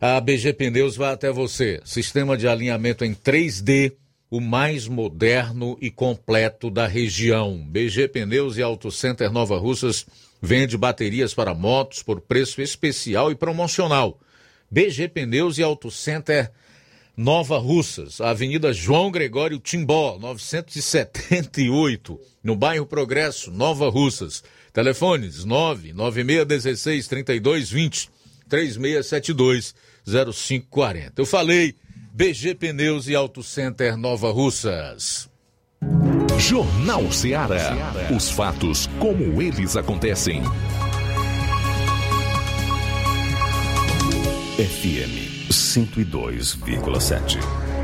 [0.00, 1.80] a BG Pneus vai até você.
[1.84, 3.92] Sistema de alinhamento em 3D
[4.30, 7.58] o mais moderno e completo da região.
[7.66, 10.06] BG Pneus e Auto Center Nova Russas
[10.40, 14.20] vende baterias para motos por preço especial e promocional.
[14.70, 16.52] BG Pneus e Auto Center
[17.16, 24.44] Nova Russas, Avenida João Gregório Timbó, 978, no bairro Progresso, Nova Russas.
[24.72, 28.10] Telefones 99616 3220
[28.48, 29.74] 3672
[30.06, 31.20] 0540.
[31.20, 31.74] Eu falei
[32.18, 35.30] BG Pneus e Auto Center Nova Russas.
[36.36, 37.76] Jornal Ceará.
[38.12, 40.42] Os fatos como eles acontecem.
[44.56, 47.38] FM 102,7.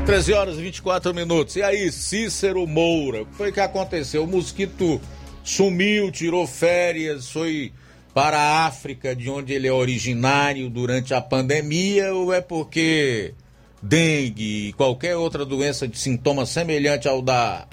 [0.05, 1.55] 13 horas e 24 minutos.
[1.55, 4.25] E aí, Cícero Moura, o que foi que aconteceu?
[4.25, 4.99] O mosquito
[5.45, 7.71] sumiu, tirou férias, foi
[8.13, 13.33] para a África, de onde ele é originário, durante a pandemia, ou é porque
[13.81, 17.67] dengue, qualquer outra doença de sintoma semelhante ao da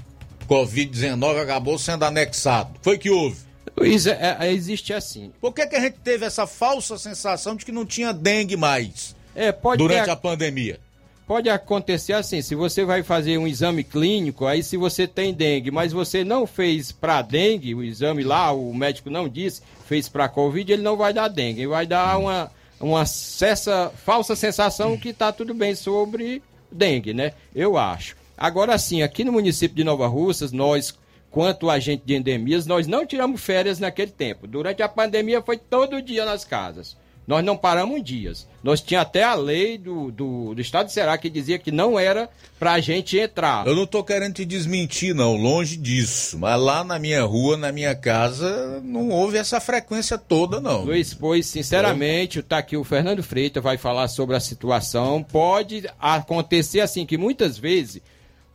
[0.48, 2.70] Covid-19 acabou sendo anexado.
[2.82, 3.38] Foi que houve?
[3.76, 5.32] Luiz, é, é, existe assim.
[5.40, 9.16] Por que, que a gente teve essa falsa sensação de que não tinha dengue mais
[9.34, 10.78] é, pode durante ter, a pandemia?
[11.26, 15.70] Pode acontecer assim, se você vai fazer um exame clínico, aí se você tem dengue,
[15.70, 20.28] mas você não fez para dengue, o exame lá, o médico não disse, fez para
[20.28, 22.50] Covid, ele não vai dar dengue, ele vai dar uma
[22.82, 27.32] uma falsa sensação que está tudo bem sobre dengue, né?
[27.54, 28.16] Eu acho.
[28.36, 30.98] Agora sim, aqui no município de Nova Russas, nós,
[31.30, 34.46] quanto agente de endemias, nós não tiramos férias naquele tempo.
[34.46, 36.96] Durante a pandemia foi todo dia nas casas.
[37.27, 38.49] Nós não paramos dias.
[38.62, 41.99] Nós tinha até a lei do, do, do estado de Ceará que dizia que não
[41.99, 42.28] era
[42.59, 43.66] pra gente entrar.
[43.66, 46.39] Eu não tô querendo te desmentir, não, longe disso.
[46.39, 50.85] Mas lá na minha rua, na minha casa, não houve essa frequência toda, não.
[50.85, 55.23] Luiz, pois, sinceramente, tá aqui o Fernando Freitas vai falar sobre a situação.
[55.23, 58.03] Pode acontecer assim, que muitas vezes,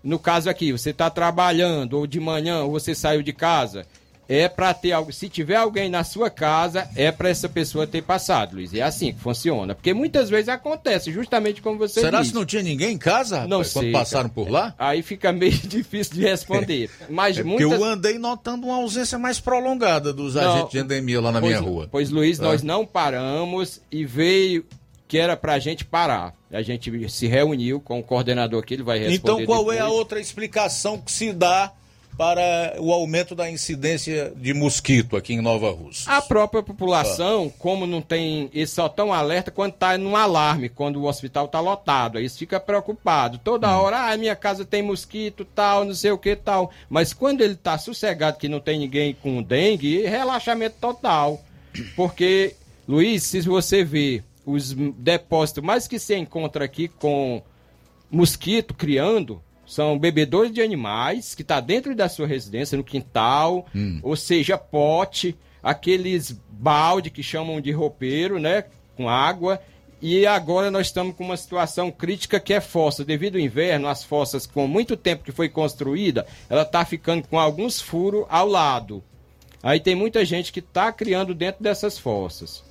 [0.03, 3.85] no caso aqui, você está trabalhando, ou de manhã, ou você saiu de casa,
[4.29, 5.11] é para ter algo.
[5.13, 8.73] Se tiver alguém na sua casa, é para essa pessoa ter passado, Luiz.
[8.73, 9.73] É assim que funciona.
[9.75, 12.31] Porque muitas vezes acontece, justamente como você Será disse.
[12.31, 14.33] que não tinha ninguém em casa, rapaz, Não quando sei, passaram cara.
[14.45, 14.75] por lá?
[14.77, 16.89] Aí fica meio difícil de responder.
[17.09, 17.71] Mas É muitas...
[17.71, 21.51] eu andei notando uma ausência mais prolongada dos Não, agentes de endemia lá na pois,
[21.57, 21.87] minha rua.
[21.91, 22.43] Pois, Luiz, É.
[22.43, 24.65] nós não paramos e veio
[25.07, 26.33] que era pra gente parar.
[26.51, 29.83] A gente se reuniu com o coordenador aqui, ele vai responder Então, qual é a
[29.83, 29.97] depois.
[29.99, 31.71] outra explicação que se dá
[32.17, 36.11] para o aumento da incidência de mosquito aqui em Nova Rússia?
[36.11, 40.97] A própria população, como não tem, eles só estão alerta quando está num alarme, quando
[40.99, 42.17] o hospital está lotado.
[42.17, 43.39] Aí eles ficam preocupados.
[43.43, 43.81] Toda Hum.
[43.81, 46.71] hora, ah, minha casa tem mosquito, tal, não sei o que, tal.
[46.89, 51.39] Mas quando ele está sossegado, que não tem ninguém com dengue, relaxamento total.
[51.95, 52.55] Porque,
[52.87, 57.43] Luiz, se você vê os depósitos mais que se encontra aqui com
[58.09, 63.67] mosquito criando, são bebedores de animais que está dentro da sua residência, no quintal,
[64.01, 68.63] ou seja, pote, aqueles balde que chamam de roupeiro, né,
[68.95, 69.61] com água.
[70.01, 73.03] E agora nós estamos com uma situação crítica que é fossa.
[73.03, 77.37] Devido ao inverno, as fossas com muito tempo que foi construída, ela está ficando com
[77.37, 79.03] alguns furos ao lado.
[79.61, 82.63] Aí tem muita gente que está criando dentro dessas fossas.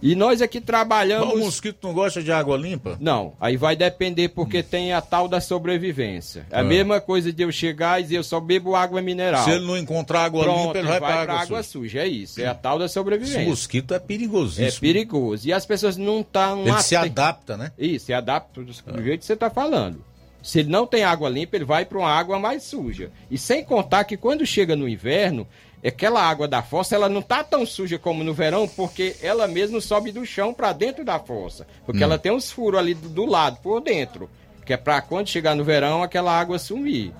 [0.00, 1.26] E nós aqui trabalhamos.
[1.28, 2.96] Mas o mosquito não gosta de água limpa?
[3.00, 6.46] Não, aí vai depender porque tem a tal da sobrevivência.
[6.50, 6.64] É a Ah.
[6.64, 9.42] mesma coisa de eu chegar e dizer eu só bebo água mineral.
[9.44, 12.00] Se ele não encontrar água Pronto, limpa, ele vai, para água, suja.
[12.00, 13.42] É isso, é a tal da Esse sobrevivência.
[13.44, 14.66] mosquito é perigosíssimo.
[14.68, 15.48] É perigoso.
[15.48, 16.66] E as pessoas não estão.
[16.66, 17.72] Ele se adapta, né?
[17.78, 20.04] Isso, se adapta do do jeito que você está falando.
[20.40, 23.10] Se ele não tem água limpa, ele vai para uma água mais suja.
[23.30, 25.46] E sem contar que quando chega no inverno,
[25.86, 29.80] aquela água da fossa ela não tá tão suja como no verão, porque ela mesmo
[29.80, 31.66] sobe do chão para dentro da fossa.
[31.86, 32.04] Porque Hum.
[32.04, 34.28] ela tem uns furos ali do, do lado, por dentro.
[34.66, 37.12] Que é para quando chegar no verão, aquela água sumir.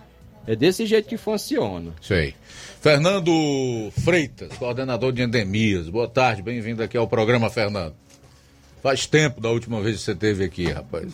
[0.47, 1.93] É desse jeito que funciona.
[2.01, 2.35] Sei.
[2.81, 5.89] Fernando Freitas, coordenador de endemias.
[5.89, 7.95] Boa tarde, bem-vindo aqui ao programa, Fernando.
[8.83, 11.13] Faz tempo da última vez que você esteve aqui, rapaz.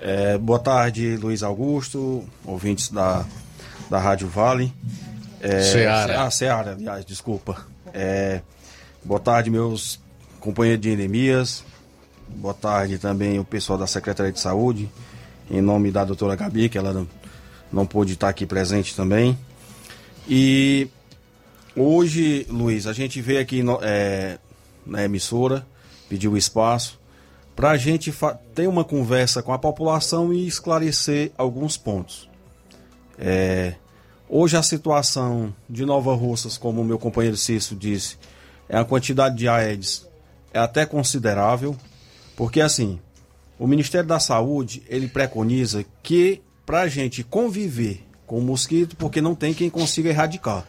[0.00, 3.24] É, boa tarde, Luiz Augusto, ouvintes da,
[3.90, 4.72] da Rádio Vale.
[5.40, 6.22] É, Seara.
[6.22, 7.66] Ah, Seara, aliás, desculpa.
[7.92, 8.42] É,
[9.04, 9.98] boa tarde, meus
[10.38, 11.64] companheiros de endemias.
[12.28, 14.88] Boa tarde também o pessoal da Secretaria de Saúde,
[15.50, 17.08] em nome da doutora Gabi, que ela não,
[17.72, 19.36] não pôde estar aqui presente também.
[20.28, 20.88] E
[21.74, 24.38] hoje, Luiz, a gente veio aqui no- é,
[24.86, 25.66] na emissora,
[26.08, 27.00] pediu espaço,
[27.56, 28.14] para a gente
[28.54, 32.28] ter uma conversa com a população e esclarecer alguns pontos.
[33.18, 33.74] É,
[34.30, 38.16] hoje a situação de Nova Russas, como o meu companheiro Cício disse,
[38.68, 40.08] é a quantidade de Aedes
[40.54, 41.76] é até considerável,
[42.36, 43.00] porque assim,
[43.58, 49.20] o Ministério da Saúde ele preconiza que para a gente conviver com o mosquito, porque
[49.20, 50.66] não tem quem consiga erradicar.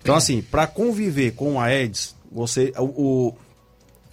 [0.00, 3.34] Então assim, para conviver com o Aedes, você o,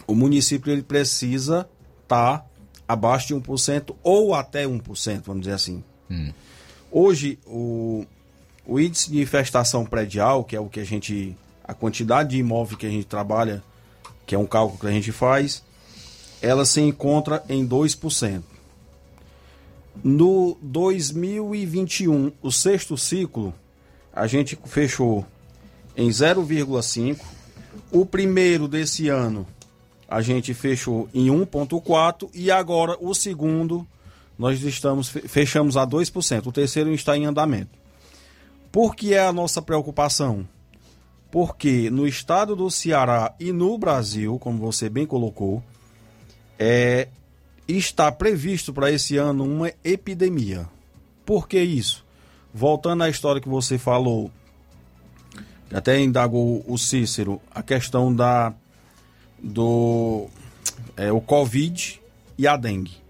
[0.07, 1.69] o, município ele precisa
[2.01, 2.45] estar
[2.87, 5.83] abaixo de 1% ou até 1%, vamos dizer assim.
[6.91, 8.05] Hoje, o,
[8.65, 11.35] o índice de infestação predial, que é o que a gente.
[11.63, 13.63] a quantidade de imóvel que a gente trabalha,
[14.25, 15.63] que é um cálculo que a gente faz,
[16.41, 18.41] ela se encontra em 2%.
[20.03, 23.53] No 2021, o sexto ciclo,
[24.11, 25.25] a gente fechou
[25.95, 27.19] em 0,5.
[27.91, 29.45] O primeiro desse ano,
[30.07, 33.87] a gente fechou em 1,4 e agora o segundo
[34.37, 36.47] nós estamos fe- fechamos a 2%.
[36.47, 37.69] O terceiro está em andamento.
[38.73, 40.49] Por que é a nossa preocupação?
[41.29, 45.63] Porque no estado do Ceará e no Brasil, como você bem colocou,
[46.57, 47.07] é,
[47.67, 50.67] está previsto para esse ano uma epidemia.
[51.23, 52.03] Por que isso?
[52.51, 54.31] Voltando à história que você falou,
[55.71, 58.51] até indagou o Cícero, a questão da
[59.37, 60.25] do
[60.97, 62.01] é, o Covid
[62.39, 63.02] e a dengue.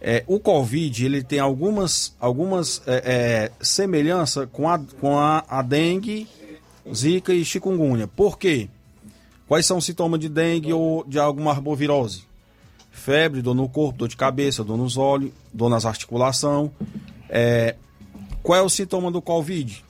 [0.00, 5.60] É, o Covid ele tem algumas, algumas é, é, semelhanças com, a, com a, a
[5.62, 6.26] dengue,
[6.92, 8.06] zika e chikungunya.
[8.08, 8.68] Por quê?
[9.46, 12.28] Quais são os sintomas de dengue ou de alguma arbovirose?
[12.92, 16.70] febre, dor no corpo, dor de cabeça, dor nos olhos, dor nas articulações.
[17.28, 17.76] É,
[18.42, 19.82] qual é o sintoma do Covid?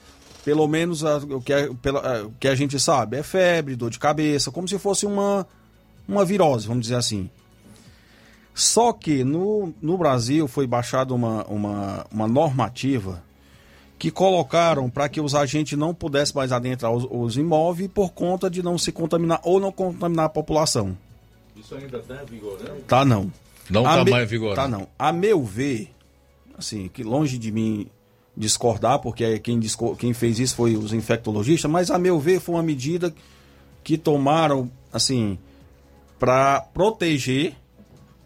[0.45, 3.75] Pelo menos a- o, que é- pela- a- o que a gente sabe, é febre,
[3.75, 5.45] dor de cabeça, como se fosse uma,
[6.07, 7.29] uma virose, vamos dizer assim.
[8.61, 13.23] Só que no, no Brasil foi baixada uma, uma, uma normativa
[13.97, 18.49] que colocaram para que os agentes não pudessem mais adentrar os, os imóveis por conta
[18.51, 20.95] de não se contaminar ou não contaminar a população.
[21.55, 22.81] Isso ainda está vigorando?
[22.87, 23.31] Tá não.
[23.67, 24.55] Não tá me- mais vigorando.
[24.61, 24.87] Tá não.
[24.97, 25.89] A meu ver,
[26.55, 27.87] assim, que longe de mim
[28.37, 32.55] discordar, porque quem, disco- quem fez isso foi os infectologistas, mas a meu ver foi
[32.55, 33.11] uma medida
[33.83, 35.37] que tomaram, assim,
[36.19, 37.55] para proteger,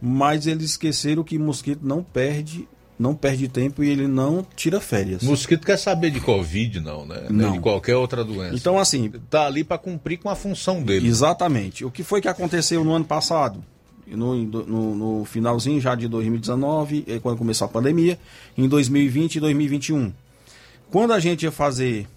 [0.01, 2.67] mas eles esqueceram que mosquito não perde,
[2.97, 5.23] não perde tempo e ele não tira férias.
[5.23, 7.25] Mosquito quer saber de Covid, não, né?
[7.29, 7.53] Não.
[7.53, 8.55] De qualquer outra doença.
[8.55, 9.11] Então, assim.
[9.29, 11.07] Tá ali para cumprir com a função dele.
[11.07, 11.83] Exatamente.
[11.83, 13.63] O que foi que aconteceu no ano passado?
[14.07, 18.19] No, no, no finalzinho já de 2019, eh, quando começou a pandemia,
[18.55, 20.13] em 2020 e 2021.
[20.91, 22.07] Quando a gente ia fazer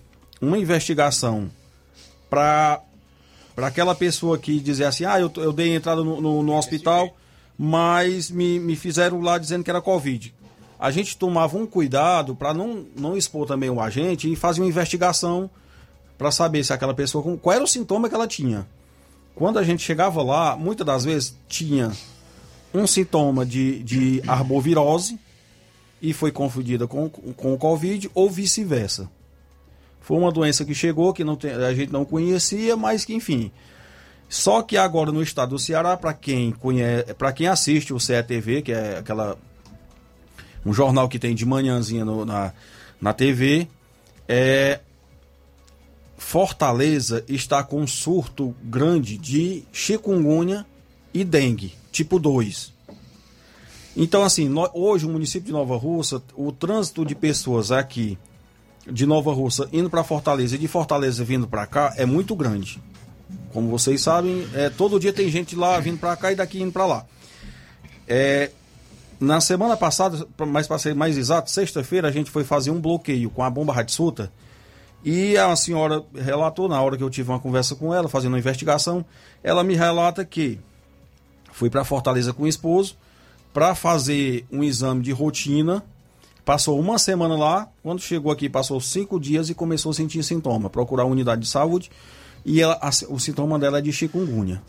[0.41, 1.49] uma investigação
[2.29, 2.83] para
[3.57, 7.17] aquela pessoa que dizia assim: ah, eu, eu dei entrada no, no- no hospital,
[7.59, 10.32] mas me, me fizeram lá dizendo que era Covid.
[10.78, 14.68] A gente tomava um cuidado para não, não expor também o agente e fazer uma
[14.68, 15.51] investigação
[16.16, 18.64] para saber se aquela pessoa qual era o sintoma que ela tinha.
[19.35, 21.90] Quando a gente chegava lá, muitas das vezes tinha
[22.72, 25.18] um sintoma de, de arbovirose
[26.01, 29.10] e foi confundida com, com o Covid ou vice-versa.
[30.01, 33.51] Foi uma doença que chegou que não tem- a gente não conhecia, mas que enfim.
[34.29, 38.63] Só que agora no estado do Ceará, para quem conhece, para quem assiste o CETV,
[38.63, 39.39] que é aquela
[40.67, 42.53] um jornal que tem de manhãzinha no- na,
[43.01, 43.67] na TV,
[44.29, 44.81] é,
[46.17, 50.67] Fortaleza está com um surto grande de chikungunya
[51.15, 52.73] e dengue, tipo 2.
[53.97, 58.19] Então, assim, hoje o município de Nova Russa, o trânsito de pessoas aqui
[58.91, 62.83] de Nova Russa indo para Fortaleza e de Fortaleza vindo para cá é muito grande.
[63.53, 66.73] Como vocês sabem, é, todo dia tem gente lá vindo para cá e daqui indo
[66.73, 67.07] para lá.
[68.07, 68.51] É,
[69.21, 73.31] na semana passada, mais para ser mais exato, sexta-feira, a gente foi fazer um bloqueio
[73.31, 74.33] com a bomba Ratsuta.
[75.05, 78.39] E a senhora relatou, na hora que eu tive uma conversa com ela, fazendo uma
[78.39, 79.05] investigação,
[79.43, 80.59] ela me relata que
[81.53, 82.97] fui para Fortaleza com o esposo
[83.53, 85.85] para fazer um exame de rotina.
[86.45, 90.71] Passou uma semana lá, quando chegou aqui, passou cinco dias e começou a sentir sintoma.
[90.71, 91.91] Procurar a unidade de saúde
[92.44, 94.62] e ela, a- o sintoma dela é de chikungunya.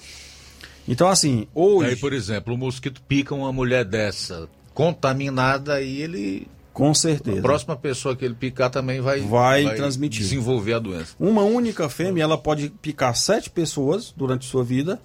[0.87, 1.91] Então, assim, hoje.
[1.91, 6.47] Aí, por exemplo, o mosquito pica uma mulher dessa, contaminada, e ele.
[6.73, 7.39] Com certeza.
[7.39, 10.21] A próxima pessoa que ele picar também vai, Vai transmitir.
[10.21, 11.13] desenvolver a doença.
[11.19, 14.99] Uma única fêmea, ela pode picar sete pessoas durante sua vida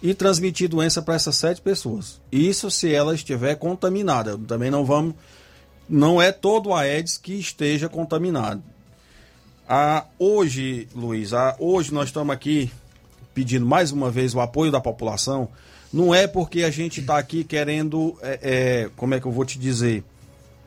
[0.00, 2.20] e transmitir doença para essas sete pessoas.
[2.30, 4.38] Isso se ela estiver contaminada.
[4.38, 5.14] Também não vamos.
[5.88, 8.62] Não é todo a Aedes que esteja contaminado.
[9.68, 12.70] Ah, hoje, Luiz, ah, hoje nós estamos aqui
[13.34, 15.48] pedindo mais uma vez o apoio da população.
[15.92, 19.44] Não é porque a gente está aqui querendo, é, é, como é que eu vou
[19.44, 20.02] te dizer,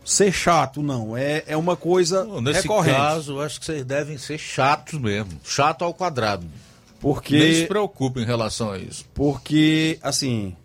[0.05, 1.15] ser chato, não.
[1.17, 2.95] É, é uma coisa Nesse recorrente.
[2.97, 5.31] caso, eu acho que vocês devem ser chatos mesmo.
[5.43, 6.45] Chato ao quadrado.
[6.99, 9.05] Porque- Nem se preocupe em relação a isso.
[9.13, 10.55] Porque, assim,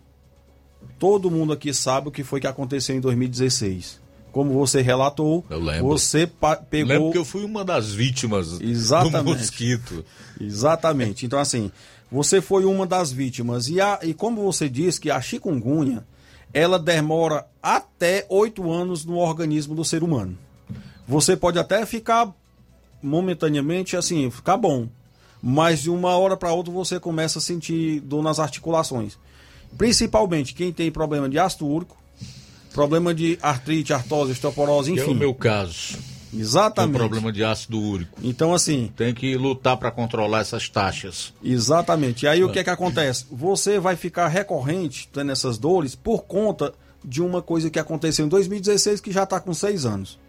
[0.99, 3.99] todo mundo aqui sabe o que foi que aconteceu em 2016.
[4.31, 5.87] Como você relatou, Eu lembro.
[5.87, 6.29] você
[6.69, 6.89] pegou.
[6.93, 9.23] Lembro que eu fui uma das vítimas Exatamente.
[9.23, 10.05] do mosquito.
[10.39, 11.25] Exatamente.
[11.25, 11.71] Então, assim,
[12.11, 13.67] você foi uma das vítimas.
[13.67, 16.05] E, a, e como você disse que a chikungunya,
[16.53, 20.37] ela demora até oito anos no organismo do ser humano.
[21.07, 22.31] Você pode até ficar
[23.01, 24.87] momentaneamente, assim, ficar bom.
[25.41, 29.17] Mas de uma hora para outra você começa a sentir dor nas articulações.
[29.77, 31.95] Principalmente quem tem problema de ácido úrico,
[32.77, 35.09] problema de artrite, artrose, osteoporose, Que enfim.
[35.09, 35.97] é o meu caso.
[36.31, 36.91] Exatamente.
[36.91, 38.19] Tem problema de ácido úrico.
[38.21, 38.91] Então, assim.
[38.95, 41.33] Tem que lutar para controlar essas taxas.
[41.43, 42.25] Exatamente.
[42.25, 43.25] E aí o que é que acontece?
[43.31, 46.71] Você vai ficar recorrente tendo essas dores por conta
[47.03, 50.19] de uma coisa que aconteceu em 2016 que já está com seis anos.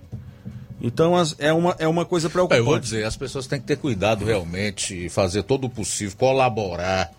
[0.80, 2.60] Então é uma, é uma coisa É, preocupante.
[2.60, 7.10] eu vou dizer, as pessoas têm que ter cuidado realmente fazer todo o possível, colaborar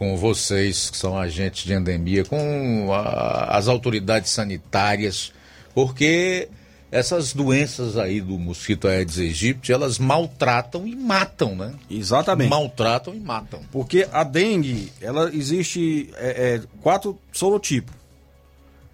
[0.00, 5.30] com vocês, que são agentes de endemia, com a- as autoridades sanitárias,
[5.74, 6.48] porque
[6.90, 11.74] essas doenças aí do mosquito Aedes aegypti, elas maltratam e matam, né?
[11.90, 12.48] Exatamente.
[12.48, 13.60] Maltratam e matam.
[13.70, 17.94] Porque a dengue, ela existe é, é, quatro sorotipos.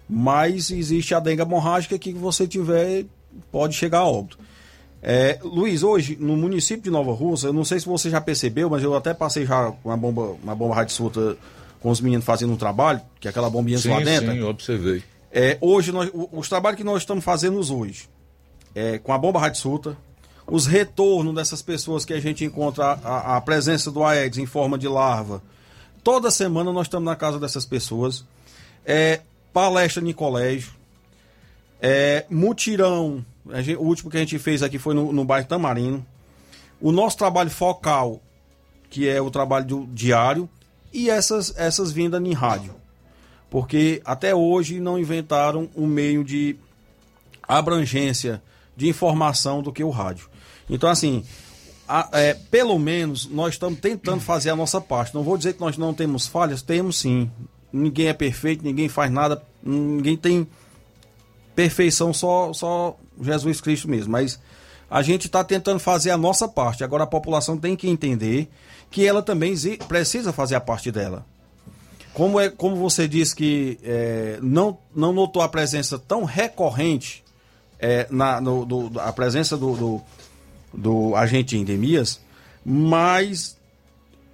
[0.09, 3.05] Mas existe a dengue hemorrágica que você tiver
[3.49, 4.37] pode chegar a óbito.
[5.01, 8.69] É, Luiz, hoje no município de Nova Russa, eu não sei se você já percebeu,
[8.69, 11.37] mas eu até passei já uma bomba, uma bomba radiosulta
[11.79, 14.31] com os meninos fazendo um trabalho, que é aquela bombinha Sim, lá dentro.
[14.31, 15.03] sim, observei.
[15.31, 18.09] É, hoje, nós, os trabalhos que nós estamos fazendo hoje,
[18.73, 19.97] é, com a bomba Rádio Suta,
[20.47, 24.77] os retornos dessas pessoas que a gente encontra, a, a presença do Aedes em forma
[24.77, 25.43] de larva.
[26.03, 28.23] Toda semana nós estamos na casa dessas pessoas.
[28.85, 29.21] É,
[29.51, 30.71] palestra em colégio.
[31.81, 33.25] É, mutirão.
[33.79, 36.05] O último que a gente fez aqui foi no, no bairro Tamarino.
[36.79, 38.21] O nosso trabalho focal,
[38.89, 40.47] que é o trabalho do diário,
[40.93, 42.75] e essas, essas vindas em rádio
[43.49, 46.57] porque até hoje não inventaram um meio de
[47.47, 48.41] abrangência
[48.75, 50.29] de informação do que o rádio.
[50.69, 51.23] Então, assim,
[51.87, 55.15] a- é, pelo menos nós estamos tentando fazer a nossa parte.
[55.15, 57.31] Não vou dizer que nós não temos falhas, temos sim.
[57.71, 60.45] Ninguém é perfeito, ninguém faz nada, ninguém tem
[61.55, 64.11] perfeição, só, só Jesus Cristo mesmo.
[64.11, 64.39] Mas
[64.89, 66.83] a gente está tentando fazer a nossa parte.
[66.83, 68.49] Agora a população tem que entender
[68.89, 69.53] que ela também
[69.87, 71.25] precisa fazer a parte dela.
[72.13, 77.23] Como, é, como você disse que é, não, não notou a presença tão recorrente,
[77.79, 80.01] é, na, no, do- a presença do, do,
[80.73, 82.19] do agente de endemias,
[82.65, 83.55] mas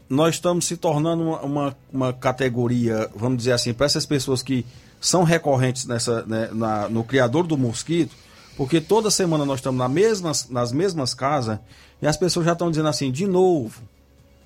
[0.09, 4.65] nós estamos se tornando uma, uma, uma categoria, vamos dizer assim, para essas pessoas que
[5.01, 8.15] são recorrentes nessa, né, na- no criador do mosquito,
[8.55, 11.59] porque toda semana nós estamos na mesmas, nas mesmas casas
[12.01, 13.81] e as pessoas já estão dizendo assim, de novo,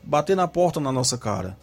[0.04, 1.58] bater na porta na nossa cara.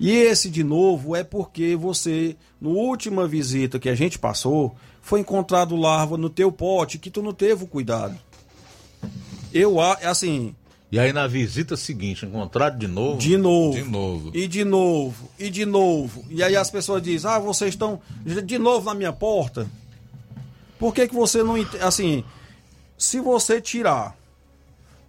[0.00, 5.20] E esse de novo é porque você, no última visita que a gente passou, foi
[5.20, 8.16] encontrado larva no teu pote que tu não teve o cuidado.
[9.52, 10.54] Eu, assim,
[10.90, 13.18] E aí na visita seguinte, encontrado de novo?
[13.18, 13.76] de novo.
[13.76, 14.30] De novo.
[14.34, 15.28] E de novo.
[15.38, 16.24] E de novo.
[16.30, 18.00] E aí as pessoas dizem: "Ah, vocês estão
[18.44, 19.68] de novo na minha porta".
[20.82, 22.24] Por que que você não assim,
[22.98, 24.16] se você tirar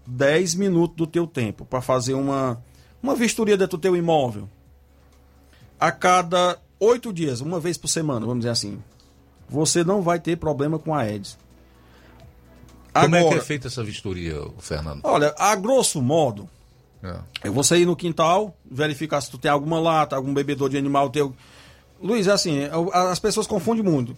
[0.05, 2.61] 10 minutos do teu tempo para fazer uma
[3.01, 4.47] uma vistoria dentro do teu imóvel,
[5.79, 8.79] a cada oito dias, uma vez por semana, vamos dizer assim,
[9.49, 11.39] você não vai ter problema com a Aedes.
[12.93, 15.01] Como é que é Agora- feita essa vistoria, Fernando?
[15.03, 16.47] Olha, a grosso modo,
[17.01, 17.17] É.
[17.45, 21.09] é você ir no quintal, verificar se tu tem alguma lata, algum bebedor de animal
[21.09, 21.33] teu.
[22.03, 24.15] Luiz, é assim, eu- as pessoas confundem muito.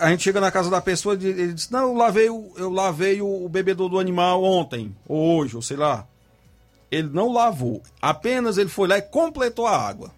[0.00, 2.70] A gente chega na casa da pessoa e ele diz, não, eu lavei, o, eu
[2.70, 6.06] lavei o bebedor do animal ontem, ou hoje, ou sei lá.
[6.90, 10.10] Ele não lavou, apenas ele foi lá e completou a água.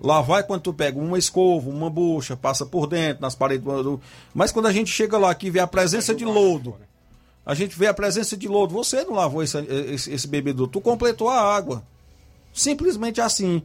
[0.00, 4.00] Lavar é quando tu pega uma escova, uma bucha, passa por dentro, nas paredes do...
[4.34, 6.74] Mas quando a gente chega lá que vê a presença de lodo,
[7.44, 10.80] a gente vê a presença de lodo, você não lavou esse, esse, esse bebedouro, tu
[10.80, 11.82] completou a água.
[12.52, 13.62] Simplesmente assim.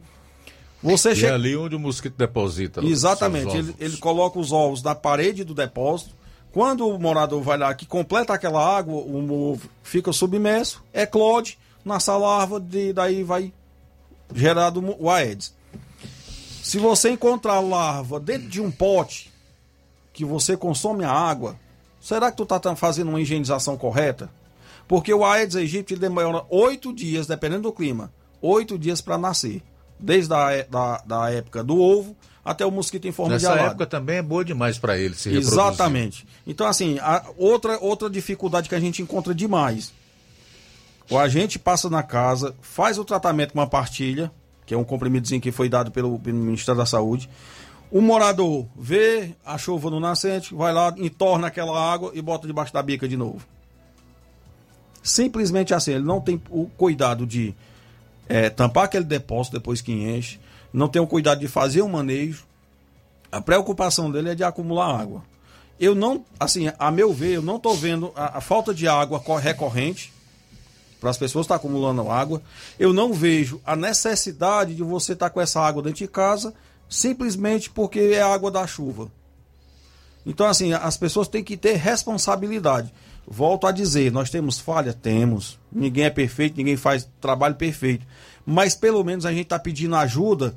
[0.82, 1.34] Você é chega.
[1.34, 2.80] ali onde o mosquito deposita.
[2.80, 3.56] os Exatamente.
[3.56, 6.14] Ele, ele coloca os ovos na parede do depósito.
[6.52, 12.10] Quando o morador vai lá que completa aquela água, o ovo fica submerso, eclode, nasce
[12.10, 13.52] a larva, de, daí vai
[14.34, 15.54] gerado o Aedes.
[16.62, 19.32] Se você encontrar larva dentro de um pote
[20.12, 21.56] que você consome a água,
[22.00, 24.30] será que tu está fazendo uma higienização correta?
[24.88, 28.12] Porque o Aedes aegypti demora oito dias, dependendo do clima,
[28.42, 29.62] oito dias para nascer.
[30.00, 33.52] Desde a é- da, da época do ovo até o mosquito em forma de Nessa
[33.54, 33.68] alado.
[33.70, 35.52] época também é boa demais para ele se reproduzir.
[35.60, 36.26] Exatamente.
[36.46, 36.98] Então, assim,
[37.36, 39.92] outra, outra dificuldade que a gente encontra demais.
[41.10, 44.30] O agente passa na casa, faz o tratamento com uma partilha,
[44.64, 47.28] que é um comprimidozinho que foi dado pelo, pelo Ministério da Saúde.
[47.90, 52.72] O morador vê a chuva no nascente, vai lá, entorna aquela água e bota debaixo
[52.72, 53.40] da bica de novo.
[55.02, 57.54] Simplesmente assim, ele não tem o cuidado de
[58.30, 60.40] eh, tampar aquele depósito depois que enche,
[60.72, 62.44] não tem o cuidado de fazer o manejo.
[63.30, 65.22] A preocupação dele é de acumular água.
[65.78, 69.18] Eu não, assim, a meu ver, eu não estou vendo a, a falta de água
[69.20, 70.12] co- recorrente
[71.00, 72.42] para as pessoas estar acumulando água.
[72.78, 76.54] Eu não vejo a necessidade de você estar com essa água dentro de casa
[76.88, 79.10] simplesmente porque é água da chuva.
[80.26, 82.92] Então, assim, as pessoas têm que ter responsabilidade.
[83.32, 84.92] Volto a dizer, nós temos falha?
[84.92, 85.56] Temos.
[85.70, 88.04] Ninguém é perfeito, ninguém faz trabalho perfeito.
[88.44, 90.56] Mas pelo menos a gente está pedindo ajuda.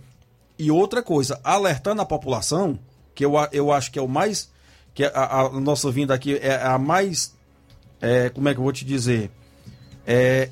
[0.57, 2.79] E outra coisa, alertando a população,
[3.13, 4.49] que eu, eu acho que é o mais.
[4.91, 7.35] que a, a nossa vinda aqui é a mais.
[8.01, 9.29] é, como é que eu vou te dizer?
[10.05, 10.49] É,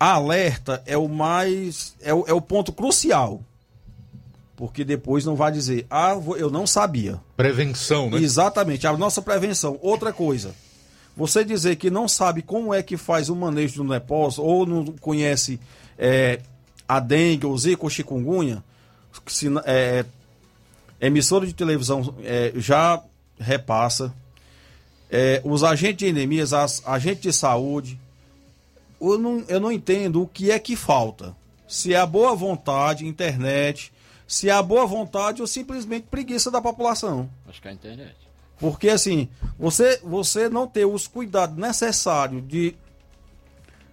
[0.00, 1.94] a alerta é o mais.
[2.00, 3.42] É o, é o ponto crucial.
[4.56, 7.20] Porque depois não vai dizer, ah, eu não sabia.
[7.36, 8.18] Prevenção, né?
[8.20, 9.78] Exatamente, a nossa prevenção.
[9.82, 10.54] Outra coisa,
[11.16, 14.84] você dizer que não sabe como é que faz o manejo do depósito, ou não
[15.00, 15.58] conhece
[15.98, 16.40] é,
[16.86, 18.62] a dengue, ou zika ou chikungunya,
[19.26, 20.04] se, é,
[21.00, 23.02] emissora de televisão é, já
[23.38, 24.14] repassa,
[25.10, 27.98] é, os agentes de endemias, as agentes de saúde,
[29.00, 31.34] eu não, eu não entendo o que é que falta.
[31.66, 33.90] Se é a boa vontade, internet,
[34.26, 37.30] se é a boa vontade ou simplesmente preguiça da população.
[37.48, 38.25] Acho que é a internet.
[38.58, 39.28] Porque assim,
[39.58, 42.74] você, você não ter os cuidados necessários de,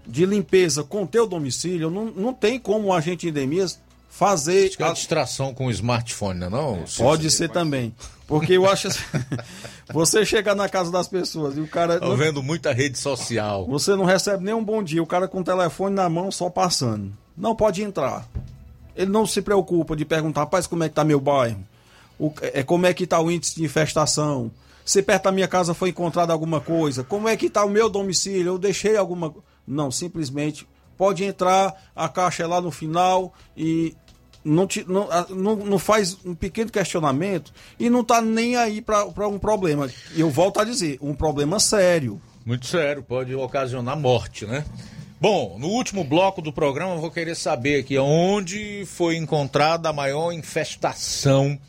[0.06, 3.80] de limpeza com o teu domicílio, não, não tem como o agente de endemias
[4.10, 4.68] fazer.
[4.68, 6.84] Acho que é a distração com o smartphone, não é não?
[6.98, 7.94] Pode ser também.
[8.27, 8.99] Porque eu acho assim,
[9.91, 11.99] você chegar na casa das pessoas e o cara.
[11.99, 13.65] Tô vendo muita rede social.
[13.68, 16.49] Você não recebe nem um bom dia, o cara com o telefone na mão só
[16.49, 17.11] passando.
[17.35, 18.27] Não pode entrar.
[18.95, 21.60] Ele não se preocupa de perguntar, rapaz, como é que tá meu bairro?
[22.23, 24.49] O, é, como é que tá o índice de infestação?
[24.85, 27.03] Se perto da minha casa foi encontrada alguma coisa?
[27.03, 28.53] Como é que tá o meu domicílio?
[28.53, 29.35] Eu deixei alguma.
[29.67, 30.65] Não, simplesmente
[30.97, 33.93] pode entrar, a caixa é lá no final e
[34.41, 39.27] não, te, não, não, não, faz um pequeno questionamento e não está nem aí para
[39.27, 39.89] um problema.
[40.15, 42.21] Eu volto a dizer, um problema sério.
[42.45, 44.63] Muito sério, pode ocasionar morte, né?
[45.19, 49.93] Bom, no último bloco do programa eu vou querer saber aqui onde foi encontrada a
[49.93, 51.59] maior infestação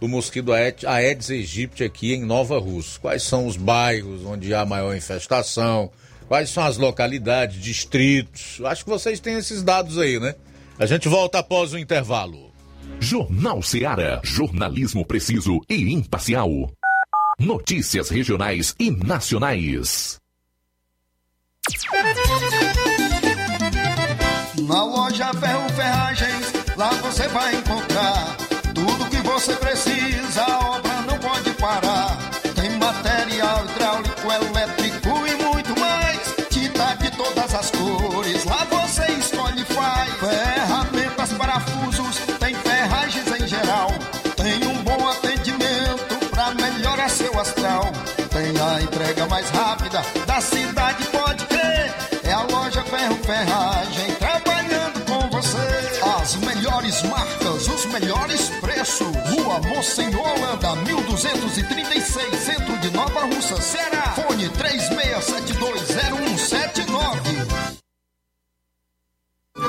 [0.00, 3.00] do mosquito Aedes aegypti aqui em Nova Rússia.
[3.00, 5.90] Quais são os bairros onde há maior infestação?
[6.28, 8.60] Quais são as localidades, distritos?
[8.64, 10.34] Acho que vocês têm esses dados aí, né?
[10.78, 12.52] A gente volta após o intervalo.
[13.00, 14.20] Jornal Seara.
[14.22, 16.70] Jornalismo preciso e imparcial.
[17.38, 20.18] Notícias regionais e nacionais.
[24.66, 27.87] Na loja Ferro Ferragens, lá você vai encontrar
[29.38, 30.42] você precisa.
[30.42, 32.18] A obra não pode parar.
[32.56, 36.18] Tem material hidráulico, elétrico e muito mais.
[36.50, 40.12] Tinta de todas as cores, lá você escolhe e faz.
[40.14, 43.90] Ferramentas, parafusos, tem ferragens em geral.
[44.36, 47.92] Tem um bom atendimento pra melhorar seu astral.
[48.30, 51.07] Tem a entrega mais rápida da cidade,
[59.78, 64.12] Rua Monsenhor Holanda, 1236, centro de Nova Russa, Ceará.
[64.16, 65.47] Fone 36720179.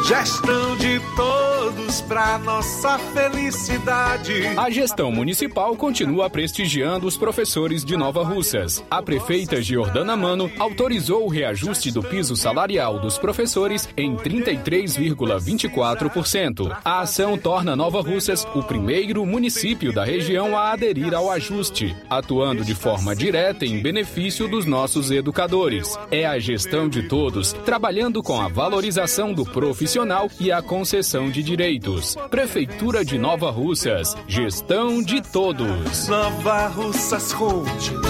[0.09, 4.47] Gestão de todos para nossa felicidade.
[4.57, 8.83] A gestão municipal continua prestigiando os professores de Nova Russas.
[8.89, 16.75] A prefeita Giordana Mano autorizou o reajuste do piso salarial dos professores em 33,24%.
[16.83, 22.65] A ação torna Nova Russas o primeiro município da região a aderir ao ajuste, atuando
[22.65, 25.95] de forma direta em benefício dos nossos educadores.
[26.09, 29.98] É a gestão de todos, trabalhando com a valorização do profissional
[30.39, 32.15] e a concessão de direitos.
[32.29, 34.15] Prefeitura de Nova Russas.
[34.27, 36.07] Gestão de todos.
[36.07, 38.09] Nova Russas continua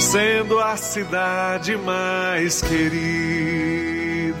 [0.00, 4.40] sendo a cidade mais querida.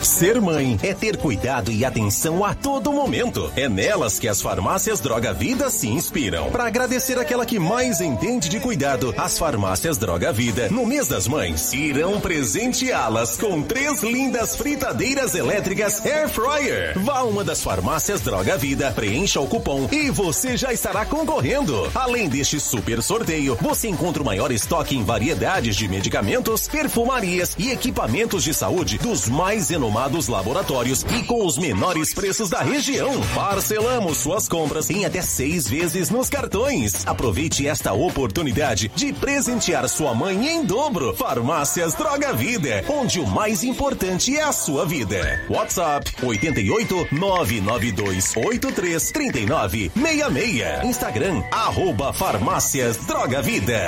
[0.00, 3.50] Ser mãe é ter cuidado e atenção a todo momento.
[3.56, 6.50] É nelas que as farmácias Droga Vida se inspiram.
[6.50, 11.26] Para agradecer aquela que mais entende de cuidado, as farmácias Droga Vida, no mês das
[11.26, 16.98] mães, irão presenteá-las com três lindas fritadeiras elétricas Air Fryer.
[17.02, 21.90] Vá a uma das farmácias Droga Vida, preencha o cupom e você já estará concorrendo.
[21.94, 27.70] Além deste super sorteio, você encontra o maior estoque em variedades de medicamentos, perfumarias e
[27.70, 33.12] equipamentos de saúde dos mais renomados laboratórios e com os menores preços da região.
[33.34, 37.06] Parcelamos suas compras em até seis vezes nos cartões.
[37.06, 41.14] Aproveite esta oportunidade de presentear sua mãe em dobro.
[41.14, 45.44] Farmácias Droga Vida, onde o mais importante é a sua vida.
[45.50, 50.84] WhatsApp 88 992 83 39 66.
[50.84, 53.78] Instagram arroba Farmácias Droga Vida.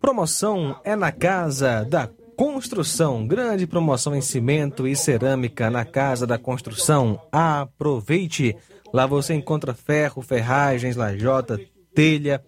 [0.00, 2.08] Promoção é na casa da
[2.38, 7.20] Construção, grande promoção em cimento e cerâmica na Casa da Construção.
[7.32, 8.54] Aproveite!
[8.94, 11.60] Lá você encontra ferro, ferragens, lajota,
[11.92, 12.40] telha,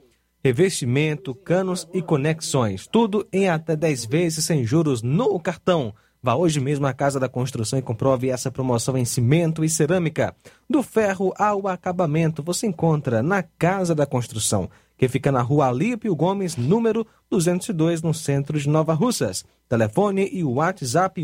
[0.45, 2.87] revestimento, canos e conexões.
[2.87, 5.93] Tudo em até 10 vezes sem juros no cartão.
[6.23, 10.37] Vá hoje mesmo à Casa da Construção e comprove essa promoção em cimento e cerâmica.
[10.69, 14.71] Do ferro ao acabamento, você encontra na Casa da Construção,
[15.01, 19.47] que fica na rua Alípio Gomes, número 202, no centro de Nova Russas.
[19.67, 21.23] Telefone e WhatsApp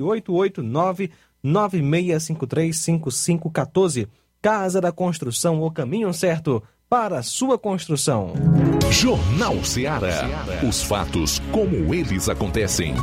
[1.44, 4.08] 889-9653-5514.
[4.40, 8.32] Casa da Construção, o caminho certo para sua construção.
[8.90, 10.22] Jornal Ceará.
[10.66, 12.94] Os fatos como eles acontecem.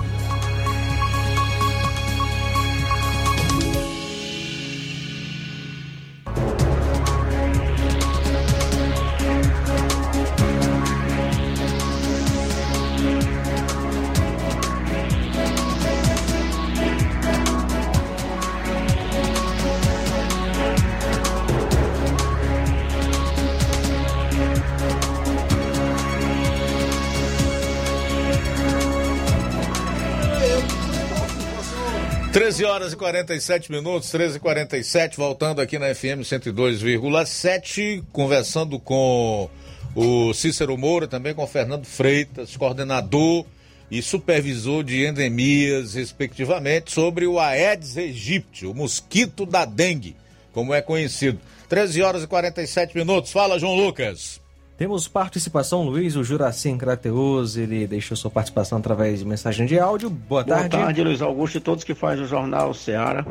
[32.84, 39.50] Horas e 47 minutos, 13 e 47 voltando aqui na FM 102,7, conversando com
[39.96, 43.46] o Cícero Moura, também com o Fernando Freitas, coordenador
[43.90, 50.18] e supervisor de endemias, respectivamente, sobre o Aedes aegypti, o mosquito da dengue,
[50.52, 51.40] como é conhecido.
[51.70, 53.32] 13 horas e 47 minutos.
[53.32, 54.43] Fala, João Lucas.
[54.78, 60.10] Temos participação, Luiz, o Juracim Crateus, ele deixou sua participação através de mensagem de áudio.
[60.10, 60.70] Boa tarde.
[60.70, 63.24] Boa tarde, Luiz Augusto e todos que fazem o Jornal Ceará.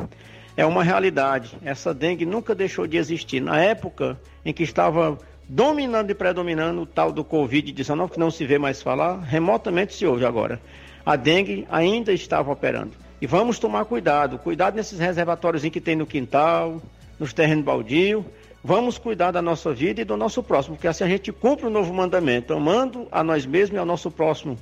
[0.55, 1.57] É uma realidade.
[1.61, 3.41] Essa dengue nunca deixou de existir.
[3.41, 5.17] Na época em que estava
[5.49, 10.05] dominando e predominando o tal do Covid-19, que não se vê mais falar, remotamente se
[10.05, 10.61] ouve agora.
[11.05, 12.91] A dengue ainda estava operando.
[13.21, 14.37] E vamos tomar cuidado.
[14.37, 16.81] Cuidado nesses reservatórios que tem no quintal,
[17.19, 18.23] nos terrenos baldios.
[18.63, 21.69] Vamos cuidar da nossa vida e do nosso próximo, porque assim a gente cumpre o
[21.69, 24.57] novo mandamento, amando a nós mesmos e ao nosso próximo,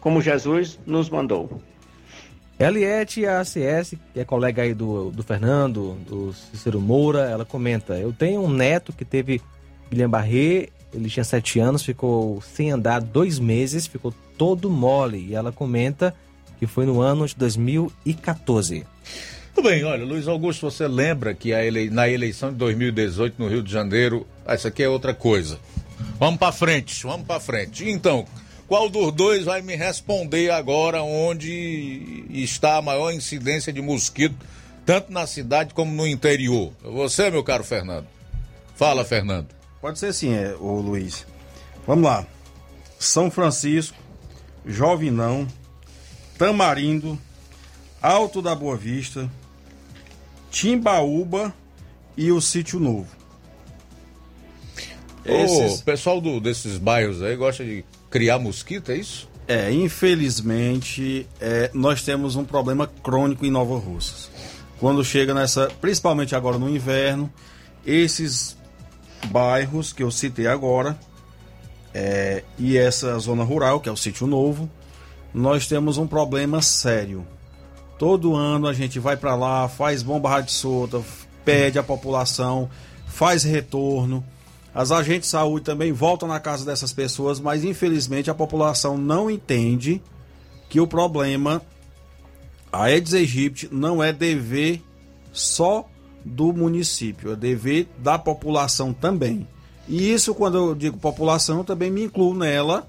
[0.00, 1.60] como Jesus nos mandou.
[2.58, 8.12] Eliette ACS, que é colega aí do, do Fernando, do Cícero Moura, ela comenta: Eu
[8.12, 9.42] tenho um neto que teve
[9.90, 15.26] Guilherme ele tinha sete anos, ficou sem andar dois meses, ficou todo mole.
[15.28, 16.14] E ela comenta
[16.58, 18.86] que foi no ano de 2014.
[19.54, 21.90] Tudo bem, olha, Luiz Augusto, você lembra que ele...
[21.90, 25.58] na eleição de 2018 no Rio de Janeiro, essa aqui é outra coisa.
[26.18, 27.88] Vamos para frente, vamos para frente.
[27.88, 28.26] Então,
[28.66, 34.34] qual dos dois vai me responder agora onde está a maior incidência de mosquito,
[34.86, 36.72] tanto na cidade como no interior?
[36.82, 38.06] Você, meu caro Fernando.
[38.74, 39.48] Fala, Fernando.
[39.80, 41.26] Pode ser sim, é, Luiz.
[41.86, 42.26] Vamos lá.
[42.98, 43.98] São Francisco,
[44.64, 45.46] Jovinão,
[46.38, 47.18] Tamarindo,
[48.00, 49.30] Alto da Boa Vista,
[50.52, 51.52] Timbaúba
[52.16, 53.08] e o Sítio Novo.
[55.24, 55.80] Esses...
[55.80, 59.28] O pessoal do, desses bairros aí gosta de criar mosquito, é isso?
[59.48, 64.30] É, infelizmente, é, nós temos um problema crônico em Nova Russas.
[64.78, 67.32] Quando chega nessa, principalmente agora no inverno,
[67.86, 68.56] esses
[69.26, 70.98] bairros que eu citei agora
[71.94, 74.70] é, e essa zona rural, que é o Sítio Novo,
[75.32, 77.26] nós temos um problema sério.
[78.02, 81.00] Todo ano a gente vai para lá, faz bomba de solta,
[81.44, 82.68] pede a população,
[83.06, 84.24] faz retorno.
[84.74, 89.30] As agentes de saúde também voltam na casa dessas pessoas, mas infelizmente a população não
[89.30, 90.02] entende
[90.68, 91.62] que o problema,
[92.72, 94.82] a Aedes aegypti, não é dever
[95.32, 95.88] só
[96.24, 99.46] do município, é dever da população também.
[99.86, 102.84] E isso, quando eu digo população, eu também me incluo nela,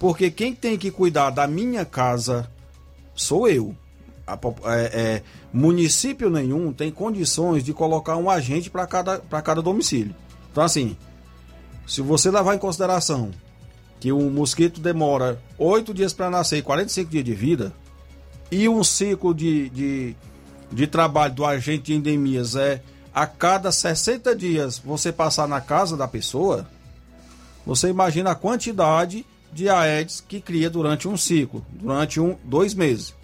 [0.00, 2.50] porque quem tem que cuidar da minha casa
[3.14, 3.76] sou eu
[4.26, 4.38] a,
[4.72, 5.22] é, é,
[5.52, 10.14] município nenhum tem condições de colocar um agente para cada, cada domicílio.
[10.50, 10.96] Então, assim,
[11.86, 13.30] se você levar em consideração
[14.00, 17.72] que o mosquito demora 8 dias para nascer e 45 dias de vida,
[18.50, 20.16] e um ciclo de, de,
[20.70, 22.82] de trabalho do agente de endemias é
[23.12, 26.66] a cada 60 dias você passar na casa da pessoa,
[27.64, 33.14] você imagina a quantidade de Aedes que cria durante um ciclo, durante um, dois meses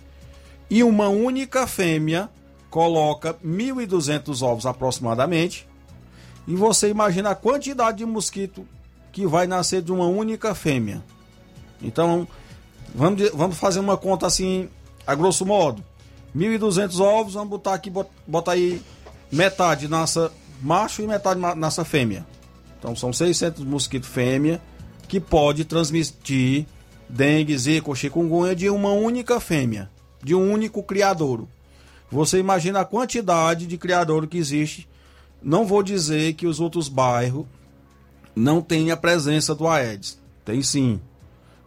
[0.70, 2.30] e uma única fêmea
[2.70, 5.68] coloca 1.200 ovos aproximadamente.
[6.46, 8.66] E você imagina a quantidade de mosquito
[9.10, 11.02] que vai nascer de uma única fêmea.
[11.82, 12.26] Então,
[12.94, 14.68] vamos, vamos fazer uma conta assim,
[15.04, 15.84] a grosso modo.
[16.36, 17.92] 1.200 ovos, vamos botar aqui,
[18.24, 18.80] botar aí
[19.32, 20.30] metade nasce
[20.62, 22.24] macho e metade nasce fêmea.
[22.78, 24.62] Então, são 600 mosquitos fêmea
[25.08, 26.66] que pode transmitir
[27.08, 29.90] dengue, zika ou chikungunya de uma única fêmea
[30.22, 31.48] de um único criadouro.
[32.10, 34.88] Você imagina a quantidade de criadouro que existe.
[35.42, 37.46] Não vou dizer que os outros bairros
[38.34, 40.18] não têm a presença do Aedes.
[40.44, 41.00] Tem sim.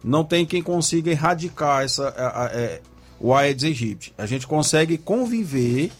[0.02, 2.82] Não tem quem consiga erradicar essa, a, a, é,
[3.18, 4.12] o Aedes aegypti.
[4.18, 5.90] A gente consegue conviver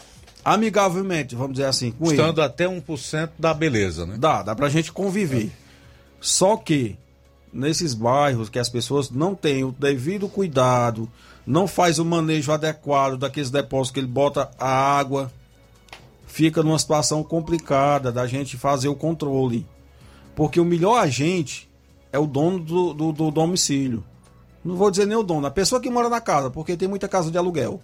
[0.45, 2.47] amigavelmente, vamos dizer assim, com Estando ele.
[2.47, 4.17] até 1% da beleza, né?
[4.19, 5.51] Dá, dá pra gente conviver.
[6.21, 6.99] Só que
[7.55, 11.09] nesses bairros que as pessoas não têm o devido cuidado,
[11.47, 14.69] não faz o manejo adequado daqueles depósitos que ele bota a
[14.99, 15.31] água,
[16.27, 19.67] fica numa situação complicada da gente fazer o controle.
[20.35, 21.69] Porque o melhor agente
[22.13, 24.03] é o dono do, do, do domicílio.
[24.65, 27.07] Não vou dizer nem o dono, a pessoa que mora na casa, porque tem muita
[27.07, 27.81] casa de aluguel.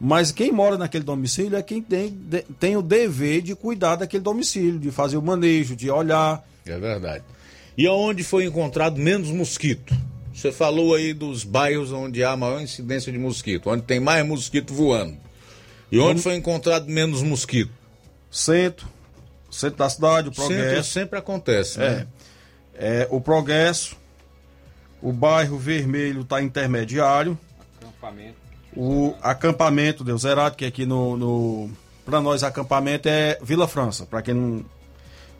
[0.00, 4.22] Mas quem mora naquele domicílio é quem tem, de- tem o dever de cuidar daquele
[4.22, 6.42] domicílio, de fazer o manejo, de olhar.
[6.64, 7.24] É verdade.
[7.76, 9.94] E aonde foi encontrado menos mosquito?
[10.34, 14.72] Você falou aí dos bairros onde há maior incidência de mosquito, onde tem mais mosquito
[14.72, 15.16] voando.
[15.90, 17.70] E onde foi encontrado menos mosquito?
[18.30, 18.88] Centro,
[19.50, 20.90] centro da cidade, o Centro progresso.
[20.90, 22.06] sempre acontece, né?
[22.74, 23.96] É, é, o progresso,
[25.02, 27.38] o bairro vermelho está intermediário.
[27.78, 28.36] Acampamento.
[28.74, 31.16] O acampamento Deus Zerado, que aqui no.
[31.16, 31.70] no
[32.06, 34.06] para nós, acampamento é Vila França.
[34.06, 34.64] Para quem não.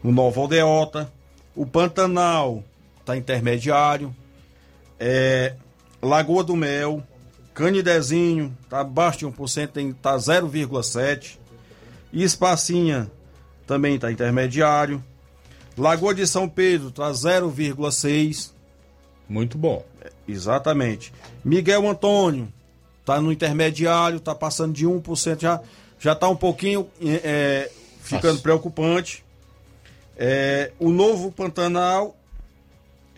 [0.05, 1.11] No Nova Aldeota.
[1.55, 2.65] O Pantanal
[3.01, 4.15] está intermediário.
[4.99, 5.55] É,
[6.01, 7.03] Lagoa do Mel.
[7.55, 11.37] Canidezinho está abaixo de 1%, tem, tá 0,7%.
[12.13, 13.11] Espacinha
[13.67, 15.03] também está intermediário.
[15.77, 18.51] Lagoa de São Pedro está 0,6%.
[19.29, 19.85] Muito bom.
[20.27, 21.13] Exatamente.
[21.45, 22.53] Miguel Antônio
[23.01, 25.61] está no intermediário, está passando de 1%, já
[26.03, 27.71] já está um pouquinho é, é,
[28.03, 28.43] ficando Nossa.
[28.43, 29.25] preocupante.
[30.17, 32.17] É, o novo Pantanal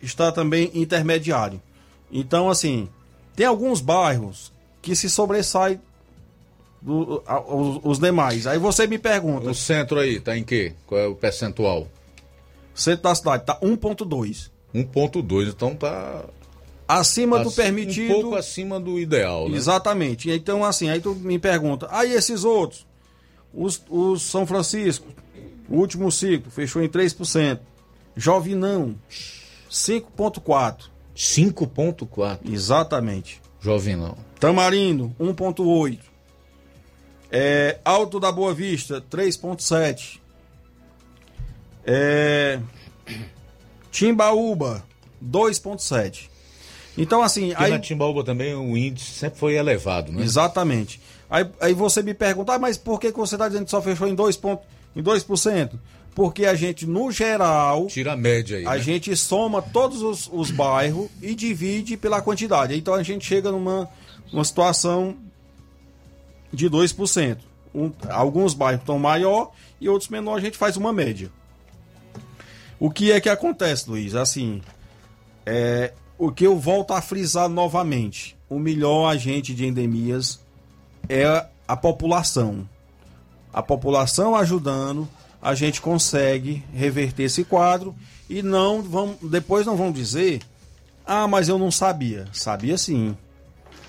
[0.02, 1.60] está também intermediário.
[2.10, 2.88] Então, assim,
[3.34, 5.80] tem alguns bairros que se sobressaem
[6.80, 8.46] do, a- os, os demais.
[8.46, 9.50] Aí você me pergunta.
[9.50, 10.74] O centro aí, tá em quê?
[10.86, 11.88] Qual é o percentual?
[12.74, 14.50] Centro da cidade está 1,2.
[14.74, 16.24] 1,2, então tá.
[16.86, 18.12] Acima do permitido.
[18.12, 19.56] Um pouco acima do ideal, né?
[19.56, 20.30] Exatamente.
[20.30, 22.86] Então, assim, aí tu me pergunta, aí esses outros?
[23.54, 25.06] Os, os São Francisco,
[25.68, 27.60] o último ciclo, fechou em 3%.
[28.16, 28.94] Jovinão,
[29.70, 30.90] 5,4%.
[31.16, 32.40] 5,4%.
[32.50, 33.40] Exatamente.
[33.60, 34.16] Jovinão.
[34.38, 35.98] Tamarindo, 1,8%.
[37.30, 40.20] É, Alto da Boa Vista, 3,7%.
[41.86, 42.60] É,
[43.90, 44.84] Timbaúba,
[45.22, 46.28] 2,7%.
[46.96, 47.48] Então, assim.
[47.48, 47.70] Porque aí...
[47.70, 50.22] na Timbaúba também o índice sempre foi elevado, né?
[50.22, 51.00] Exatamente.
[51.28, 53.82] Aí, aí você me pergunta, ah, mas por que, que você está dizendo que só
[53.82, 54.38] fechou em 2%?
[54.38, 54.62] Ponto,
[54.94, 55.78] em 2%?
[56.14, 57.88] Porque a gente, no geral.
[57.88, 58.66] Tira a média aí.
[58.66, 58.78] A né?
[58.78, 62.76] gente soma todos os, os bairros e divide pela quantidade.
[62.76, 63.88] Então a gente chega numa
[64.32, 65.16] uma situação
[66.52, 67.38] de 2%.
[67.74, 69.50] Um, alguns bairros estão maior
[69.80, 71.30] e outros menor, a gente faz uma média.
[72.78, 74.14] O que é que acontece, Luiz?
[74.14, 74.62] Assim,
[75.44, 80.40] é, o que eu volto a frisar novamente: o melhor agente de endemias
[81.08, 82.68] é a população.
[83.54, 85.08] A população ajudando,
[85.40, 87.94] a gente consegue reverter esse quadro
[88.28, 90.40] e não vão, depois não vão dizer:
[91.06, 92.26] "Ah, mas eu não sabia".
[92.32, 93.16] Sabia sim.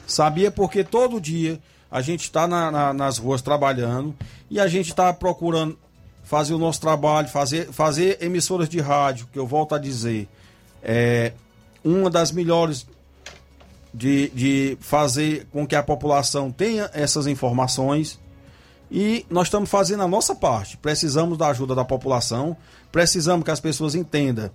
[0.08, 1.60] Sabia porque todo dia
[1.90, 4.14] a gente está na- na- nas ruas trabalhando
[4.52, 5.78] e a gente está procurando
[6.24, 10.28] fazer o nosso trabalho, fazer, fazer emissoras de rádio, que eu volto a dizer,
[10.84, 11.32] é
[11.84, 12.86] uma das melhores
[13.94, 18.20] de, de fazer com que a população tenha essas informações.
[18.91, 20.78] E nós estamos fazendo a nossa parte.
[20.78, 22.56] Precisamos da ajuda da população,
[22.91, 24.49] precisamos que as pessoas entendam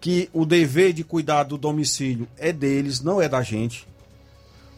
[0.00, 3.86] que o dever de cuidar do domicílio é deles, não é da gente.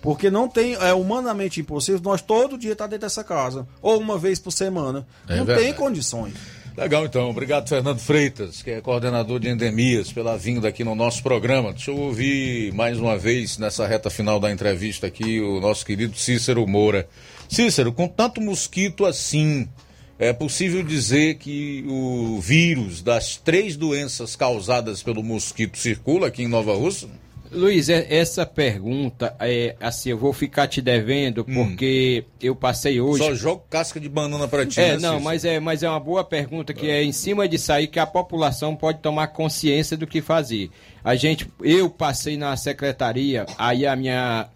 [0.00, 4.16] Porque não tem, é humanamente impossível nós todo dia estar dentro dessa casa, ou uma
[4.16, 5.06] vez por semana.
[5.28, 5.66] É não verdade.
[5.66, 6.34] tem condições.
[6.76, 7.28] Legal, então.
[7.28, 11.72] Obrigado, Fernando Freitas, que é coordenador de endemias, pela vinda aqui no nosso programa.
[11.72, 16.16] Deixa eu ouvir mais uma vez, nessa reta final da entrevista aqui, o nosso querido
[16.16, 17.08] Cícero Moura.
[17.48, 19.68] Cícero, com tanto mosquito assim,
[20.18, 26.48] é possível dizer que o vírus das três doenças causadas pelo mosquito circula aqui em
[26.48, 27.08] Nova Rússia?
[27.50, 33.22] Luiz, é- essa pergunta, é, assim, eu vou ficar te devendo porque eu passei hoje.
[33.22, 33.26] Hum.
[33.28, 35.24] Só jogo casca de banana pra ti, É, né, não, Cícero?
[35.24, 38.06] mas é, mas é uma boa pergunta que é em cima disso aí que a
[38.06, 40.68] população pode tomar consciência do que fazer.
[41.02, 44.48] A gente, eu passei na secretaria, aí a minha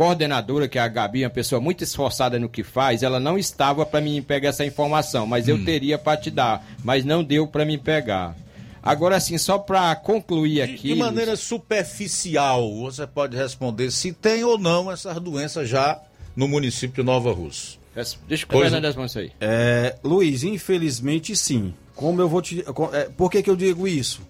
[0.00, 3.84] coordenadora, que é a Gabi, uma pessoa muito esforçada no que faz, ela não estava
[3.84, 5.50] para mim pegar essa informação, mas Hum.
[5.50, 8.34] eu teria para te dar, mas não deu para mim pegar.
[8.82, 10.88] Agora, assim, só para concluir aqui.
[10.88, 16.00] De maneira superficial, você pode responder se tem ou não essas doenças já
[16.34, 17.78] no município de Nova Rússia.
[18.26, 18.88] Deixa Pois Fernando não.
[18.88, 19.32] responder isso aí.
[19.38, 21.74] É, Luiz, infelizmente sim.
[21.94, 22.64] Como eu vou te.
[22.94, 24.22] é, por que, que eu digo isso?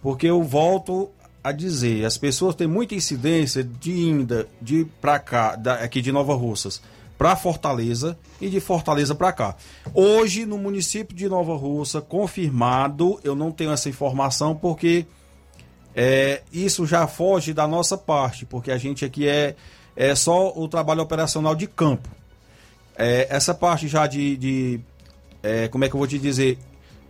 [0.00, 1.10] Porque eu volto
[1.42, 6.12] a dizer, as pessoas têm muita incidência de ainda de para cá, da, aqui de
[6.12, 6.82] Nova Russas,
[7.16, 9.56] para Fortaleza e de Fortaleza para cá.
[9.94, 15.06] Hoje no município de Nova Russa, confirmado, eu não tenho essa informação porque
[15.94, 19.54] é, isso já foge da nossa parte, porque a gente aqui é,
[19.96, 22.08] é só o trabalho operacional de campo.
[22.96, 24.80] É, essa parte já de, de
[25.42, 26.58] é, como é que eu vou te dizer,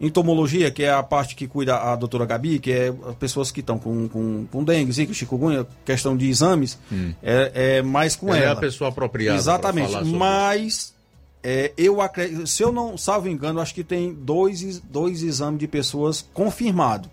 [0.00, 3.78] entomologia, que é a parte que cuida a doutora Gabi, que é pessoas que estão
[3.78, 7.12] com, com, com dengue, zika, chikungunya, questão de exames, Hum.
[7.22, 8.46] é, é mais com Ela ela.
[8.46, 9.88] é a pessoa apropriada Exatamente.
[9.92, 10.94] falar sobre Mas
[11.42, 15.68] é, eu acredito, se eu não salvo engano, acho que tem dois, dois exames de
[15.68, 17.10] pessoas confirmados.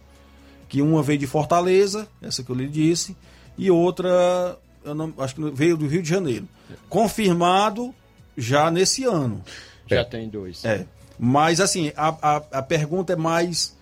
[0.69, 3.15] Que uma veio de Fortaleza, essa que eu lhe disse,
[3.57, 6.45] e outra, eu não, acho que veio do Rio de Janeiro.
[6.89, 7.93] Confirmado
[8.37, 9.41] já nesse ano.
[9.89, 10.65] Já tem dois.
[10.65, 10.85] É.
[11.19, 13.75] Mas assim, a, a, a pergunta é mais.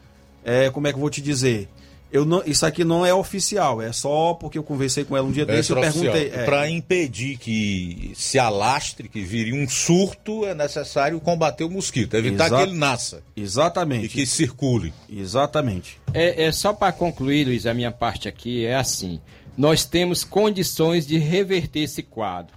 [0.43, 1.67] é, como é que eu vou te dizer?
[2.11, 5.31] Eu não, isso aqui não é oficial, é só porque eu conversei com ela um
[5.31, 6.31] dia desse e eu perguntei.
[6.33, 12.13] é, Para impedir que se alastre, que vire um surto, é necessário combater o mosquito,
[12.13, 13.21] evitar Exa- que ele nasça.
[13.35, 14.05] Exatamente.
[14.05, 14.93] E que circule.
[15.09, 15.99] Exatamente.
[16.13, 19.19] É, é só para concluir, Luiz, a minha parte aqui é assim.
[19.57, 22.55] Nós temos condições de reverter esse quadro.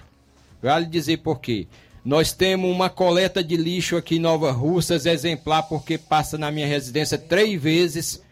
[0.62, 1.66] Vale dizer por quê.
[2.04, 6.66] Nós temos uma coleta de lixo aqui em Nova Russas exemplar, porque passa na minha
[6.66, 8.22] residência três vezes,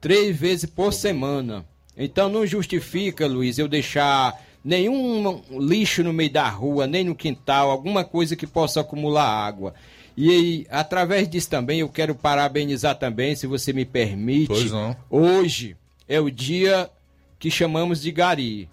[0.00, 1.64] três vezes por semana.
[1.96, 7.70] Então não justifica, Luiz, eu deixar nenhum lixo no meio da rua, nem no quintal,
[7.70, 9.74] alguma coisa que possa acumular água.
[10.16, 14.48] E aí, através disso também, eu quero parabenizar também, se você me permite.
[14.48, 14.96] Pois não.
[15.10, 15.76] Hoje
[16.08, 16.90] é o dia
[17.38, 18.68] que chamamos de gari.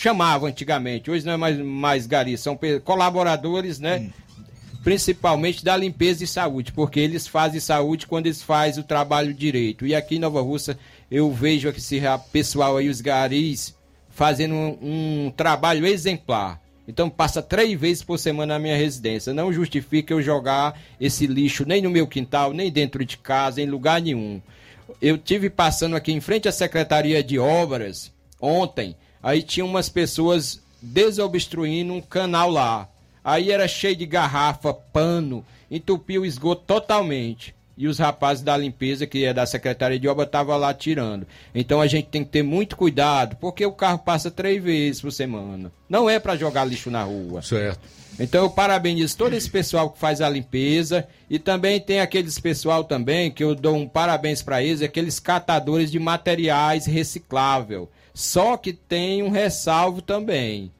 [0.00, 4.12] Chamava antigamente, hoje não é mais, mais gari, são colaboradores, né?
[4.84, 9.84] Principalmente da limpeza e saúde, porque eles fazem saúde quando eles fazem o trabalho direito.
[9.84, 10.78] E aqui em Nova Russa
[11.10, 12.00] eu vejo esse
[12.30, 13.74] pessoal aí, os garis,
[14.08, 14.78] fazendo um,
[15.26, 16.62] um trabalho exemplar.
[16.86, 19.34] Então passa três vezes por semana na minha residência.
[19.34, 23.66] Não justifica eu jogar esse lixo nem no meu quintal, nem dentro de casa, em
[23.66, 24.40] lugar nenhum.
[25.02, 28.94] Eu tive passando aqui em frente à Secretaria de Obras ontem,
[29.28, 32.88] aí tinha umas pessoas desobstruindo um canal lá.
[33.22, 37.54] Aí era cheio de garrafa, pano, entupiu o esgoto totalmente.
[37.76, 41.26] E os rapazes da limpeza, que é da Secretaria de Obras, estavam lá tirando.
[41.54, 45.12] Então a gente tem que ter muito cuidado, porque o carro passa três vezes por
[45.12, 45.70] semana.
[45.88, 47.42] Não é para jogar lixo na rua.
[47.42, 47.86] Certo.
[48.18, 52.82] Então eu parabenizo todo esse pessoal que faz a limpeza e também tem aqueles pessoal
[52.82, 57.90] também que eu dou um parabéns para eles, aqueles catadores de materiais reciclável.
[58.18, 60.72] Só que tem um ressalvo também.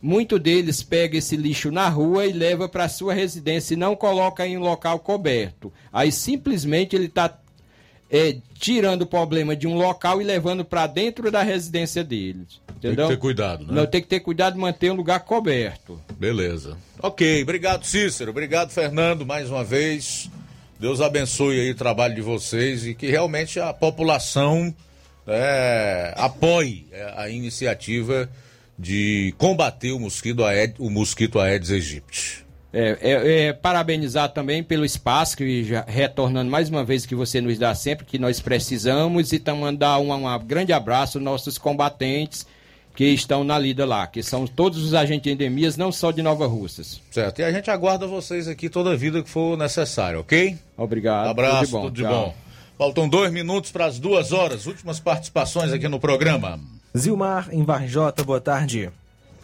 [0.00, 4.46] Muito deles pega esse lixo na rua e leva para sua residência e não coloca
[4.46, 5.72] em um local coberto.
[5.92, 7.36] Aí simplesmente ele está
[8.56, 12.60] tirando o problema de um local e levando para dentro da residência deles.
[12.80, 13.08] Tem Entendeu?
[13.08, 13.72] que ter cuidado, né?
[13.72, 16.00] Não, tem que ter cuidado de manter um lugar coberto.
[16.16, 16.76] Beleza.
[17.02, 20.30] Ok, obrigado Cícero, obrigado Fernando mais uma vez.
[20.78, 24.72] Deus abençoe aí o trabalho de vocês e que realmente a população
[25.26, 28.28] é, apoie é, a iniciativa
[28.78, 32.46] de combater o mosquito Aedes, o mosquito Aedes aegypti.
[32.72, 37.40] É, é, é, parabenizar também pelo espaço que já retornando mais uma vez que você
[37.40, 41.56] nos dá sempre que nós precisamos e também mandar um, um grande abraço aos nossos
[41.56, 42.46] combatentes
[42.94, 46.22] que estão na lida lá, que são todos os agentes de endemias, não só de
[46.22, 47.00] Nova Russas.
[47.10, 47.40] Certo.
[47.40, 50.56] E a gente aguarda vocês aqui toda a vida que for necessário, ok?
[50.76, 51.28] Obrigado.
[51.28, 51.82] Abraço, tudo de bom.
[51.82, 52.45] tudo de bom.
[52.78, 54.66] Faltam dois minutos para as duas horas.
[54.66, 56.60] Últimas participações aqui no programa.
[56.96, 58.90] Zilmar, em Varjota, boa tarde.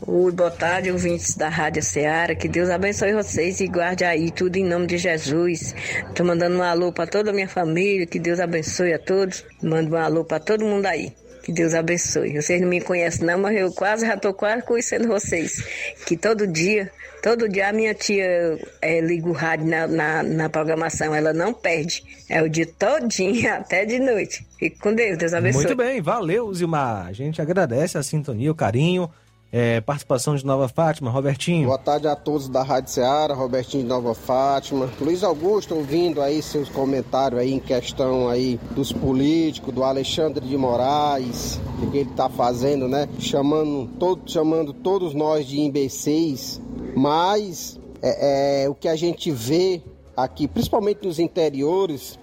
[0.07, 2.35] Oi, boa tarde, ouvintes da Rádio Ceará.
[2.35, 5.75] Que Deus abençoe vocês e guarde aí tudo em nome de Jesus.
[6.15, 8.07] Tô mandando um alô para toda a minha família.
[8.07, 9.45] Que Deus abençoe a todos.
[9.63, 11.13] Mando um alô para todo mundo aí.
[11.43, 12.41] Que Deus abençoe.
[12.41, 15.65] Vocês não me conhecem não, mas eu quase já tô quase conhecendo vocês.
[16.07, 16.91] Que todo dia,
[17.21, 21.13] todo dia a minha tia é, liga o rádio na, na, na programação.
[21.15, 22.05] Ela não perde.
[22.29, 24.47] É o dia todinho, até de noite.
[24.57, 25.19] Fique com Deus.
[25.19, 25.65] Deus abençoe.
[25.65, 27.09] Muito bem, valeu, Zilmar.
[27.09, 29.11] A gente agradece a sintonia, o carinho.
[29.55, 31.67] É, participação de Nova Fátima, Robertinho.
[31.67, 34.89] Boa tarde a todos da Rádio Ceará, Robertinho de Nova Fátima.
[34.99, 40.57] Luiz Augusto, ouvindo aí seus comentários aí em questão aí dos políticos, do Alexandre de
[40.57, 43.07] Moraes, o que ele tá fazendo, né?
[43.19, 46.59] Chamando, todo, chamando todos nós de imbecis,
[46.97, 49.83] mas é, é, o que a gente vê
[50.17, 52.19] aqui, principalmente nos interiores,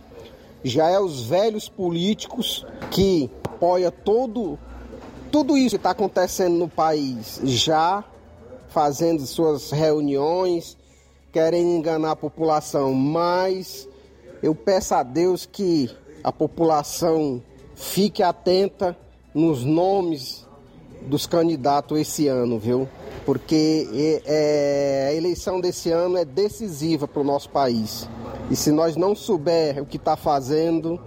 [0.63, 4.57] já é os velhos políticos que apoia todo
[5.31, 8.03] tudo isso está acontecendo no país já
[8.69, 10.77] fazendo suas reuniões,
[11.31, 13.87] querendo enganar a população, mas
[14.41, 15.89] eu peço a Deus que
[16.23, 17.41] a população
[17.75, 18.95] fique atenta
[19.33, 20.45] nos nomes
[21.01, 22.87] dos candidatos esse ano, viu?
[23.25, 28.07] Porque é, a eleição desse ano é decisiva para o nosso país.
[28.49, 30.99] E se nós não souber o que está fazendo,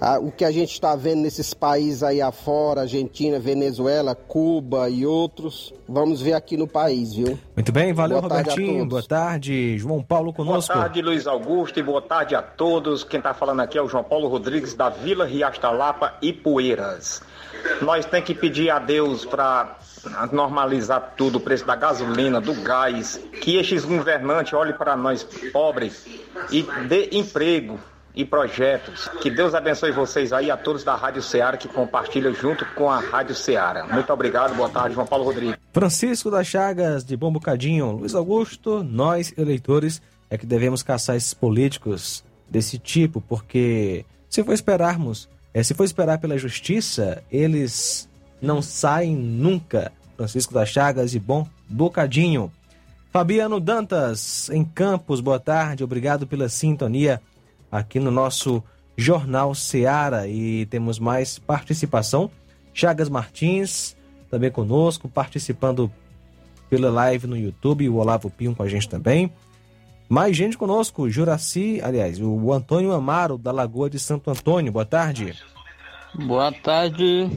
[0.00, 5.06] a, o que a gente está vendo nesses países aí afora, Argentina, Venezuela, Cuba e
[5.06, 7.38] outros, vamos ver aqui no país, viu?
[7.54, 8.86] Muito bem, valeu, Boa Robertinho.
[8.86, 9.78] Boa tarde.
[9.78, 10.72] João Paulo conosco.
[10.72, 13.04] Boa tarde, Luiz Augusto, e boa tarde a todos.
[13.04, 16.32] Quem está falando aqui é o João Paulo Rodrigues, da Vila Riacho da Lapa e
[16.32, 17.22] Poeiras.
[17.82, 19.76] Nós temos que pedir a Deus para
[20.32, 26.06] normalizar tudo, o preço da gasolina, do gás, que estes governantes olhem para nós pobres
[26.50, 27.78] e dê emprego
[28.14, 29.08] e projetos.
[29.20, 32.98] Que Deus abençoe vocês aí, a todos da Rádio Ceará que compartilham junto com a
[32.98, 33.86] Rádio Ceará.
[33.86, 35.56] Muito obrigado, boa tarde, João Paulo Rodrigues.
[35.72, 37.92] Francisco das Chagas, de Bom Bocadinho.
[37.92, 44.52] Luiz Augusto, nós, eleitores, é que devemos caçar esses políticos desse tipo, porque se for
[44.52, 48.08] esperarmos, é, se for esperar pela justiça, eles
[48.40, 49.92] não saem nunca.
[50.16, 52.52] Francisco das Chagas, de Bom Bocadinho.
[53.12, 57.20] Fabiano Dantas, em Campos, boa tarde, obrigado pela sintonia
[57.70, 58.62] aqui no nosso
[58.96, 62.30] Jornal Seara e temos mais participação.
[62.72, 63.96] Chagas Martins,
[64.30, 65.90] também conosco, participando
[66.68, 69.32] pela live no YouTube, o Olavo Pinho com a gente também.
[70.08, 75.36] Mais gente conosco, Juraci, aliás, o Antônio Amaro, da Lagoa de Santo Antônio, boa tarde.
[76.14, 77.30] Boa tarde.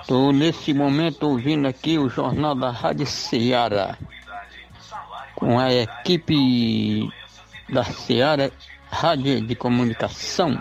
[0.00, 3.96] Estou nesse momento ouvindo aqui o jornal da Rádio Ceará
[5.34, 7.08] com a equipe
[7.68, 8.50] da Ceará
[8.90, 10.60] Rádio de Comunicação.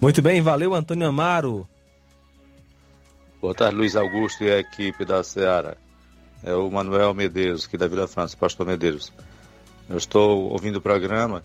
[0.00, 1.68] Muito bem, valeu Antônio Amaro.
[3.40, 5.76] Boa tarde, Luiz Augusto e a equipe da Seara.
[6.42, 9.12] É o Manuel Medeiros, aqui da Vila França, pastor Medeiros.
[9.88, 11.44] Eu estou ouvindo o programa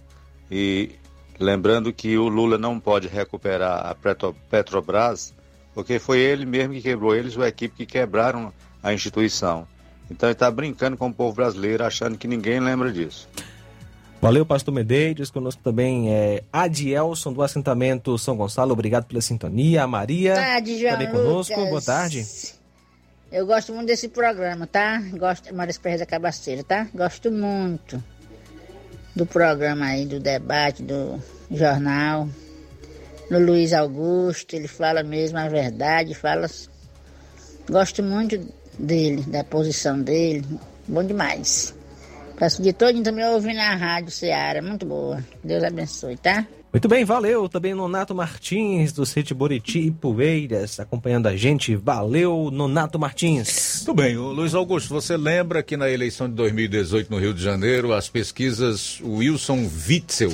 [0.49, 0.91] e
[1.39, 5.33] lembrando que o Lula não pode recuperar a Petro- Petrobras,
[5.73, 9.67] porque foi ele mesmo que quebrou, eles ou a equipe que quebraram a instituição.
[10.09, 13.27] Então ele está brincando com o povo brasileiro, achando que ninguém lembra disso.
[14.21, 15.29] Valeu, Pastor Medeiros.
[15.29, 18.73] Conosco também é Adielson, do assentamento São Gonçalo.
[18.73, 19.83] Obrigado pela sintonia.
[19.83, 21.53] A Maria tarde, João também conosco.
[21.53, 21.69] Lucas.
[21.69, 22.25] Boa tarde.
[23.31, 25.01] Eu gosto muito desse programa, tá?
[25.17, 26.87] Gosto, Maria Perez da Cabaceira, tá?
[26.93, 28.03] Gosto muito
[29.15, 31.21] do programa aí, do debate, do
[31.51, 32.27] jornal.
[33.29, 36.47] No Luiz Augusto, ele fala mesmo a verdade, fala.
[37.69, 38.39] Gosto muito
[38.79, 40.45] dele, da posição dele.
[40.87, 41.76] Bom demais.
[42.37, 45.23] Peço de todo também ouvir na Rádio Ceará, muito boa.
[45.43, 46.45] Deus abençoe, tá?
[46.71, 47.49] Muito bem, valeu.
[47.49, 51.75] Também Nonato Martins, do Sítio Boriti e Poeiras, acompanhando a gente.
[51.75, 53.77] Valeu, Nonato Martins.
[53.77, 57.41] Muito bem, o Luiz Augusto, você lembra que na eleição de 2018 no Rio de
[57.41, 60.33] Janeiro, as pesquisas, o Wilson Witzel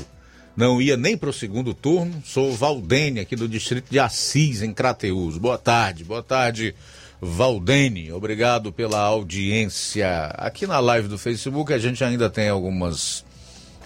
[0.58, 2.22] não ia nem para o segundo turno?
[2.26, 5.38] Sou Valdene, aqui do distrito de Assis, em Crateús.
[5.38, 6.76] Boa tarde, boa tarde,
[7.24, 8.12] Valdene.
[8.12, 10.26] Obrigado pela audiência.
[10.38, 13.24] Aqui na live do Facebook a gente ainda tem algumas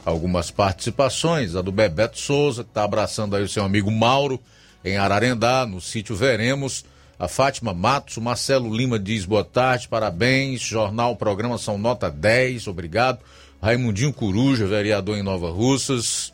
[0.03, 4.39] algumas participações, a do Bebeto Souza, que está abraçando aí o seu amigo Mauro,
[4.83, 6.85] em Ararendá, no sítio Veremos.
[7.19, 10.61] A Fátima Matos, o Marcelo Lima diz boa tarde, parabéns.
[10.61, 13.19] Jornal, programa são nota 10, obrigado.
[13.61, 16.31] Raimundinho Coruja, vereador em Nova Russas.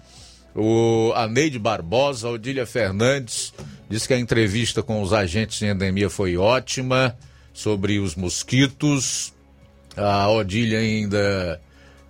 [0.56, 3.54] O Aneide Barbosa, Odília Fernandes,
[3.90, 7.18] diz que a entrevista com os agentes em endemia foi ótima
[7.54, 9.34] sobre os mosquitos.
[9.98, 11.60] A Odília ainda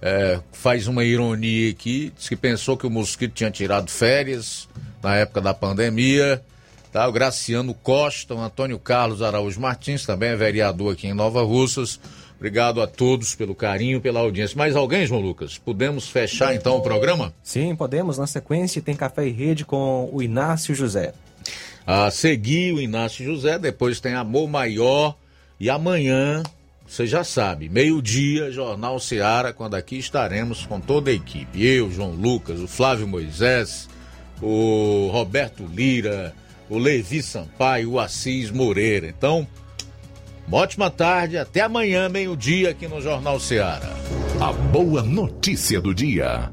[0.02, 4.68] é, faz uma ironia aqui, diz que pensou que o mosquito tinha tirado férias
[5.02, 6.44] na época da pandemia.
[6.92, 7.08] Tá?
[7.08, 12.00] O Graciano Costa, o Antônio Carlos Araújo Martins, também é vereador aqui em Nova Russas.
[12.44, 14.58] Obrigado a todos pelo carinho, pela audiência.
[14.58, 15.58] Mais alguém, João Lucas?
[15.58, 17.34] Podemos fechar então o programa?
[17.42, 18.18] Sim, podemos.
[18.18, 21.14] Na sequência tem Café e Rede com o Inácio José.
[21.88, 25.16] A seguir o Inácio José, depois tem Amor Maior
[25.58, 26.44] e amanhã,
[26.86, 31.66] você já sabe, meio-dia, Jornal Seara, quando aqui estaremos com toda a equipe.
[31.66, 33.88] Eu, João Lucas, o Flávio Moisés,
[34.42, 36.36] o Roberto Lira,
[36.70, 39.08] o Levi Sampaio, o Assis Moreira.
[39.08, 39.48] Então,
[40.48, 43.90] uma ótima tarde, até amanhã, meio-dia, aqui no Jornal Seara.
[44.40, 46.52] A boa notícia do dia.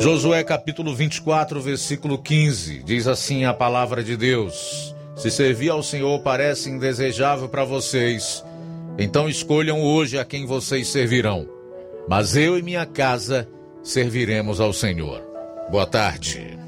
[0.00, 6.20] Josué capítulo 24, versículo 15, diz assim a palavra de Deus: Se servir ao Senhor
[6.20, 8.44] parece indesejável para vocês,
[8.96, 11.48] então escolham hoje a quem vocês servirão.
[12.08, 13.48] Mas eu e minha casa
[13.82, 15.20] serviremos ao Senhor.
[15.70, 16.67] Boa tarde.